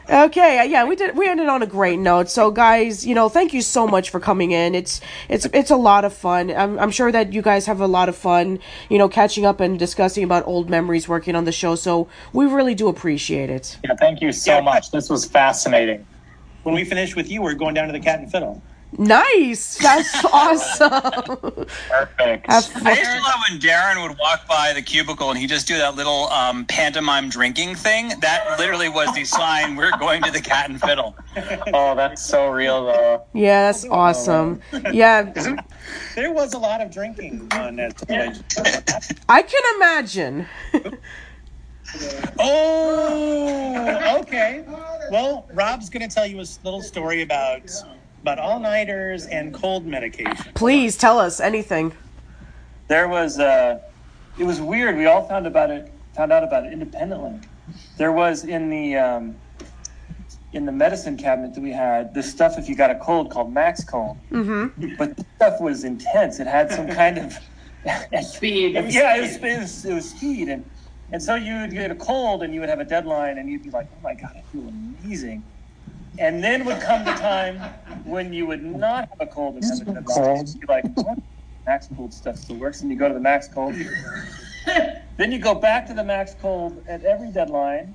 [0.09, 1.17] Okay, uh, yeah, we did.
[1.17, 2.29] We ended on a great note.
[2.29, 4.73] So, guys, you know, thank you so much for coming in.
[4.73, 6.49] It's it's it's a lot of fun.
[6.49, 8.59] I'm I'm sure that you guys have a lot of fun.
[8.89, 11.75] You know, catching up and discussing about old memories working on the show.
[11.75, 13.77] So we really do appreciate it.
[13.83, 14.91] Yeah, thank you so much.
[14.91, 16.07] This was fascinating.
[16.63, 18.61] When we finish with you, we're going down to the Cat and Fiddle.
[18.93, 19.77] Nice.
[19.77, 21.67] That's awesome.
[21.89, 22.47] Perfect.
[22.47, 25.67] Have I used to love when Darren would walk by the cubicle and he'd just
[25.67, 28.13] do that little um, pantomime drinking thing.
[28.21, 31.17] That literally was the sign we're going to the cat and fiddle.
[31.73, 33.25] Oh, that's so real though.
[33.33, 34.61] Yeah, that's awesome.
[34.91, 35.31] Yeah,
[36.15, 38.45] There was a lot of drinking on that television.
[39.29, 40.47] I can imagine.
[42.39, 44.63] Oh, okay.
[45.11, 47.69] Well, Rob's going to tell you a s- little story about
[48.27, 50.35] about all nighters and cold medication.
[50.53, 51.93] Please tell us anything.
[52.89, 53.79] There was uh,
[54.37, 54.97] it was weird.
[54.97, 57.39] We all found about it found out about it independently.
[57.95, 59.35] There was in the um,
[60.51, 63.53] in the medicine cabinet that we had this stuff if you got a cold called
[63.53, 64.17] Max Cold.
[64.29, 64.95] Mm-hmm.
[64.97, 66.41] But the stuff was intense.
[66.41, 67.33] It had some kind of
[68.23, 68.73] Speed.
[68.89, 70.65] Yeah, it was, it was it was speed, and
[71.13, 73.63] and so you would get a cold, and you would have a deadline, and you'd
[73.63, 75.45] be like, oh my god, I feel amazing.
[76.19, 77.59] And then would come the time
[78.03, 80.47] when you would not have a cold and have a deadline.
[80.47, 81.19] You'd be like, what?
[81.65, 83.75] Max Cold stuff still works, and you go to the Max Cold.
[85.17, 87.93] then you go back to the Max Cold at every deadline,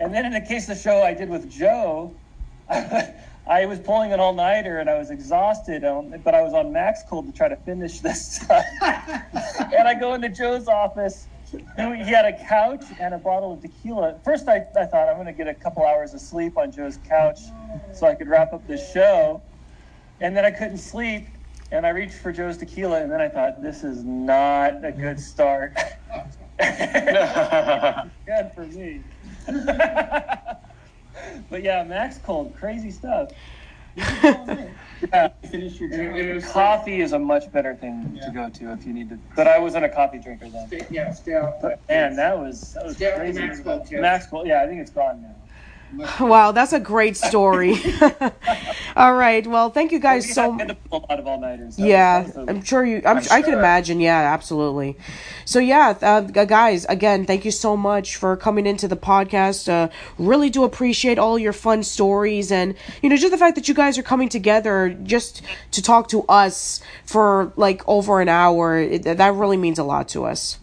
[0.00, 2.16] and then in the case of the show I did with Joe,
[2.68, 6.72] I was pulling an all nighter and I was exhausted, um, but I was on
[6.72, 8.64] Max Cold to try to finish this stuff.
[8.82, 11.28] and I go into Joe's office.
[11.76, 14.18] And He had a couch and a bottle of tequila.
[14.24, 16.98] First, I, I thought I'm going to get a couple hours of sleep on Joe's
[17.08, 17.40] couch
[17.92, 19.42] so I could wrap up this show.
[20.20, 21.26] And then I couldn't sleep,
[21.72, 25.18] and I reached for Joe's tequila, and then I thought, this is not a good
[25.18, 25.74] start.
[28.26, 29.00] good for me.
[31.50, 33.30] but yeah, Max Cold, crazy stuff.
[35.12, 36.16] Yeah, Finish your drink.
[36.16, 39.18] and coffee is a much better thing to go to if you need to.
[39.36, 40.66] But I wasn't a coffee drinker then.
[40.68, 41.54] Stay- Yeah, stay out.
[41.60, 43.40] But man, that was that was Stay crazy.
[43.40, 44.00] Max Cold, too.
[44.00, 45.34] Max Cold, yeah, I think it's gone now.
[46.20, 47.76] Wow, that's a great story.
[48.96, 49.44] All right.
[49.46, 51.78] Well, thank you guys so I had to pull a lot of all nighters.
[51.78, 53.02] Yeah, I'm sure you.
[53.04, 54.00] I'm, i can imagine.
[54.00, 54.96] Yeah, absolutely.
[55.44, 59.68] So yeah, uh, guys, again, thank you so much for coming into the podcast.
[59.68, 63.68] Uh, really do appreciate all your fun stories and you know just the fact that
[63.68, 65.42] you guys are coming together just
[65.72, 68.78] to talk to us for like over an hour.
[68.78, 70.58] It, that really means a lot to us.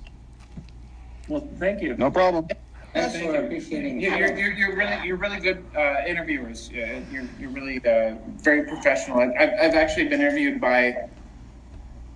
[1.27, 1.95] Well, thank you.
[1.97, 2.47] No problem.
[2.93, 4.01] That's what I'm appreciating.
[4.01, 6.69] You're, you're, you're, you're really you're really good uh, interviewers.
[6.71, 9.19] Yeah, You're, you're really uh, very professional.
[9.21, 10.95] I've, I've actually been interviewed by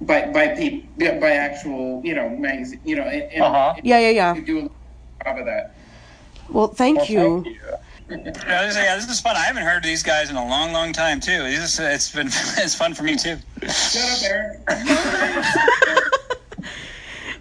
[0.01, 3.73] by by people by actual you know magazine you know and, and Uh-huh.
[3.83, 4.35] Yeah, yeah, yeah.
[4.35, 5.75] You do a job of that.
[6.49, 7.45] Well, thank you.
[8.07, 9.35] Yeah, this, yeah, this is fun.
[9.35, 11.41] I haven't heard these guys in a long, long time too.
[11.41, 12.27] This is, it's been
[12.63, 13.37] it's fun for me too.
[13.67, 14.19] Shut up,
[14.69, 15.99] Eric.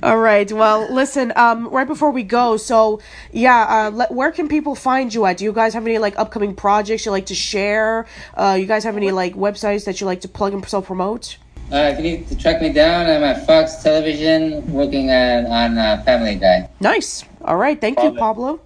[0.05, 0.53] All right.
[0.53, 1.33] Well, listen.
[1.35, 3.01] Um, right before we go, so
[3.33, 5.39] yeah, uh, let, where can people find you at?
[5.39, 8.05] Do you guys have any like upcoming projects you like to share?
[8.35, 11.39] Uh, you guys have any like websites that you like to plug and self promote?
[11.73, 15.79] Uh, if you need to track me down, I'm at Fox Television working on, on
[15.79, 16.69] uh, Family Guy.
[16.81, 17.25] Nice.
[17.41, 17.81] All right.
[17.81, 18.19] Thank you, it.
[18.19, 18.61] Pablo.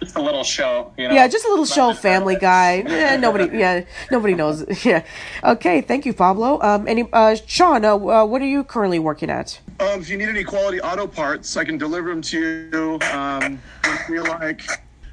[0.00, 1.14] Just a little show, you know.
[1.14, 2.82] Yeah, just a little show, Family Guy.
[2.84, 3.56] Yeah, nobody.
[3.56, 4.64] Yeah, nobody knows.
[4.84, 5.04] Yeah.
[5.44, 5.82] Okay.
[5.82, 6.60] Thank you, Pablo.
[6.60, 7.84] Um, any uh, Sean?
[7.84, 9.60] Uh, uh, what are you currently working at?
[9.80, 12.98] Um, if you need any quality auto parts, I can deliver them to you.
[13.12, 14.62] Um, if you like,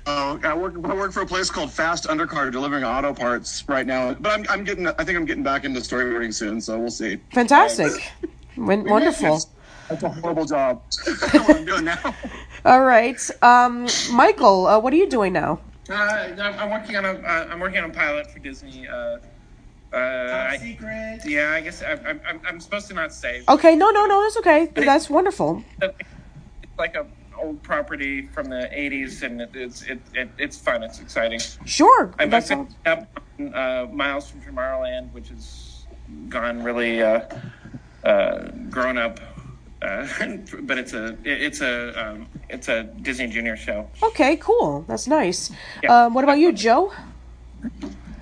[0.05, 0.75] uh, I work.
[0.83, 4.13] I work for a place called Fast Undercar, delivering auto parts right now.
[4.13, 4.85] But I'm, I'm getting.
[4.85, 7.17] I think I'm getting back into storyboarding soon, so we'll see.
[7.31, 8.11] Fantastic.
[8.57, 9.39] Won- wonderful.
[9.87, 10.81] That's a horrible job.
[11.05, 12.13] what I'm doing now.
[12.65, 13.19] All right.
[13.41, 15.61] Um, Michael, uh, what are you doing now?
[15.89, 18.85] Uh, I'm I'm working on a uh, I'm working on a pilot for Disney.
[19.93, 21.21] Uh, uh, I, secret.
[21.25, 23.43] yeah, I guess I, I'm, I'm I'm supposed to not say.
[23.47, 23.75] Okay.
[23.75, 24.21] No, no, no.
[24.23, 24.69] That's okay.
[24.75, 25.63] That's wonderful.
[25.81, 25.93] It's
[26.77, 27.05] like a
[27.37, 30.83] old property from the '80s, and it, it's it, it it's fun.
[30.83, 31.39] It's exciting.
[31.65, 32.13] Sure.
[32.19, 33.07] I've That sounds- up
[33.39, 35.85] on, uh, Miles from Tomorrowland, which has
[36.27, 37.21] gone really uh,
[38.03, 39.19] uh, grown up.
[39.81, 40.05] Uh,
[40.63, 43.89] but it's a it's a um, it's a Disney Junior show.
[44.03, 44.35] Okay.
[44.35, 44.83] Cool.
[44.87, 45.49] That's nice.
[45.87, 46.91] Um, what about you, Joe?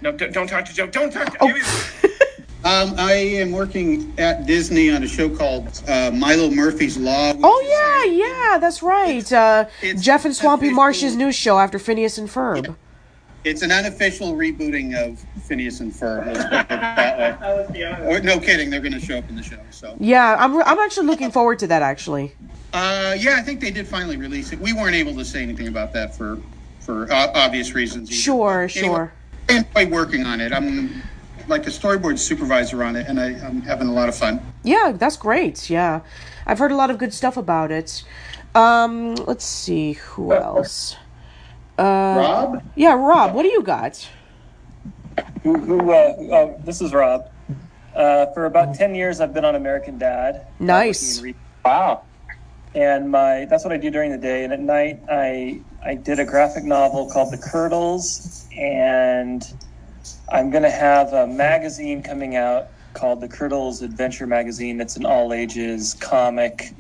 [0.06, 0.86] No, don't, don't talk to Joe.
[0.86, 1.38] Don't talk to.
[1.42, 1.48] Oh.
[1.48, 1.62] Me-
[2.66, 7.32] Um, I am working at Disney on a show called uh, Milo Murphy's Law.
[7.34, 8.58] which Oh is yeah, yeah.
[8.58, 9.32] That's right.
[9.32, 12.68] Uh, it's Jeff and Swampy Marsh's new show after Phineas and Ferb.
[12.70, 12.76] a-
[13.44, 16.26] it's an unofficial rebooting of Phineas and Ferb.
[16.26, 17.38] Let's put it that way.
[17.40, 18.06] That was the other.
[18.08, 19.60] Or, no kidding, they're going to show up in the show.
[19.70, 20.56] So, Yeah, I'm.
[20.58, 21.84] Re- I'm actually looking forward to that.
[21.84, 22.34] Actually.
[22.74, 24.60] uh, yeah, I think they did finally release it.
[24.60, 26.40] We weren't able to say anything about that for
[26.80, 28.10] for uh, obvious reasons.
[28.10, 28.20] either.
[28.20, 28.68] Sure.
[28.70, 29.14] Sure.
[29.50, 30.52] I enjoy working on it.
[30.52, 31.02] I'm
[31.48, 34.42] like a storyboard supervisor on it, and I, I'm having a lot of fun.
[34.64, 35.70] Yeah, that's great.
[35.70, 36.02] Yeah,
[36.46, 38.04] I've heard a lot of good stuff about it.
[38.56, 40.96] Um, let's see who else.
[41.78, 42.64] Uh, Rob?
[42.76, 43.34] Yeah, Rob.
[43.34, 44.08] What do you got?
[45.44, 47.30] Who, who uh, oh, this is Rob.
[47.96, 50.48] Uh, for about 10 years, I've been on American Dad.
[50.60, 51.24] Nice.
[51.64, 52.04] Wow.
[52.74, 54.44] And my that's what I do during the day.
[54.44, 59.44] And at night, I I did a graphic novel called The Kurdles, and
[60.32, 64.82] I'm gonna have a magazine coming out called The Kurdles Adventure Magazine.
[64.82, 66.74] It's an all ages comic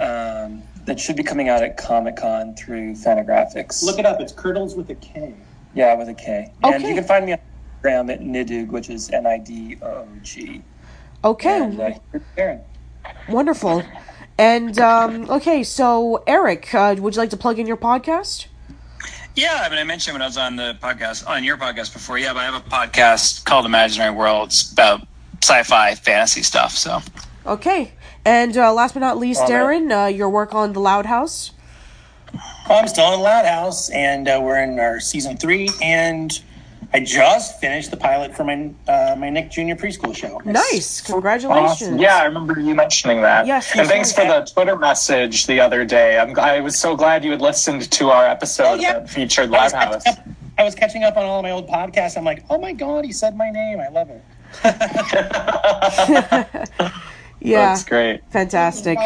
[0.00, 3.82] um, that should be coming out at Comic Con through Fantagraphics.
[3.82, 4.20] Look it up.
[4.20, 5.34] It's Kurdles with a K.
[5.74, 6.52] Yeah, with a K.
[6.64, 6.74] Okay.
[6.74, 7.38] And you can find me on
[7.82, 10.62] Instagram at Nidog, which is N I D O G.
[11.24, 11.90] Okay, And uh,
[12.36, 12.60] Aaron.
[13.28, 13.82] wonderful.
[14.38, 18.46] And um, okay, so Eric, uh, would you like to plug in your podcast?
[19.34, 22.18] Yeah, I mean, I mentioned when I was on the podcast, on your podcast before.
[22.18, 25.06] Yeah, but I have a podcast called Imaginary Worlds about
[25.42, 26.72] sci-fi fantasy stuff.
[26.72, 27.00] So
[27.46, 27.92] Okay,
[28.24, 29.80] and uh, last but not least, All right.
[29.82, 31.52] Darren, uh, your work on the Loud House.
[32.68, 35.68] I'm still in the Loud House, and uh, we're in our season three.
[35.80, 36.32] And
[36.92, 39.74] I just finished the pilot for my uh, my Nick Jr.
[39.74, 40.40] preschool show.
[40.44, 41.82] Nice, congratulations.
[41.82, 41.98] Awesome.
[41.98, 43.46] Yeah, I remember you mentioning that.
[43.46, 44.50] Yes, and thanks for yes.
[44.50, 46.18] the Twitter message the other day.
[46.18, 48.94] I'm, I was so glad you had listened to our episode Oh, yeah.
[49.00, 50.04] that featured I House.
[50.04, 50.18] catching up,
[50.58, 52.16] I was catching up on all of my old podcasts.
[52.16, 53.80] I'm like, oh my god, he said my name.
[53.80, 54.22] I love it.
[57.38, 58.22] Yeah, That's great.
[58.30, 58.98] fantastic.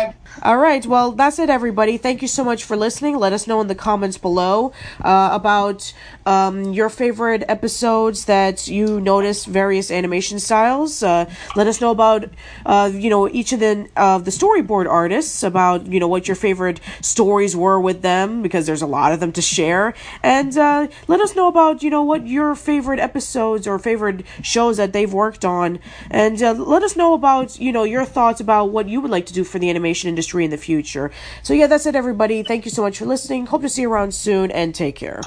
[0.43, 0.87] All right.
[0.87, 1.99] Well, that's it, everybody.
[1.99, 3.19] Thank you so much for listening.
[3.19, 5.93] Let us know in the comments below uh, about
[6.25, 11.03] um, your favorite episodes that you noticed various animation styles.
[11.03, 12.31] Uh, let us know about
[12.65, 16.37] uh, you know each of the uh, the storyboard artists about you know what your
[16.37, 19.93] favorite stories were with them because there's a lot of them to share.
[20.23, 24.79] And uh, let us know about you know what your favorite episodes or favorite shows
[24.79, 25.81] that they've worked on.
[26.11, 29.27] And uh, let us know about you know your thoughts about what you would like
[29.27, 31.11] to do for the animation industry in the future.
[31.43, 32.43] So, yeah, that's it, everybody.
[32.43, 33.47] Thank you so much for listening.
[33.47, 35.23] Hope to see you around soon, and take care.